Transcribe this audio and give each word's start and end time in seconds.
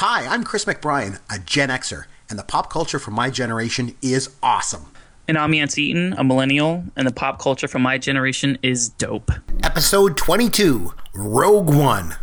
Hi, 0.00 0.32
I'm 0.32 0.44
Chris 0.44 0.64
McBrien, 0.64 1.18
a 1.28 1.40
Gen 1.40 1.70
Xer, 1.70 2.04
and 2.30 2.38
the 2.38 2.44
pop 2.44 2.70
culture 2.70 3.00
from 3.00 3.14
my 3.14 3.30
generation 3.30 3.96
is 4.00 4.30
awesome. 4.44 4.92
And 5.26 5.36
I'm 5.36 5.52
Yancey 5.52 5.86
Eaton, 5.86 6.12
a 6.12 6.22
millennial, 6.22 6.84
and 6.94 7.04
the 7.04 7.12
pop 7.12 7.40
culture 7.40 7.66
from 7.66 7.82
my 7.82 7.98
generation 7.98 8.58
is 8.62 8.90
dope. 8.90 9.32
Episode 9.64 10.16
22 10.16 10.94
Rogue 11.14 11.74
One. 11.74 12.14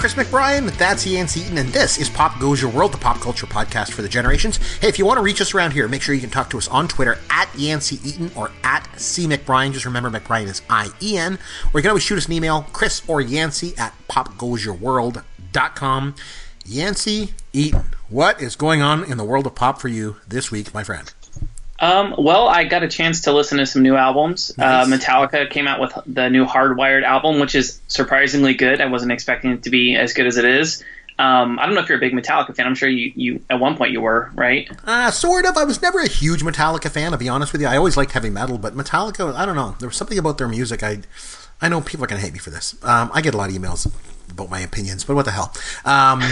Chris 0.00 0.14
McBrien, 0.14 0.72
that's 0.78 1.06
Yancey 1.06 1.40
Eaton, 1.40 1.58
and 1.58 1.68
this 1.68 1.98
is 1.98 2.08
Pop 2.08 2.40
Goes 2.40 2.62
Your 2.62 2.70
World, 2.70 2.94
the 2.94 2.96
pop 2.96 3.20
culture 3.20 3.46
podcast 3.46 3.92
for 3.92 4.00
the 4.00 4.08
generations. 4.08 4.56
Hey, 4.78 4.88
if 4.88 4.98
you 4.98 5.04
want 5.04 5.18
to 5.18 5.22
reach 5.22 5.42
us 5.42 5.52
around 5.52 5.74
here, 5.74 5.86
make 5.88 6.00
sure 6.00 6.14
you 6.14 6.22
can 6.22 6.30
talk 6.30 6.48
to 6.50 6.56
us 6.56 6.68
on 6.68 6.88
Twitter 6.88 7.18
at 7.28 7.50
Yancey 7.54 8.00
Eaton 8.02 8.30
or 8.34 8.50
at 8.64 8.88
C 8.98 9.26
McBrien. 9.26 9.74
Just 9.74 9.84
remember, 9.84 10.08
McBrien 10.08 10.46
is 10.46 10.62
I 10.70 10.88
E 11.02 11.18
N. 11.18 11.38
Or 11.74 11.80
you 11.80 11.82
can 11.82 11.90
always 11.90 12.02
shoot 12.02 12.16
us 12.16 12.28
an 12.28 12.32
email, 12.32 12.62
Chris 12.72 13.02
or 13.06 13.20
Yancey 13.20 13.74
at 13.76 13.92
popgoesyourworld.com. 14.08 16.14
Yancey 16.64 17.34
Eaton, 17.52 17.84
what 18.08 18.40
is 18.40 18.56
going 18.56 18.80
on 18.80 19.04
in 19.04 19.18
the 19.18 19.24
world 19.24 19.46
of 19.46 19.54
pop 19.54 19.82
for 19.82 19.88
you 19.88 20.16
this 20.26 20.50
week, 20.50 20.72
my 20.72 20.82
friend? 20.82 21.12
Um, 21.80 22.14
well, 22.18 22.46
I 22.46 22.64
got 22.64 22.82
a 22.82 22.88
chance 22.88 23.22
to 23.22 23.32
listen 23.32 23.58
to 23.58 23.66
some 23.66 23.82
new 23.82 23.96
albums. 23.96 24.56
Nice. 24.56 24.86
Uh, 24.86 24.96
Metallica 24.96 25.48
came 25.48 25.66
out 25.66 25.80
with 25.80 25.92
the 26.06 26.28
new 26.28 26.44
Hardwired 26.44 27.04
album, 27.04 27.40
which 27.40 27.54
is 27.54 27.80
surprisingly 27.88 28.54
good. 28.54 28.80
I 28.80 28.86
wasn't 28.86 29.12
expecting 29.12 29.52
it 29.52 29.62
to 29.62 29.70
be 29.70 29.96
as 29.96 30.12
good 30.12 30.26
as 30.26 30.36
it 30.36 30.44
is. 30.44 30.84
Um, 31.18 31.58
I 31.58 31.66
don't 31.66 31.74
know 31.74 31.82
if 31.82 31.88
you're 31.88 31.98
a 31.98 32.00
big 32.00 32.14
Metallica 32.14 32.54
fan. 32.54 32.66
I'm 32.66 32.74
sure 32.74 32.88
you, 32.88 33.12
you 33.14 33.42
at 33.50 33.60
one 33.60 33.76
point 33.76 33.92
you 33.92 34.00
were, 34.00 34.30
right? 34.34 34.70
Uh, 34.84 35.10
sort 35.10 35.44
of. 35.44 35.56
I 35.56 35.64
was 35.64 35.82
never 35.82 36.00
a 36.00 36.08
huge 36.08 36.42
Metallica 36.42 36.90
fan, 36.90 37.12
to 37.12 37.18
be 37.18 37.28
honest 37.28 37.52
with 37.52 37.60
you. 37.60 37.66
I 37.66 37.76
always 37.76 37.96
liked 37.96 38.12
heavy 38.12 38.30
metal, 38.30 38.56
but 38.56 38.74
Metallica, 38.74 39.34
I 39.34 39.44
don't 39.44 39.56
know. 39.56 39.76
There 39.78 39.88
was 39.88 39.96
something 39.96 40.18
about 40.18 40.38
their 40.38 40.48
music. 40.48 40.82
I, 40.82 41.00
I 41.62 41.68
know 41.68 41.80
people 41.80 42.04
are 42.04 42.08
going 42.08 42.20
to 42.20 42.24
hate 42.24 42.32
me 42.32 42.38
for 42.38 42.50
this. 42.50 42.74
Um, 42.84 43.10
I 43.12 43.20
get 43.20 43.34
a 43.34 43.36
lot 43.36 43.50
of 43.50 43.56
emails 43.56 43.92
about 44.30 44.50
my 44.50 44.60
opinions, 44.60 45.04
but 45.04 45.16
what 45.16 45.24
the 45.24 45.32
hell? 45.32 45.52
Um, 45.84 46.22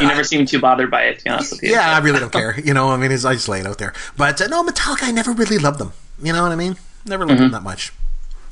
you 0.00 0.06
never 0.06 0.24
seem 0.24 0.44
too 0.46 0.60
bothered 0.60 0.90
by 0.90 1.04
it, 1.04 1.18
to 1.18 1.24
be 1.24 1.30
honest 1.30 1.52
with 1.52 1.62
you. 1.62 1.70
Yeah, 1.70 1.90
I 1.90 1.98
really 1.98 2.20
don't 2.20 2.32
care. 2.32 2.58
You 2.58 2.74
know, 2.74 2.90
I 2.90 2.96
mean, 2.96 3.10
I 3.10 3.16
just 3.16 3.48
lay 3.48 3.60
it 3.60 3.66
out 3.66 3.78
there. 3.78 3.94
But 4.16 4.40
uh, 4.40 4.48
no, 4.48 4.64
Metallica, 4.64 5.04
I 5.04 5.10
never 5.10 5.32
really 5.32 5.58
loved 5.58 5.78
them. 5.78 5.92
You 6.22 6.32
know 6.32 6.42
what 6.42 6.52
I 6.52 6.56
mean? 6.56 6.76
Never 7.06 7.24
loved 7.24 7.40
mm-hmm. 7.40 7.44
them 7.44 7.52
that 7.52 7.62
much. 7.62 7.92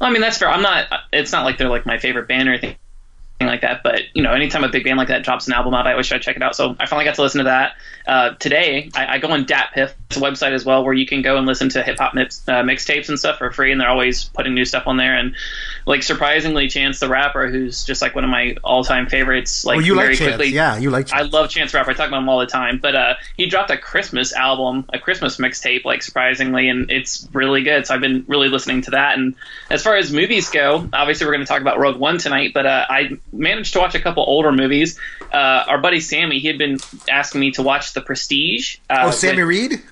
Well, 0.00 0.08
I 0.08 0.12
mean, 0.12 0.22
that's 0.22 0.38
fair. 0.38 0.48
I'm 0.48 0.62
not. 0.62 0.86
It's 1.12 1.32
not 1.32 1.44
like 1.44 1.58
they're 1.58 1.68
like 1.68 1.86
my 1.86 1.98
favorite 1.98 2.28
band 2.28 2.48
or 2.48 2.52
anything 2.52 2.76
like 3.44 3.60
that. 3.60 3.82
But 3.82 4.02
you 4.14 4.22
know, 4.22 4.32
anytime 4.32 4.64
a 4.64 4.68
big 4.68 4.84
band 4.84 4.96
like 4.96 5.08
that 5.08 5.22
drops 5.22 5.46
an 5.46 5.52
album 5.52 5.74
out, 5.74 5.86
I 5.86 5.92
always 5.92 6.06
try 6.06 6.16
to 6.16 6.24
check 6.24 6.36
it 6.36 6.42
out. 6.42 6.56
So 6.56 6.74
I 6.80 6.86
finally 6.86 7.04
got 7.04 7.16
to 7.16 7.22
listen 7.22 7.38
to 7.38 7.44
that 7.44 7.76
uh, 8.06 8.30
today. 8.34 8.90
I, 8.94 9.14
I, 9.14 9.18
go 9.18 9.28
on 9.28 9.44
DatPiff, 9.44 9.92
it's 10.08 10.16
a 10.16 10.20
website 10.20 10.52
as 10.52 10.64
well 10.64 10.84
where 10.84 10.94
you 10.94 11.06
can 11.06 11.22
go 11.22 11.36
and 11.36 11.46
listen 11.46 11.68
to 11.70 11.82
hip 11.82 11.98
hop 11.98 12.14
mix, 12.14 12.46
uh, 12.48 12.62
mixtapes 12.62 13.08
and 13.08 13.18
stuff 13.18 13.38
for 13.38 13.50
free, 13.50 13.72
and 13.72 13.80
they're 13.80 13.90
always 13.90 14.24
putting 14.24 14.54
new 14.54 14.64
stuff 14.64 14.84
on 14.86 14.96
there. 14.96 15.16
And 15.16 15.34
like 15.84 16.02
surprisingly, 16.02 16.68
Chance 16.68 17.00
the 17.00 17.08
Rapper, 17.08 17.48
who's 17.48 17.84
just 17.84 18.00
like 18.00 18.14
one 18.14 18.24
of 18.24 18.30
my 18.30 18.56
all-time 18.64 19.08
favorites. 19.08 19.64
Like 19.64 19.78
well, 19.78 19.86
you 19.86 19.94
very 19.96 20.08
like 20.08 20.18
Chance. 20.18 20.36
quickly, 20.36 20.54
yeah, 20.54 20.78
you 20.78 20.90
like. 20.90 21.08
Chance. 21.08 21.22
I 21.22 21.26
love 21.26 21.50
Chance 21.50 21.72
the 21.72 21.78
Rapper. 21.78 21.90
I 21.90 21.94
talk 21.94 22.08
about 22.08 22.22
him 22.22 22.28
all 22.28 22.38
the 22.38 22.46
time. 22.46 22.78
But 22.78 22.94
uh, 22.94 23.14
he 23.36 23.46
dropped 23.46 23.70
a 23.70 23.76
Christmas 23.76 24.32
album, 24.32 24.86
a 24.92 24.98
Christmas 24.98 25.36
mixtape, 25.36 25.84
like 25.84 26.02
surprisingly, 26.02 26.68
and 26.68 26.90
it's 26.90 27.28
really 27.32 27.62
good. 27.62 27.86
So 27.86 27.94
I've 27.94 28.00
been 28.00 28.24
really 28.28 28.48
listening 28.48 28.82
to 28.82 28.92
that. 28.92 29.18
And 29.18 29.34
as 29.68 29.82
far 29.82 29.96
as 29.96 30.12
movies 30.12 30.48
go, 30.48 30.88
obviously 30.92 31.26
we're 31.26 31.32
going 31.32 31.44
to 31.44 31.48
talk 31.48 31.60
about 31.60 31.78
Rogue 31.78 31.98
One 31.98 32.18
tonight, 32.18 32.52
but 32.54 32.66
uh, 32.66 32.86
I 32.88 33.18
managed 33.38 33.72
to 33.74 33.78
watch 33.78 33.94
a 33.94 34.00
couple 34.00 34.24
older 34.26 34.52
movies. 34.52 34.98
Uh, 35.32 35.64
our 35.68 35.78
buddy 35.78 36.00
Sammy, 36.00 36.38
he 36.38 36.48
had 36.48 36.58
been 36.58 36.78
asking 37.08 37.40
me 37.40 37.50
to 37.52 37.62
watch 37.62 37.92
The 37.92 38.00
Prestige. 38.00 38.78
Uh, 38.88 39.04
oh, 39.06 39.10
Sammy 39.10 39.42
with, 39.42 39.48
Reed. 39.48 39.82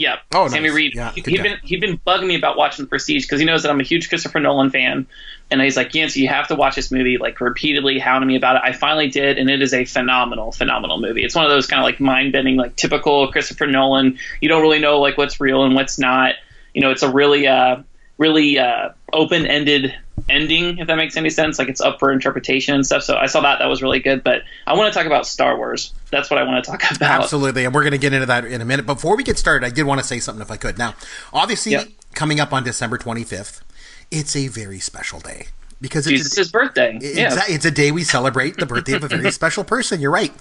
Yeah. 0.00 0.16
Oh, 0.34 0.48
Sammy 0.48 0.68
nice. 0.68 0.76
Reed. 0.76 0.94
Yeah, 0.94 1.12
he, 1.12 1.20
had 1.36 1.42
been 1.42 1.58
he'd 1.62 1.80
been 1.80 1.98
bugging 1.98 2.26
me 2.26 2.34
about 2.34 2.56
watching 2.56 2.86
The 2.86 2.88
Prestige 2.88 3.26
because 3.26 3.38
he 3.38 3.44
knows 3.44 3.64
that 3.64 3.70
I'm 3.70 3.80
a 3.80 3.84
huge 3.84 4.08
Christopher 4.08 4.40
Nolan 4.40 4.70
fan, 4.70 5.06
and 5.50 5.60
he's 5.60 5.76
like, 5.76 5.94
Yancey, 5.94 6.20
you 6.20 6.28
have 6.28 6.48
to 6.48 6.54
watch 6.54 6.74
this 6.74 6.90
movie. 6.90 7.18
Like 7.18 7.38
repeatedly 7.38 7.98
hounding 7.98 8.28
me 8.28 8.36
about 8.36 8.56
it. 8.56 8.62
I 8.64 8.72
finally 8.72 9.08
did, 9.08 9.36
and 9.36 9.50
it 9.50 9.60
is 9.60 9.74
a 9.74 9.84
phenomenal, 9.84 10.52
phenomenal 10.52 10.98
movie. 10.98 11.22
It's 11.22 11.34
one 11.34 11.44
of 11.44 11.50
those 11.50 11.66
kind 11.66 11.80
of 11.80 11.84
like 11.84 12.00
mind 12.00 12.32
bending, 12.32 12.56
like 12.56 12.76
typical 12.76 13.30
Christopher 13.30 13.66
Nolan. 13.66 14.18
You 14.40 14.48
don't 14.48 14.62
really 14.62 14.78
know 14.78 15.00
like 15.00 15.18
what's 15.18 15.38
real 15.38 15.64
and 15.64 15.74
what's 15.74 15.98
not. 15.98 16.34
You 16.72 16.80
know, 16.80 16.90
it's 16.90 17.02
a 17.02 17.12
really, 17.12 17.46
uh, 17.46 17.82
really 18.16 18.58
uh, 18.58 18.90
open 19.12 19.46
ended 19.46 19.94
ending, 20.28 20.78
if 20.78 20.86
that 20.86 20.96
makes 20.96 21.16
any 21.16 21.30
sense. 21.30 21.58
Like 21.58 21.68
it's 21.68 21.80
up 21.80 21.98
for 21.98 22.12
interpretation 22.12 22.74
and 22.74 22.84
stuff. 22.84 23.02
So 23.02 23.16
I 23.16 23.26
saw 23.26 23.40
that. 23.40 23.58
That 23.58 23.66
was 23.66 23.82
really 23.82 24.00
good. 24.00 24.22
But 24.22 24.42
I 24.66 24.74
want 24.74 24.92
to 24.92 24.98
talk 24.98 25.06
about 25.06 25.26
Star 25.26 25.56
Wars. 25.56 25.92
That's 26.10 26.30
what 26.30 26.38
I 26.38 26.44
want 26.44 26.64
to 26.64 26.70
talk 26.70 26.82
about. 26.96 27.22
Absolutely. 27.22 27.64
And 27.64 27.74
we're 27.74 27.82
going 27.82 27.92
to 27.92 27.98
get 27.98 28.12
into 28.12 28.26
that 28.26 28.44
in 28.44 28.60
a 28.60 28.64
minute. 28.64 28.86
Before 28.86 29.16
we 29.16 29.22
get 29.22 29.38
started, 29.38 29.66
I 29.66 29.70
did 29.70 29.84
want 29.84 30.00
to 30.00 30.06
say 30.06 30.18
something 30.18 30.42
if 30.42 30.50
I 30.50 30.56
could. 30.56 30.78
Now, 30.78 30.94
obviously, 31.32 31.72
yep. 31.72 31.88
coming 32.14 32.40
up 32.40 32.52
on 32.52 32.64
December 32.64 32.98
25th, 32.98 33.62
it's 34.10 34.34
a 34.36 34.48
very 34.48 34.80
special 34.80 35.20
day. 35.20 35.46
Because 35.80 36.06
it's 36.06 36.24
Jesus' 36.24 36.48
a, 36.48 36.52
birthday. 36.52 36.98
It's, 37.00 37.16
yeah. 37.16 37.40
it's 37.48 37.64
a 37.64 37.70
day 37.70 37.90
we 37.90 38.04
celebrate 38.04 38.58
the 38.58 38.66
birthday 38.66 38.92
of 38.92 39.04
a 39.04 39.08
very 39.08 39.30
special 39.32 39.64
person. 39.64 39.98
You're 40.00 40.10
right. 40.10 40.32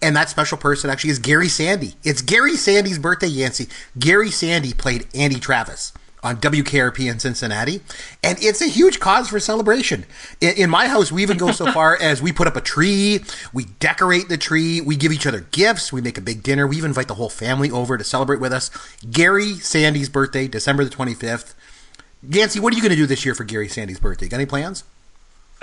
And 0.00 0.14
that 0.14 0.28
special 0.28 0.56
person 0.56 0.88
actually 0.88 1.10
is 1.10 1.18
Gary 1.18 1.48
Sandy. 1.48 1.94
It's 2.04 2.22
Gary 2.22 2.56
Sandy's 2.56 2.98
birthday, 2.98 3.26
Yancey. 3.26 3.68
Gary 3.98 4.30
Sandy 4.30 4.72
played 4.72 5.08
Andy 5.12 5.40
Travis 5.40 5.92
on 6.24 6.38
WKRP 6.38 7.10
in 7.10 7.18
Cincinnati, 7.18 7.80
and 8.22 8.42
it's 8.42 8.60
a 8.60 8.66
huge 8.66 8.98
cause 8.98 9.28
for 9.28 9.38
celebration. 9.38 10.06
In, 10.40 10.54
in, 10.56 10.70
my 10.70 10.88
house, 10.88 11.12
we 11.12 11.22
even 11.22 11.36
go 11.36 11.52
so 11.52 11.70
far 11.70 11.96
as 12.00 12.20
we 12.22 12.32
put 12.32 12.48
up 12.48 12.56
a 12.56 12.60
tree, 12.60 13.22
we 13.52 13.66
decorate 13.78 14.28
the 14.28 14.38
tree, 14.38 14.80
we 14.80 14.96
give 14.96 15.12
each 15.12 15.26
other 15.26 15.40
gifts, 15.40 15.92
we 15.92 16.00
make 16.00 16.18
a 16.18 16.22
big 16.22 16.42
dinner, 16.42 16.66
we 16.66 16.76
even 16.76 16.90
invite 16.90 17.08
the 17.08 17.14
whole 17.14 17.28
family 17.28 17.70
over 17.70 17.96
to 17.98 18.02
celebrate 18.02 18.40
with 18.40 18.52
us. 18.52 18.70
Gary 19.08 19.54
Sandy's 19.54 20.08
birthday, 20.08 20.48
December 20.48 20.82
the 20.82 20.90
25th. 20.90 21.54
Yancey, 22.26 22.58
what 22.58 22.72
are 22.72 22.76
you 22.76 22.82
going 22.82 22.90
to 22.90 22.96
do 22.96 23.06
this 23.06 23.24
year 23.24 23.34
for 23.34 23.44
Gary 23.44 23.68
Sandy's 23.68 24.00
birthday? 24.00 24.28
Got 24.28 24.38
any 24.38 24.46
plans? 24.46 24.84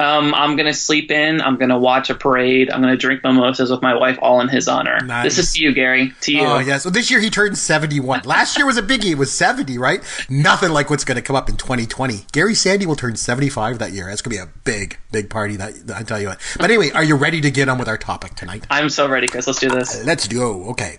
Um, 0.01 0.33
I'm 0.33 0.55
gonna 0.55 0.73
sleep 0.73 1.11
in. 1.11 1.41
I'm 1.41 1.57
gonna 1.57 1.77
watch 1.77 2.09
a 2.09 2.15
parade. 2.15 2.71
I'm 2.71 2.81
gonna 2.81 2.97
drink 2.97 3.23
mimosas 3.23 3.69
with 3.69 3.81
my 3.81 3.95
wife, 3.95 4.17
all 4.21 4.41
in 4.41 4.49
his 4.49 4.67
honor. 4.67 4.99
Nice. 5.05 5.23
This 5.23 5.37
is 5.37 5.53
to 5.53 5.61
you, 5.61 5.73
Gary. 5.73 6.13
To 6.21 6.31
you. 6.31 6.41
Oh 6.41 6.59
yeah. 6.59 6.79
So 6.79 6.89
this 6.89 7.11
year 7.11 7.19
he 7.19 7.29
turned 7.29 7.57
71. 7.57 8.21
Last 8.23 8.57
year 8.57 8.65
was 8.65 8.77
a 8.77 8.81
biggie. 8.81 9.11
It 9.11 9.17
was 9.17 9.31
70, 9.31 9.77
right? 9.77 10.01
Nothing 10.29 10.71
like 10.71 10.89
what's 10.89 11.03
gonna 11.03 11.21
come 11.21 11.35
up 11.35 11.49
in 11.49 11.55
2020. 11.55 12.25
Gary 12.31 12.55
Sandy 12.55 12.85
will 12.85 12.95
turn 12.95 13.15
75 13.15 13.77
that 13.79 13.91
year. 13.91 14.07
That's 14.07 14.21
gonna 14.21 14.35
be 14.35 14.41
a 14.41 14.49
big, 14.63 14.97
big 15.11 15.29
party. 15.29 15.55
That 15.57 15.73
I 15.95 16.01
tell 16.03 16.19
you 16.19 16.29
what. 16.29 16.39
But 16.57 16.65
anyway, 16.71 16.89
are 16.91 17.03
you 17.03 17.15
ready 17.15 17.39
to 17.41 17.51
get 17.51 17.69
on 17.69 17.77
with 17.77 17.87
our 17.87 17.97
topic 17.97 18.35
tonight? 18.35 18.65
I'm 18.69 18.89
so 18.89 19.07
ready, 19.07 19.27
Chris. 19.27 19.45
Let's 19.45 19.59
do 19.59 19.69
this. 19.69 20.03
Let's 20.03 20.27
go. 20.27 20.65
Okay. 20.71 20.97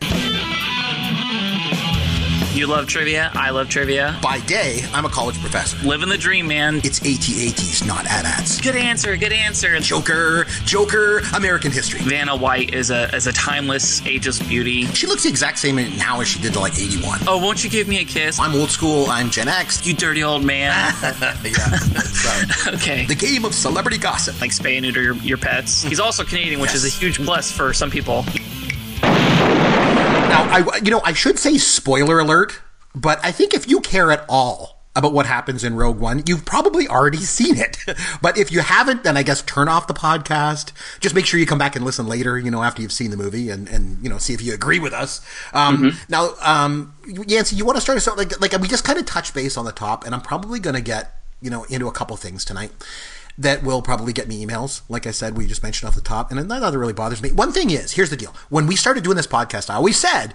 You 2.52 2.66
love 2.66 2.86
trivia. 2.86 3.30
I 3.34 3.48
love 3.48 3.70
trivia. 3.70 4.18
By 4.22 4.40
day, 4.40 4.80
I'm 4.92 5.06
a 5.06 5.08
college 5.08 5.40
professor. 5.40 5.74
Living 5.86 6.10
the 6.10 6.18
dream, 6.18 6.46
man. 6.46 6.82
It's 6.84 7.00
AT-ATs, 7.00 7.86
not 7.86 8.04
AT-ATs. 8.04 8.60
Good 8.60 8.76
answer. 8.76 9.16
Good 9.16 9.32
answer. 9.32 9.80
Joker. 9.80 10.44
Joker. 10.66 11.22
American 11.34 11.72
history. 11.72 12.00
Vanna 12.00 12.36
White 12.36 12.74
is 12.74 12.90
a 12.90 13.04
is 13.16 13.26
a 13.26 13.32
timeless, 13.32 14.04
ageless 14.06 14.38
beauty. 14.38 14.84
She 14.88 15.06
looks 15.06 15.22
the 15.22 15.30
exact 15.30 15.60
same 15.60 15.76
now 15.96 16.20
as 16.20 16.28
she 16.28 16.42
did 16.42 16.52
to 16.52 16.60
like 16.60 16.78
81. 16.78 17.20
Oh, 17.26 17.38
won't 17.38 17.64
you 17.64 17.70
give 17.70 17.88
me 17.88 18.00
a 18.02 18.04
kiss? 18.04 18.38
I'm 18.38 18.54
old 18.54 18.68
school. 18.68 19.06
I'm 19.06 19.30
Gen 19.30 19.48
X. 19.48 19.86
You 19.86 19.94
dirty 19.94 20.22
old 20.22 20.44
man. 20.44 20.94
yeah. 21.02 21.14
okay. 22.74 23.06
The 23.06 23.16
game 23.18 23.46
of 23.46 23.54
celebrity 23.54 23.96
gossip. 23.96 24.38
Like 24.42 24.50
spay 24.50 24.76
and 24.76 24.82
neuter 24.82 25.02
your, 25.02 25.14
your 25.16 25.38
pets. 25.38 25.82
He's 25.84 26.00
also 26.00 26.22
Canadian, 26.22 26.60
which 26.60 26.72
yes. 26.74 26.84
is 26.84 26.94
a 26.94 26.98
huge 26.98 27.16
plus 27.16 27.50
for 27.50 27.72
some 27.72 27.90
people. 27.90 28.26
Now, 30.32 30.44
I 30.44 30.78
you 30.78 30.90
know 30.90 31.02
I 31.04 31.12
should 31.12 31.38
say 31.38 31.58
spoiler 31.58 32.18
alert, 32.18 32.60
but 32.94 33.20
I 33.22 33.32
think 33.32 33.52
if 33.52 33.68
you 33.68 33.80
care 33.80 34.10
at 34.10 34.24
all 34.30 34.80
about 34.96 35.12
what 35.12 35.26
happens 35.26 35.62
in 35.62 35.74
Rogue 35.74 35.98
One, 35.98 36.22
you've 36.26 36.46
probably 36.46 36.88
already 36.88 37.18
seen 37.18 37.56
it. 37.56 37.76
but 38.22 38.38
if 38.38 38.50
you 38.50 38.60
haven't, 38.60 39.04
then 39.04 39.16
I 39.18 39.22
guess 39.22 39.42
turn 39.42 39.68
off 39.68 39.86
the 39.86 39.94
podcast. 39.94 40.72
Just 41.00 41.14
make 41.14 41.26
sure 41.26 41.38
you 41.38 41.44
come 41.44 41.58
back 41.58 41.76
and 41.76 41.84
listen 41.84 42.06
later, 42.06 42.38
you 42.38 42.50
know, 42.50 42.62
after 42.62 42.80
you've 42.80 42.92
seen 42.92 43.10
the 43.10 43.16
movie 43.16 43.50
and, 43.50 43.68
and 43.68 44.02
you 44.02 44.08
know, 44.08 44.16
see 44.16 44.32
if 44.32 44.42
you 44.42 44.54
agree 44.54 44.78
with 44.78 44.94
us. 44.94 45.20
Um, 45.52 45.78
mm-hmm. 45.78 45.98
Now, 46.10 46.30
um, 46.40 46.94
Yancey, 47.06 47.56
you 47.56 47.64
want 47.64 47.76
to 47.76 47.80
start 47.82 47.96
us 47.96 48.08
out 48.08 48.16
like, 48.16 48.38
like 48.40 48.52
we 48.58 48.68
just 48.68 48.84
kind 48.84 48.98
of 48.98 49.06
touch 49.06 49.34
base 49.34 49.56
on 49.56 49.64
the 49.66 49.72
top, 49.72 50.04
and 50.04 50.14
I'm 50.14 50.22
probably 50.22 50.60
going 50.60 50.76
to 50.76 50.82
get, 50.82 51.14
you 51.40 51.50
know, 51.50 51.64
into 51.64 51.88
a 51.88 51.92
couple 51.92 52.16
things 52.16 52.44
tonight 52.44 52.70
that 53.38 53.62
will 53.62 53.82
probably 53.82 54.12
get 54.12 54.28
me 54.28 54.44
emails. 54.44 54.82
Like 54.88 55.06
I 55.06 55.10
said, 55.10 55.36
we 55.36 55.46
just 55.46 55.62
mentioned 55.62 55.88
off 55.88 55.94
the 55.94 56.00
top, 56.00 56.30
and 56.30 56.50
that 56.50 56.62
other 56.62 56.78
really 56.78 56.92
bothers 56.92 57.22
me. 57.22 57.32
One 57.32 57.52
thing 57.52 57.70
is, 57.70 57.92
here's 57.92 58.10
the 58.10 58.16
deal: 58.16 58.34
when 58.48 58.66
we 58.66 58.76
started 58.76 59.04
doing 59.04 59.16
this 59.16 59.26
podcast, 59.26 59.70
I 59.70 59.74
always 59.74 59.98
said 59.98 60.34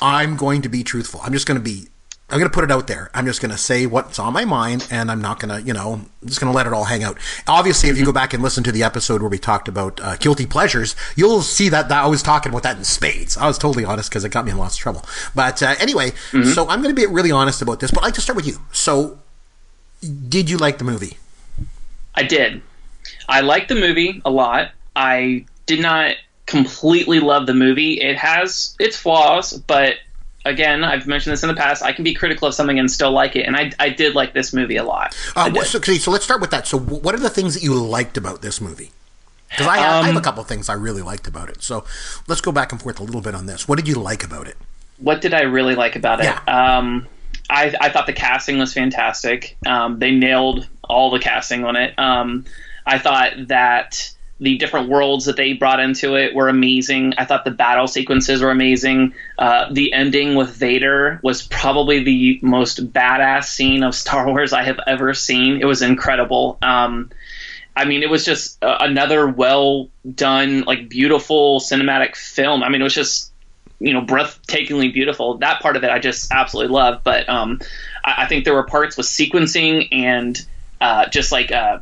I'm 0.00 0.36
going 0.36 0.62
to 0.62 0.68
be 0.68 0.82
truthful. 0.82 1.20
I'm 1.22 1.32
just 1.32 1.46
going 1.46 1.58
to 1.58 1.64
be. 1.64 1.88
I'm 2.30 2.38
going 2.38 2.50
to 2.50 2.54
put 2.54 2.64
it 2.64 2.70
out 2.70 2.86
there. 2.86 3.10
I'm 3.12 3.26
just 3.26 3.42
going 3.42 3.50
to 3.50 3.58
say 3.58 3.84
what's 3.84 4.18
on 4.18 4.32
my 4.32 4.46
mind, 4.46 4.88
and 4.90 5.10
I'm 5.10 5.20
not 5.20 5.38
going 5.38 5.54
to, 5.54 5.64
you 5.64 5.74
know, 5.74 5.92
I'm 6.22 6.26
just 6.26 6.40
going 6.40 6.50
to 6.50 6.56
let 6.56 6.66
it 6.66 6.72
all 6.72 6.84
hang 6.84 7.04
out. 7.04 7.18
Obviously, 7.46 7.90
if 7.90 7.98
you 7.98 8.06
go 8.06 8.12
back 8.12 8.32
and 8.32 8.42
listen 8.42 8.64
to 8.64 8.72
the 8.72 8.82
episode 8.82 9.20
where 9.20 9.28
we 9.28 9.38
talked 9.38 9.68
about 9.68 10.00
uh, 10.00 10.16
guilty 10.16 10.46
pleasures, 10.46 10.96
you'll 11.16 11.42
see 11.42 11.68
that, 11.68 11.90
that, 11.90 12.02
I 12.02 12.06
was 12.06 12.22
talking 12.22 12.50
about 12.50 12.62
that 12.62 12.78
in 12.78 12.84
spades. 12.84 13.36
I 13.36 13.46
was 13.46 13.58
totally 13.58 13.84
honest 13.84 14.08
because 14.08 14.24
it 14.24 14.30
got 14.30 14.46
me 14.46 14.52
in 14.52 14.58
lots 14.58 14.74
of 14.74 14.80
trouble. 14.80 15.04
But 15.34 15.62
uh, 15.62 15.74
anyway, 15.78 16.12
mm-hmm. 16.32 16.44
so 16.44 16.66
I'm 16.66 16.82
going 16.82 16.94
to 16.94 17.00
be 17.00 17.06
really 17.06 17.30
honest 17.30 17.60
about 17.60 17.80
this. 17.80 17.90
But 17.90 18.00
I'd 18.00 18.06
like 18.06 18.14
to 18.14 18.22
start 18.22 18.36
with 18.36 18.46
you. 18.46 18.56
So, 18.72 19.18
did 20.00 20.48
you 20.48 20.56
like 20.56 20.78
the 20.78 20.84
movie? 20.84 21.18
I 22.14 22.22
did. 22.22 22.62
I 23.28 23.40
liked 23.40 23.68
the 23.68 23.74
movie 23.74 24.22
a 24.24 24.30
lot. 24.30 24.70
I 24.94 25.46
did 25.66 25.80
not 25.80 26.16
completely 26.46 27.20
love 27.20 27.46
the 27.46 27.54
movie. 27.54 28.00
It 28.00 28.16
has 28.16 28.76
its 28.78 28.96
flaws, 28.96 29.52
but 29.52 29.96
again, 30.44 30.84
I've 30.84 31.06
mentioned 31.06 31.32
this 31.32 31.42
in 31.42 31.48
the 31.48 31.54
past. 31.54 31.82
I 31.82 31.92
can 31.92 32.04
be 32.04 32.14
critical 32.14 32.48
of 32.48 32.54
something 32.54 32.78
and 32.78 32.90
still 32.90 33.12
like 33.12 33.36
it, 33.36 33.46
and 33.46 33.56
I, 33.56 33.72
I 33.80 33.88
did 33.88 34.14
like 34.14 34.34
this 34.34 34.52
movie 34.52 34.76
a 34.76 34.84
lot. 34.84 35.16
Uh, 35.34 35.52
so, 35.64 35.78
okay, 35.78 35.98
so 35.98 36.10
let's 36.10 36.24
start 36.24 36.40
with 36.40 36.50
that. 36.50 36.66
So, 36.66 36.78
what 36.78 37.14
are 37.14 37.18
the 37.18 37.30
things 37.30 37.54
that 37.54 37.62
you 37.62 37.74
liked 37.74 38.16
about 38.16 38.42
this 38.42 38.60
movie? 38.60 38.92
Because 39.48 39.66
I, 39.66 39.78
um, 39.78 40.04
I, 40.04 40.06
have 40.06 40.14
a 40.14 40.18
um, 40.18 40.24
couple 40.24 40.44
things 40.44 40.68
I 40.68 40.74
really 40.74 41.02
liked 41.02 41.26
about 41.26 41.48
it. 41.48 41.62
So, 41.62 41.84
let's 42.28 42.40
go 42.40 42.52
back 42.52 42.72
and 42.72 42.80
forth 42.80 43.00
a 43.00 43.04
little 43.04 43.20
bit 43.20 43.34
on 43.34 43.46
this. 43.46 43.68
What 43.68 43.76
did 43.76 43.88
you 43.88 43.94
like 43.94 44.24
about 44.24 44.46
it? 44.46 44.56
What 44.98 45.20
did 45.20 45.34
I 45.34 45.42
really 45.42 45.74
like 45.74 45.96
about 45.96 46.20
it? 46.20 46.24
Yeah. 46.24 46.40
Um, 46.46 47.08
I, 47.48 47.74
I 47.80 47.90
thought 47.90 48.06
the 48.06 48.12
casting 48.12 48.58
was 48.58 48.72
fantastic. 48.72 49.56
Um, 49.66 49.98
they 49.98 50.12
nailed 50.12 50.68
all 50.82 51.10
the 51.10 51.18
casting 51.18 51.64
on 51.64 51.76
it. 51.76 51.98
Um, 51.98 52.44
I 52.86 52.98
thought 52.98 53.48
that 53.48 54.14
the 54.40 54.56
different 54.58 54.88
worlds 54.88 55.26
that 55.26 55.36
they 55.36 55.52
brought 55.52 55.80
into 55.80 56.16
it 56.16 56.34
were 56.34 56.48
amazing. 56.48 57.14
I 57.18 57.24
thought 57.24 57.44
the 57.44 57.50
battle 57.50 57.86
sequences 57.86 58.42
were 58.42 58.50
amazing. 58.50 59.14
Uh, 59.38 59.72
the 59.72 59.92
ending 59.92 60.34
with 60.34 60.50
Vader 60.50 61.20
was 61.22 61.46
probably 61.46 62.02
the 62.02 62.40
most 62.42 62.92
badass 62.92 63.44
scene 63.44 63.82
of 63.82 63.94
Star 63.94 64.26
Wars 64.26 64.52
I 64.52 64.64
have 64.64 64.80
ever 64.86 65.14
seen. 65.14 65.60
It 65.60 65.66
was 65.66 65.82
incredible. 65.82 66.58
Um, 66.62 67.10
I 67.76 67.84
mean, 67.84 68.02
it 68.02 68.10
was 68.10 68.24
just 68.24 68.62
uh, 68.62 68.78
another 68.80 69.28
well 69.28 69.88
done, 70.14 70.62
like 70.62 70.88
beautiful 70.88 71.60
cinematic 71.60 72.16
film. 72.16 72.62
I 72.62 72.68
mean, 72.68 72.80
it 72.80 72.84
was 72.84 72.94
just 72.94 73.32
you 73.80 73.92
know 73.92 74.02
breathtakingly 74.02 74.92
beautiful. 74.92 75.38
That 75.38 75.60
part 75.60 75.76
of 75.76 75.84
it 75.84 75.90
I 75.90 75.98
just 75.98 76.32
absolutely 76.32 76.72
love. 76.72 77.02
But 77.04 77.28
um, 77.28 77.60
I, 78.04 78.24
I, 78.24 78.26
think 78.26 78.44
there 78.44 78.54
were 78.54 78.64
parts 78.64 78.96
with 78.96 79.06
sequencing 79.06 79.88
and 79.92 80.44
uh, 80.80 81.08
just 81.08 81.32
like 81.32 81.52
uh, 81.52 81.80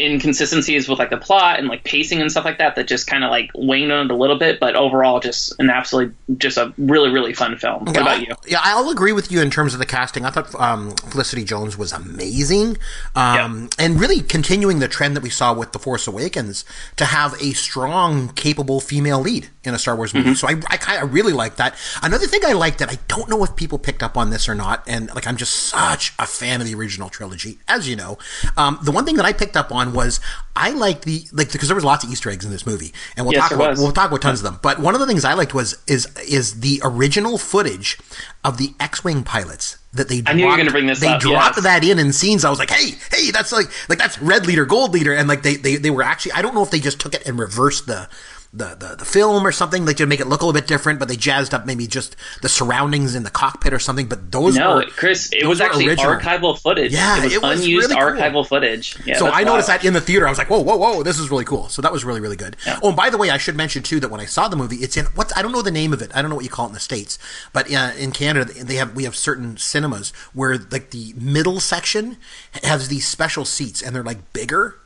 inconsistencies 0.00 0.88
with 0.88 0.98
like 0.98 1.10
the 1.10 1.16
plot 1.16 1.56
and 1.58 1.68
like 1.68 1.84
pacing 1.84 2.20
and 2.20 2.28
stuff 2.28 2.44
like 2.44 2.58
that 2.58 2.74
that 2.74 2.88
just 2.88 3.06
kind 3.06 3.22
of 3.22 3.30
like 3.30 3.48
waned 3.54 3.92
on 3.92 4.06
it 4.06 4.10
a 4.10 4.16
little 4.16 4.36
bit 4.36 4.58
but 4.58 4.74
overall 4.74 5.20
just 5.20 5.54
an 5.60 5.70
absolutely 5.70 6.12
just 6.36 6.56
a 6.56 6.74
really 6.78 7.10
really 7.10 7.32
fun 7.32 7.56
film. 7.56 7.84
What 7.84 7.94
yeah, 7.94 8.02
about 8.02 8.20
you? 8.26 8.34
Yeah 8.48 8.58
i'll 8.62 8.90
agree 8.90 9.12
with 9.12 9.30
you 9.30 9.40
in 9.40 9.50
terms 9.50 9.72
of 9.72 9.78
the 9.78 9.86
casting. 9.86 10.24
I 10.24 10.30
thought 10.30 10.52
um, 10.56 10.90
felicity 10.96 11.44
jones 11.44 11.78
was 11.78 11.92
amazing 11.92 12.76
um, 13.14 13.70
and 13.78 14.00
really 14.00 14.20
continuing 14.20 14.80
the 14.80 14.88
trend 14.88 15.16
that 15.16 15.22
we 15.22 15.30
saw 15.30 15.54
with 15.54 15.70
the 15.70 15.78
force 15.78 16.08
awakens 16.08 16.64
to 16.96 17.04
have 17.04 17.34
a 17.40 17.52
strong 17.52 18.30
capable 18.30 18.80
female 18.80 19.20
lead 19.20 19.48
in 19.62 19.74
a 19.74 19.78
star 19.78 19.94
wars 19.94 20.12
movie. 20.12 20.30
Mm-hmm. 20.30 20.34
so 20.34 20.48
i, 20.48 20.60
I 20.68 20.96
of 20.96 21.14
really 21.14 21.32
like 21.32 21.56
that. 21.56 21.76
Another 22.02 22.26
thing 22.26 22.40
i 22.44 22.52
liked 22.52 22.80
that 22.80 22.90
i 22.90 22.98
don't 23.06 23.28
know 23.28 23.44
if 23.44 23.54
people 23.54 23.78
picked 23.78 24.02
up 24.02 24.16
on 24.16 24.30
this 24.30 24.48
or 24.48 24.56
not 24.56 24.82
and 24.88 25.14
like 25.14 25.28
i'm 25.28 25.36
just 25.36 25.54
such 25.54 26.12
a 26.18 26.26
fan 26.26 26.60
of 26.60 26.66
the 26.66 26.74
original 26.74 27.08
trilogy 27.08 27.58
as 27.68 27.88
you 27.88 27.94
know 27.94 28.18
um, 28.56 28.80
the 28.82 28.90
one 28.90 29.04
thing 29.04 29.14
that 29.14 29.24
i 29.24 29.32
picked 29.32 29.56
up 29.56 29.70
on 29.70 29.83
on 29.84 29.94
was 29.94 30.20
I 30.56 30.70
liked 30.70 31.04
the 31.04 31.24
like 31.32 31.52
because 31.52 31.68
there 31.68 31.74
was 31.74 31.84
lots 31.84 32.04
of 32.04 32.10
Easter 32.10 32.30
eggs 32.30 32.44
in 32.44 32.50
this 32.50 32.66
movie, 32.66 32.92
and 33.16 33.26
we'll 33.26 33.34
yes, 33.34 33.42
talk 33.42 33.52
about 33.52 33.70
was. 33.70 33.80
we'll 33.80 33.92
talk 33.92 34.08
about 34.08 34.22
tons 34.22 34.40
of 34.40 34.44
them. 34.44 34.58
But 34.62 34.78
one 34.78 34.94
of 34.94 35.00
the 35.00 35.06
things 35.06 35.24
I 35.24 35.34
liked 35.34 35.54
was 35.54 35.82
is 35.86 36.06
is 36.28 36.60
the 36.60 36.80
original 36.84 37.38
footage 37.38 37.98
of 38.44 38.58
the 38.58 38.74
X-wing 38.78 39.24
pilots 39.24 39.78
that 39.92 40.08
they. 40.08 40.20
Dropped, 40.20 40.36
knew 40.36 40.44
you 40.44 40.48
were 40.48 40.56
going 40.56 40.66
to 40.66 40.72
bring 40.72 40.86
this. 40.86 41.00
They 41.00 41.08
up, 41.08 41.20
dropped 41.20 41.56
yes. 41.56 41.64
that 41.64 41.84
in 41.84 41.98
in 41.98 42.12
scenes. 42.12 42.44
I 42.44 42.50
was 42.50 42.58
like, 42.58 42.70
hey, 42.70 42.96
hey, 43.10 43.30
that's 43.30 43.52
like 43.52 43.66
like 43.88 43.98
that's 43.98 44.20
red 44.20 44.46
leader, 44.46 44.64
gold 44.64 44.92
leader, 44.92 45.12
and 45.12 45.28
like 45.28 45.42
they 45.42 45.56
they 45.56 45.76
they 45.76 45.90
were 45.90 46.02
actually. 46.02 46.32
I 46.32 46.42
don't 46.42 46.54
know 46.54 46.62
if 46.62 46.70
they 46.70 46.80
just 46.80 47.00
took 47.00 47.14
it 47.14 47.26
and 47.26 47.38
reversed 47.38 47.86
the 47.86 48.08
the, 48.54 48.76
the, 48.76 48.94
the 48.96 49.04
film 49.04 49.44
or 49.44 49.50
something 49.50 49.84
like 49.84 49.96
to 49.96 50.06
make 50.06 50.20
it 50.20 50.28
look 50.28 50.40
a 50.40 50.46
little 50.46 50.58
bit 50.58 50.68
different, 50.68 51.00
but 51.00 51.08
they 51.08 51.16
jazzed 51.16 51.52
up 51.52 51.66
maybe 51.66 51.86
just 51.88 52.14
the 52.40 52.48
surroundings 52.48 53.16
in 53.16 53.24
the 53.24 53.30
cockpit 53.30 53.72
or 53.72 53.80
something. 53.80 54.06
But 54.06 54.30
those 54.30 54.56
no, 54.56 54.76
were, 54.76 54.84
Chris, 54.84 55.30
it 55.32 55.46
was 55.46 55.60
actually 55.60 55.88
original. 55.88 56.14
archival 56.14 56.58
footage. 56.58 56.92
Yeah, 56.92 57.18
it 57.18 57.24
was, 57.24 57.32
it 57.34 57.42
was 57.42 57.60
unused 57.60 57.90
really 57.90 58.00
archival 58.00 58.32
cool. 58.32 58.44
footage. 58.44 58.96
Yeah, 59.04 59.18
so 59.18 59.26
I 59.26 59.42
noticed 59.42 59.68
that 59.68 59.84
in 59.84 59.92
the 59.92 60.00
theater. 60.00 60.26
I 60.26 60.30
was 60.30 60.38
like, 60.38 60.48
whoa, 60.48 60.60
whoa, 60.60 60.76
whoa, 60.76 61.02
this 61.02 61.18
is 61.18 61.30
really 61.30 61.44
cool. 61.44 61.68
So 61.68 61.82
that 61.82 61.92
was 61.92 62.04
really, 62.04 62.20
really 62.20 62.36
good. 62.36 62.56
Yeah. 62.64 62.78
Oh, 62.82 62.88
and 62.88 62.96
by 62.96 63.10
the 63.10 63.18
way, 63.18 63.30
I 63.30 63.38
should 63.38 63.56
mention 63.56 63.82
too 63.82 63.98
that 64.00 64.10
when 64.10 64.20
I 64.20 64.26
saw 64.26 64.46
the 64.46 64.56
movie, 64.56 64.76
it's 64.76 64.96
in 64.96 65.06
what 65.06 65.36
I 65.36 65.42
don't 65.42 65.52
know 65.52 65.62
the 65.62 65.72
name 65.72 65.92
of 65.92 66.00
it. 66.00 66.12
I 66.14 66.22
don't 66.22 66.30
know 66.30 66.36
what 66.36 66.44
you 66.44 66.50
call 66.50 66.66
it 66.66 66.68
in 66.68 66.74
the 66.74 66.80
states, 66.80 67.18
but 67.52 67.72
uh, 67.72 67.92
in 67.98 68.12
Canada 68.12 68.52
they 68.52 68.76
have 68.76 68.94
we 68.94 69.04
have 69.04 69.16
certain 69.16 69.56
cinemas 69.56 70.12
where 70.32 70.58
like 70.70 70.90
the 70.90 71.12
middle 71.16 71.58
section 71.58 72.18
has 72.62 72.88
these 72.88 73.06
special 73.06 73.44
seats 73.44 73.82
and 73.82 73.94
they're 73.94 74.04
like 74.04 74.32
bigger 74.32 74.76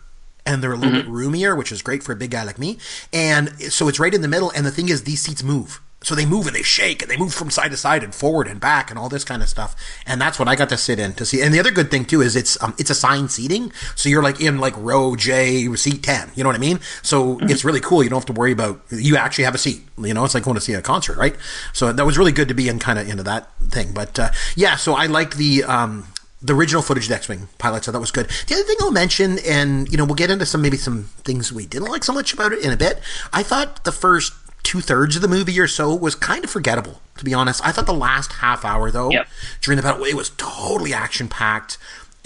and 0.48 0.62
they're 0.62 0.72
a 0.72 0.76
little 0.76 0.92
mm-hmm. 0.92 1.02
bit 1.02 1.08
roomier, 1.08 1.54
which 1.54 1.70
is 1.70 1.82
great 1.82 2.02
for 2.02 2.12
a 2.12 2.16
big 2.16 2.30
guy 2.30 2.42
like 2.42 2.58
me. 2.58 2.78
And 3.12 3.50
so 3.70 3.86
it's 3.86 4.00
right 4.00 4.14
in 4.14 4.22
the 4.22 4.28
middle. 4.28 4.50
And 4.50 4.64
the 4.64 4.70
thing 4.70 4.88
is, 4.88 5.04
these 5.04 5.20
seats 5.20 5.42
move. 5.42 5.80
So 6.00 6.14
they 6.14 6.24
move 6.24 6.46
and 6.46 6.54
they 6.54 6.62
shake 6.62 7.02
and 7.02 7.10
they 7.10 7.16
move 7.16 7.34
from 7.34 7.50
side 7.50 7.72
to 7.72 7.76
side 7.76 8.04
and 8.04 8.14
forward 8.14 8.46
and 8.46 8.60
back 8.60 8.88
and 8.88 8.98
all 8.98 9.08
this 9.08 9.24
kind 9.24 9.42
of 9.42 9.48
stuff. 9.48 9.74
And 10.06 10.20
that's 10.20 10.38
what 10.38 10.46
I 10.46 10.54
got 10.54 10.68
to 10.68 10.76
sit 10.76 11.00
in 11.00 11.12
to 11.14 11.26
see. 11.26 11.42
And 11.42 11.52
the 11.52 11.58
other 11.58 11.72
good 11.72 11.90
thing 11.90 12.04
too 12.04 12.22
is 12.22 12.36
it's 12.36 12.60
um, 12.62 12.72
it's 12.78 12.88
assigned 12.88 13.32
seating, 13.32 13.72
so 13.96 14.08
you're 14.08 14.22
like 14.22 14.40
in 14.40 14.58
like 14.58 14.74
row 14.76 15.16
J, 15.16 15.74
seat 15.74 16.04
ten. 16.04 16.30
You 16.36 16.44
know 16.44 16.50
what 16.50 16.56
I 16.56 16.60
mean? 16.60 16.78
So 17.02 17.34
mm-hmm. 17.34 17.50
it's 17.50 17.64
really 17.64 17.80
cool. 17.80 18.04
You 18.04 18.10
don't 18.10 18.20
have 18.20 18.26
to 18.26 18.32
worry 18.32 18.52
about 18.52 18.80
you 18.90 19.16
actually 19.16 19.44
have 19.44 19.56
a 19.56 19.58
seat. 19.58 19.82
You 19.98 20.14
know, 20.14 20.24
it's 20.24 20.34
like 20.34 20.44
going 20.44 20.54
to 20.54 20.60
see 20.60 20.74
a 20.74 20.80
concert, 20.80 21.18
right? 21.18 21.34
So 21.72 21.92
that 21.92 22.06
was 22.06 22.16
really 22.16 22.32
good 22.32 22.46
to 22.46 22.54
be 22.54 22.68
in 22.68 22.78
kind 22.78 23.00
of 23.00 23.08
into 23.08 23.24
that 23.24 23.50
thing. 23.62 23.92
But 23.92 24.20
uh, 24.20 24.30
yeah, 24.54 24.76
so 24.76 24.94
I 24.94 25.06
like 25.06 25.34
the 25.34 25.64
um, 25.64 26.06
the 26.40 26.54
original 26.54 26.82
footage 26.82 27.06
of 27.06 27.12
X-wing 27.12 27.48
pilots, 27.58 27.88
I 27.88 27.92
thought 27.92 28.00
was 28.00 28.10
good. 28.10 28.28
The 28.46 28.54
other 28.54 28.64
thing 28.64 28.76
I'll 28.80 28.92
mention, 28.92 29.38
and 29.40 29.88
you 29.90 29.96
know, 29.96 30.04
we'll 30.04 30.14
get 30.14 30.30
into 30.30 30.46
some 30.46 30.62
maybe 30.62 30.76
some 30.76 31.04
things 31.24 31.52
we 31.52 31.66
didn't 31.66 31.88
like 31.88 32.04
so 32.04 32.12
much 32.12 32.32
about 32.32 32.52
it 32.52 32.64
in 32.64 32.72
a 32.72 32.76
bit. 32.76 33.00
I 33.32 33.42
thought 33.42 33.84
the 33.84 33.92
first 33.92 34.32
two 34.62 34.80
thirds 34.80 35.16
of 35.16 35.22
the 35.22 35.28
movie 35.28 35.58
or 35.58 35.66
so 35.66 35.94
was 35.94 36.14
kind 36.14 36.44
of 36.44 36.50
forgettable, 36.50 37.00
to 37.16 37.24
be 37.24 37.34
honest. 37.34 37.64
I 37.64 37.72
thought 37.72 37.86
the 37.86 37.94
last 37.94 38.34
half 38.34 38.64
hour 38.64 38.90
though, 38.90 39.10
yep. 39.10 39.26
during 39.60 39.76
the 39.76 39.82
battle, 39.82 40.04
it 40.04 40.14
was 40.14 40.30
totally 40.36 40.92
action 40.92 41.28
packed. 41.28 41.78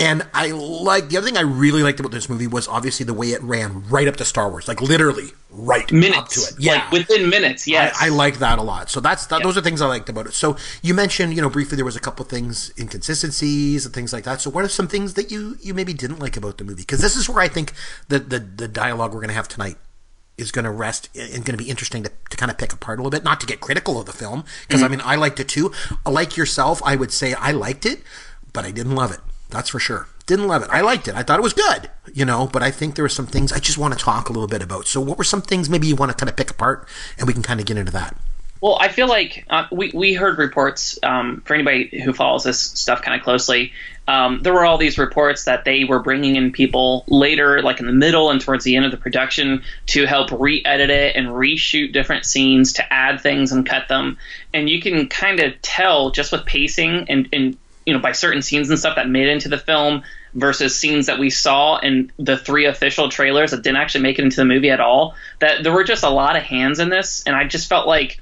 And 0.02 0.26
I 0.34 0.50
like 0.50 1.10
the 1.10 1.16
other 1.16 1.26
thing 1.26 1.36
I 1.36 1.42
really 1.42 1.84
liked 1.84 2.00
about 2.00 2.10
this 2.10 2.28
movie 2.28 2.48
was 2.48 2.66
obviously 2.66 3.06
the 3.06 3.14
way 3.14 3.28
it 3.28 3.40
ran 3.40 3.88
right 3.88 4.08
up 4.08 4.16
to 4.16 4.24
Star 4.24 4.50
Wars, 4.50 4.66
like 4.66 4.82
literally 4.82 5.28
right 5.48 5.90
minutes. 5.92 6.18
up 6.18 6.28
to 6.30 6.40
it. 6.40 6.54
Yeah, 6.58 6.72
like 6.72 6.90
within 6.90 7.30
minutes. 7.30 7.68
Yes, 7.68 7.96
I, 8.00 8.06
I 8.06 8.08
like 8.08 8.40
that 8.40 8.58
a 8.58 8.62
lot. 8.62 8.90
So 8.90 8.98
that's 8.98 9.26
that, 9.26 9.44
those 9.44 9.56
are 9.56 9.60
things 9.60 9.80
I 9.80 9.86
liked 9.86 10.08
about 10.08 10.26
it. 10.26 10.32
So 10.32 10.56
you 10.82 10.92
mentioned, 10.92 11.34
you 11.34 11.40
know, 11.40 11.48
briefly 11.48 11.76
there 11.76 11.84
was 11.84 11.94
a 11.94 12.00
couple 12.00 12.24
things 12.24 12.72
inconsistencies 12.76 13.86
and 13.86 13.94
things 13.94 14.12
like 14.12 14.24
that. 14.24 14.40
So 14.40 14.50
what 14.50 14.64
are 14.64 14.68
some 14.68 14.88
things 14.88 15.14
that 15.14 15.30
you 15.30 15.56
you 15.60 15.72
maybe 15.72 15.94
didn't 15.94 16.18
like 16.18 16.36
about 16.36 16.58
the 16.58 16.64
movie? 16.64 16.82
Because 16.82 17.00
this 17.00 17.14
is 17.14 17.28
where 17.28 17.40
I 17.44 17.46
think 17.46 17.72
the 18.08 18.18
the, 18.18 18.40
the 18.40 18.66
dialogue 18.66 19.12
we're 19.12 19.20
going 19.20 19.28
to 19.28 19.34
have 19.34 19.46
tonight 19.46 19.76
is 20.36 20.50
going 20.50 20.64
to 20.64 20.70
rest 20.72 21.10
and 21.14 21.44
going 21.44 21.56
to 21.56 21.62
be 21.62 21.70
interesting 21.70 22.02
to, 22.02 22.10
to 22.30 22.36
kind 22.36 22.50
of 22.50 22.58
pick 22.58 22.72
apart 22.72 22.98
a 22.98 23.02
little 23.02 23.16
bit. 23.16 23.22
Not 23.22 23.38
to 23.38 23.46
get 23.46 23.60
critical 23.60 24.00
of 24.00 24.06
the 24.06 24.12
film, 24.12 24.42
because 24.66 24.80
mm-hmm. 24.80 24.92
I 24.92 24.96
mean 24.96 25.02
I 25.04 25.14
liked 25.14 25.38
it 25.38 25.48
too. 25.48 25.70
Like 26.04 26.36
yourself, 26.36 26.82
I 26.84 26.96
would 26.96 27.12
say 27.12 27.34
I 27.34 27.52
liked 27.52 27.86
it, 27.86 28.00
but 28.52 28.64
I 28.64 28.72
didn't 28.72 28.96
love 28.96 29.12
it. 29.12 29.20
That's 29.52 29.68
for 29.68 29.78
sure. 29.78 30.08
Didn't 30.26 30.48
love 30.48 30.62
it. 30.62 30.70
I 30.70 30.80
liked 30.80 31.08
it. 31.08 31.14
I 31.14 31.22
thought 31.22 31.38
it 31.38 31.42
was 31.42 31.52
good, 31.52 31.90
you 32.12 32.24
know, 32.24 32.46
but 32.46 32.62
I 32.62 32.70
think 32.70 32.94
there 32.94 33.04
were 33.04 33.08
some 33.08 33.26
things 33.26 33.52
I 33.52 33.58
just 33.58 33.78
want 33.78 33.92
to 33.96 34.02
talk 34.02 34.28
a 34.28 34.32
little 34.32 34.48
bit 34.48 34.62
about. 34.62 34.86
So, 34.86 35.00
what 35.00 35.18
were 35.18 35.24
some 35.24 35.42
things 35.42 35.68
maybe 35.68 35.86
you 35.86 35.96
want 35.96 36.10
to 36.10 36.16
kind 36.16 36.30
of 36.30 36.36
pick 36.36 36.50
apart 36.50 36.88
and 37.18 37.26
we 37.26 37.32
can 37.32 37.42
kind 37.42 37.60
of 37.60 37.66
get 37.66 37.76
into 37.76 37.92
that? 37.92 38.16
Well, 38.62 38.78
I 38.80 38.88
feel 38.88 39.08
like 39.08 39.44
uh, 39.50 39.66
we, 39.72 39.90
we 39.92 40.14
heard 40.14 40.38
reports 40.38 40.96
um, 41.02 41.42
for 41.44 41.54
anybody 41.54 42.00
who 42.00 42.12
follows 42.12 42.44
this 42.44 42.60
stuff 42.60 43.02
kind 43.02 43.18
of 43.18 43.24
closely. 43.24 43.72
Um, 44.06 44.40
there 44.40 44.52
were 44.52 44.64
all 44.64 44.78
these 44.78 44.98
reports 44.98 45.44
that 45.44 45.64
they 45.64 45.82
were 45.82 45.98
bringing 45.98 46.36
in 46.36 46.52
people 46.52 47.04
later, 47.08 47.60
like 47.60 47.80
in 47.80 47.86
the 47.86 47.92
middle 47.92 48.30
and 48.30 48.40
towards 48.40 48.62
the 48.62 48.76
end 48.76 48.84
of 48.84 48.92
the 48.92 48.98
production, 48.98 49.64
to 49.86 50.06
help 50.06 50.30
re 50.30 50.62
edit 50.64 50.90
it 50.90 51.16
and 51.16 51.26
reshoot 51.26 51.92
different 51.92 52.24
scenes 52.24 52.74
to 52.74 52.92
add 52.92 53.20
things 53.20 53.50
and 53.50 53.66
cut 53.66 53.88
them. 53.88 54.16
And 54.54 54.70
you 54.70 54.80
can 54.80 55.08
kind 55.08 55.40
of 55.40 55.60
tell 55.60 56.10
just 56.10 56.30
with 56.30 56.46
pacing 56.46 57.06
and, 57.08 57.28
and 57.32 57.58
you 57.86 57.94
know 57.94 58.00
by 58.00 58.12
certain 58.12 58.42
scenes 58.42 58.70
and 58.70 58.78
stuff 58.78 58.96
that 58.96 59.08
made 59.08 59.26
it 59.26 59.32
into 59.32 59.48
the 59.48 59.58
film 59.58 60.02
versus 60.34 60.78
scenes 60.78 61.06
that 61.06 61.18
we 61.18 61.30
saw 61.30 61.78
in 61.78 62.10
the 62.18 62.36
three 62.36 62.66
official 62.66 63.08
trailers 63.08 63.50
that 63.50 63.62
didn't 63.62 63.76
actually 63.76 64.02
make 64.02 64.18
it 64.18 64.24
into 64.24 64.36
the 64.36 64.44
movie 64.44 64.70
at 64.70 64.80
all 64.80 65.14
that 65.40 65.62
there 65.62 65.72
were 65.72 65.84
just 65.84 66.04
a 66.04 66.10
lot 66.10 66.36
of 66.36 66.42
hands 66.42 66.78
in 66.78 66.88
this 66.88 67.22
and 67.26 67.36
i 67.36 67.44
just 67.44 67.68
felt 67.68 67.86
like 67.86 68.20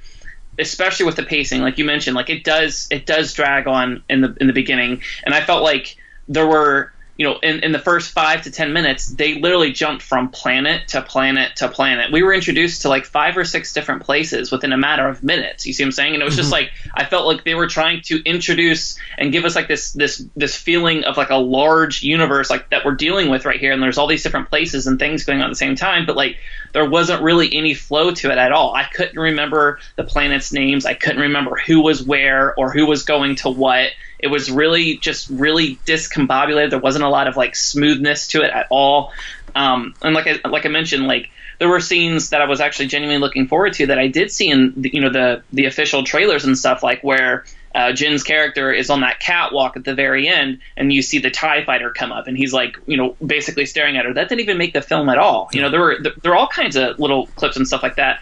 especially 0.59 1.05
with 1.05 1.15
the 1.15 1.23
pacing 1.23 1.61
like 1.61 1.77
you 1.77 1.85
mentioned 1.85 2.15
like 2.15 2.29
it 2.29 2.43
does 2.43 2.87
it 2.91 3.05
does 3.05 3.33
drag 3.33 3.67
on 3.67 4.03
in 4.09 4.21
the 4.21 4.35
in 4.39 4.47
the 4.47 4.53
beginning. 4.53 5.01
And 5.23 5.33
i 5.33 5.41
felt 5.41 5.63
like 5.63 5.97
there 6.27 6.47
were 6.47 6.90
you 7.21 7.27
know, 7.27 7.37
in, 7.43 7.63
in 7.63 7.71
the 7.71 7.77
first 7.77 8.13
five 8.13 8.41
to 8.41 8.51
ten 8.51 8.73
minutes, 8.73 9.05
they 9.05 9.35
literally 9.39 9.71
jumped 9.71 10.01
from 10.01 10.29
planet 10.29 10.87
to 10.87 11.03
planet 11.03 11.55
to 11.57 11.69
planet. 11.69 12.11
We 12.11 12.23
were 12.23 12.33
introduced 12.33 12.81
to 12.81 12.89
like 12.89 13.05
five 13.05 13.37
or 13.37 13.45
six 13.45 13.73
different 13.73 14.01
places 14.01 14.51
within 14.51 14.73
a 14.73 14.77
matter 14.77 15.07
of 15.07 15.21
minutes. 15.23 15.67
You 15.67 15.73
see 15.73 15.83
what 15.83 15.89
I'm 15.89 15.91
saying? 15.91 16.13
And 16.15 16.23
it 16.23 16.25
was 16.25 16.33
mm-hmm. 16.33 16.39
just 16.39 16.51
like 16.51 16.71
I 16.95 17.05
felt 17.05 17.27
like 17.27 17.43
they 17.43 17.53
were 17.53 17.67
trying 17.67 18.01
to 18.05 18.23
introduce 18.23 18.97
and 19.19 19.31
give 19.31 19.45
us 19.45 19.55
like 19.55 19.67
this 19.67 19.91
this 19.91 20.25
this 20.35 20.55
feeling 20.55 21.03
of 21.03 21.15
like 21.15 21.29
a 21.29 21.35
large 21.35 22.01
universe 22.01 22.49
like 22.49 22.71
that 22.71 22.85
we're 22.85 22.95
dealing 22.95 23.29
with 23.29 23.45
right 23.45 23.59
here. 23.59 23.71
And 23.71 23.83
there's 23.83 23.99
all 23.99 24.07
these 24.07 24.23
different 24.23 24.49
places 24.49 24.87
and 24.87 24.97
things 24.97 25.23
going 25.23 25.41
on 25.41 25.45
at 25.45 25.49
the 25.49 25.55
same 25.55 25.75
time, 25.75 26.07
but 26.07 26.15
like 26.15 26.37
there 26.73 26.89
wasn't 26.89 27.21
really 27.21 27.53
any 27.53 27.75
flow 27.75 28.09
to 28.15 28.31
it 28.31 28.39
at 28.39 28.51
all. 28.51 28.73
I 28.73 28.85
couldn't 28.85 29.19
remember 29.19 29.77
the 29.95 30.05
planets' 30.05 30.51
names. 30.51 30.87
I 30.87 30.95
couldn't 30.95 31.21
remember 31.21 31.55
who 31.67 31.81
was 31.81 32.01
where 32.01 32.55
or 32.57 32.71
who 32.71 32.87
was 32.87 33.03
going 33.03 33.35
to 33.35 33.51
what 33.51 33.89
it 34.21 34.27
was 34.27 34.51
really 34.51 34.97
just 34.97 35.29
really 35.29 35.77
discombobulated. 35.85 36.69
There 36.69 36.79
wasn't 36.79 37.03
a 37.03 37.09
lot 37.09 37.27
of 37.27 37.37
like 37.37 37.55
smoothness 37.55 38.27
to 38.29 38.41
it 38.41 38.51
at 38.51 38.67
all. 38.69 39.11
Um, 39.55 39.95
and 40.01 40.13
like 40.13 40.27
I, 40.27 40.47
like 40.47 40.65
I 40.65 40.69
mentioned, 40.69 41.07
like 41.07 41.29
there 41.59 41.69
were 41.69 41.79
scenes 41.79 42.29
that 42.29 42.41
I 42.41 42.45
was 42.45 42.61
actually 42.61 42.87
genuinely 42.87 43.19
looking 43.19 43.47
forward 43.47 43.73
to 43.73 43.87
that 43.87 43.99
I 43.99 44.07
did 44.07 44.31
see 44.31 44.49
in 44.49 44.73
the, 44.77 44.89
you 44.93 45.01
know 45.01 45.11
the 45.11 45.43
the 45.51 45.65
official 45.65 46.03
trailers 46.03 46.45
and 46.45 46.57
stuff 46.57 46.83
like 46.83 47.03
where 47.03 47.45
uh, 47.73 47.93
Jyn's 47.93 48.23
character 48.23 48.71
is 48.71 48.89
on 48.89 49.01
that 49.01 49.19
catwalk 49.19 49.77
at 49.77 49.85
the 49.85 49.95
very 49.95 50.27
end, 50.27 50.59
and 50.75 50.91
you 50.91 51.01
see 51.01 51.19
the 51.19 51.29
Tie 51.29 51.63
Fighter 51.63 51.91
come 51.91 52.11
up, 52.11 52.27
and 52.27 52.37
he's 52.37 52.53
like, 52.53 52.77
you 52.85 52.97
know, 52.97 53.15
basically 53.25 53.65
staring 53.65 53.97
at 53.97 54.05
her. 54.05 54.13
That 54.13 54.27
didn't 54.29 54.41
even 54.41 54.57
make 54.57 54.73
the 54.73 54.81
film 54.81 55.09
at 55.09 55.17
all. 55.17 55.49
You 55.53 55.61
know, 55.61 55.69
there 55.69 55.79
were 55.79 55.97
there 56.21 56.33
are 56.33 56.35
all 56.35 56.47
kinds 56.47 56.75
of 56.75 56.99
little 56.99 57.27
clips 57.27 57.57
and 57.57 57.67
stuff 57.67 57.83
like 57.83 57.95
that. 57.95 58.19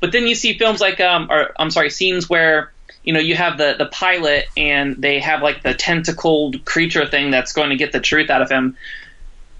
But 0.00 0.12
then 0.12 0.26
you 0.26 0.34
see 0.34 0.58
films 0.58 0.80
like, 0.80 1.00
um, 1.00 1.28
or 1.30 1.52
I'm 1.58 1.70
sorry, 1.70 1.90
scenes 1.90 2.28
where 2.28 2.72
you 3.06 3.12
know 3.12 3.20
you 3.20 3.34
have 3.34 3.56
the 3.56 3.74
the 3.78 3.86
pilot 3.86 4.46
and 4.56 4.96
they 4.96 5.18
have 5.20 5.42
like 5.42 5.62
the 5.62 5.72
tentacled 5.72 6.64
creature 6.64 7.06
thing 7.06 7.30
that's 7.30 7.52
going 7.52 7.70
to 7.70 7.76
get 7.76 7.92
the 7.92 8.00
truth 8.00 8.28
out 8.28 8.42
of 8.42 8.50
him 8.50 8.76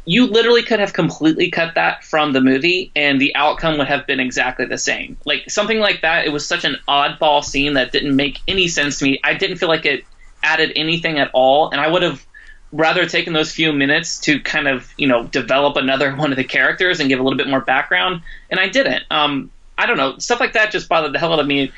you 0.09 0.27
literally 0.27 0.63
could 0.63 0.79
have 0.79 0.93
completely 0.93 1.51
cut 1.51 1.75
that 1.75 2.05
from 2.05 2.33
the 2.33 2.41
movie 2.41 2.93
and 2.95 3.21
the 3.21 3.35
outcome 3.35 3.77
would 3.77 3.89
have 3.89 4.07
been 4.07 4.21
exactly 4.21 4.65
the 4.65 4.79
same. 4.79 5.17
Like 5.25 5.51
something 5.51 5.81
like 5.81 6.03
that, 6.03 6.25
it 6.25 6.33
was 6.33 6.47
such 6.47 6.65
an 6.65 6.77
oddball 6.87 7.45
scene 7.45 7.75
that 7.75 7.91
didn't 7.91 8.15
make 8.15 8.41
any 8.47 8.69
sense 8.69 9.01
to 9.01 9.05
me. 9.05 9.21
I 9.25 9.35
didn't 9.35 9.57
feel 9.57 9.69
like 9.69 9.85
it 9.85 10.05
added 10.45 10.73
anything 10.77 11.19
at 11.19 11.29
all, 11.33 11.71
and 11.71 11.81
I 11.81 11.89
would 11.89 12.03
have 12.03 12.25
rather 12.71 13.07
taken 13.07 13.33
those 13.33 13.51
few 13.51 13.73
minutes 13.73 14.21
to 14.21 14.41
kind 14.41 14.69
of, 14.69 14.89
you 14.97 15.09
know, 15.09 15.25
develop 15.25 15.77
another 15.77 16.13
one 16.17 16.31
of 16.31 16.37
the 16.37 16.45
characters 16.45 17.01
and 17.01 17.09
give 17.09 17.19
a 17.19 17.23
little 17.23 17.37
bit 17.37 17.49
more 17.49 17.61
background, 17.61 18.23
and 18.49 18.61
I 18.61 18.69
didn't. 18.69 19.03
Um, 19.11 19.51
I 19.77 19.87
don't 19.87 19.97
know, 19.97 20.19
stuff 20.19 20.39
like 20.39 20.53
that 20.53 20.71
just 20.71 20.89
bothered 20.89 21.13
the 21.13 21.19
hell 21.19 21.33
out 21.33 21.41
of 21.41 21.47
me. 21.49 21.73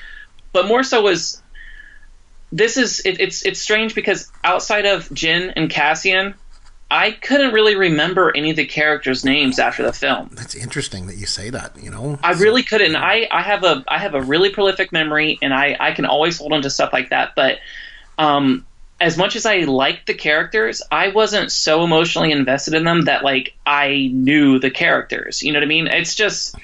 But 0.52 0.68
more 0.68 0.82
so 0.82 1.02
was 1.02 1.42
this 2.52 2.76
is 2.76 3.00
it, 3.04 3.20
it's 3.20 3.44
it's 3.44 3.60
strange 3.60 3.94
because 3.94 4.30
outside 4.42 4.86
of 4.86 5.08
Jyn 5.10 5.52
and 5.54 5.68
Cassian, 5.68 6.34
I 6.90 7.10
couldn't 7.10 7.52
really 7.52 7.76
remember 7.76 8.34
any 8.34 8.50
of 8.50 8.56
the 8.56 8.64
characters' 8.64 9.24
names 9.24 9.58
after 9.58 9.82
the 9.82 9.92
film. 9.92 10.30
That's 10.32 10.54
interesting 10.54 11.06
that 11.08 11.16
you 11.16 11.26
say 11.26 11.50
that. 11.50 11.76
You 11.82 11.90
know, 11.90 12.18
I 12.22 12.34
so, 12.34 12.42
really 12.42 12.62
couldn't. 12.62 12.96
I, 12.96 13.28
I 13.30 13.42
have 13.42 13.64
a 13.64 13.84
I 13.86 13.98
have 13.98 14.14
a 14.14 14.22
really 14.22 14.50
prolific 14.50 14.92
memory, 14.92 15.38
and 15.42 15.52
I 15.52 15.76
I 15.78 15.92
can 15.92 16.06
always 16.06 16.38
hold 16.38 16.52
on 16.52 16.62
to 16.62 16.70
stuff 16.70 16.92
like 16.92 17.10
that. 17.10 17.34
But 17.36 17.58
um, 18.16 18.64
as 19.00 19.18
much 19.18 19.36
as 19.36 19.44
I 19.44 19.58
liked 19.58 20.06
the 20.06 20.14
characters, 20.14 20.80
I 20.90 21.08
wasn't 21.08 21.52
so 21.52 21.84
emotionally 21.84 22.32
invested 22.32 22.74
in 22.74 22.84
them 22.84 23.02
that 23.02 23.22
like 23.22 23.54
I 23.66 24.10
knew 24.12 24.58
the 24.58 24.70
characters. 24.70 25.42
You 25.42 25.52
know 25.52 25.58
what 25.58 25.64
I 25.64 25.68
mean? 25.68 25.86
It's 25.86 26.14
just 26.14 26.56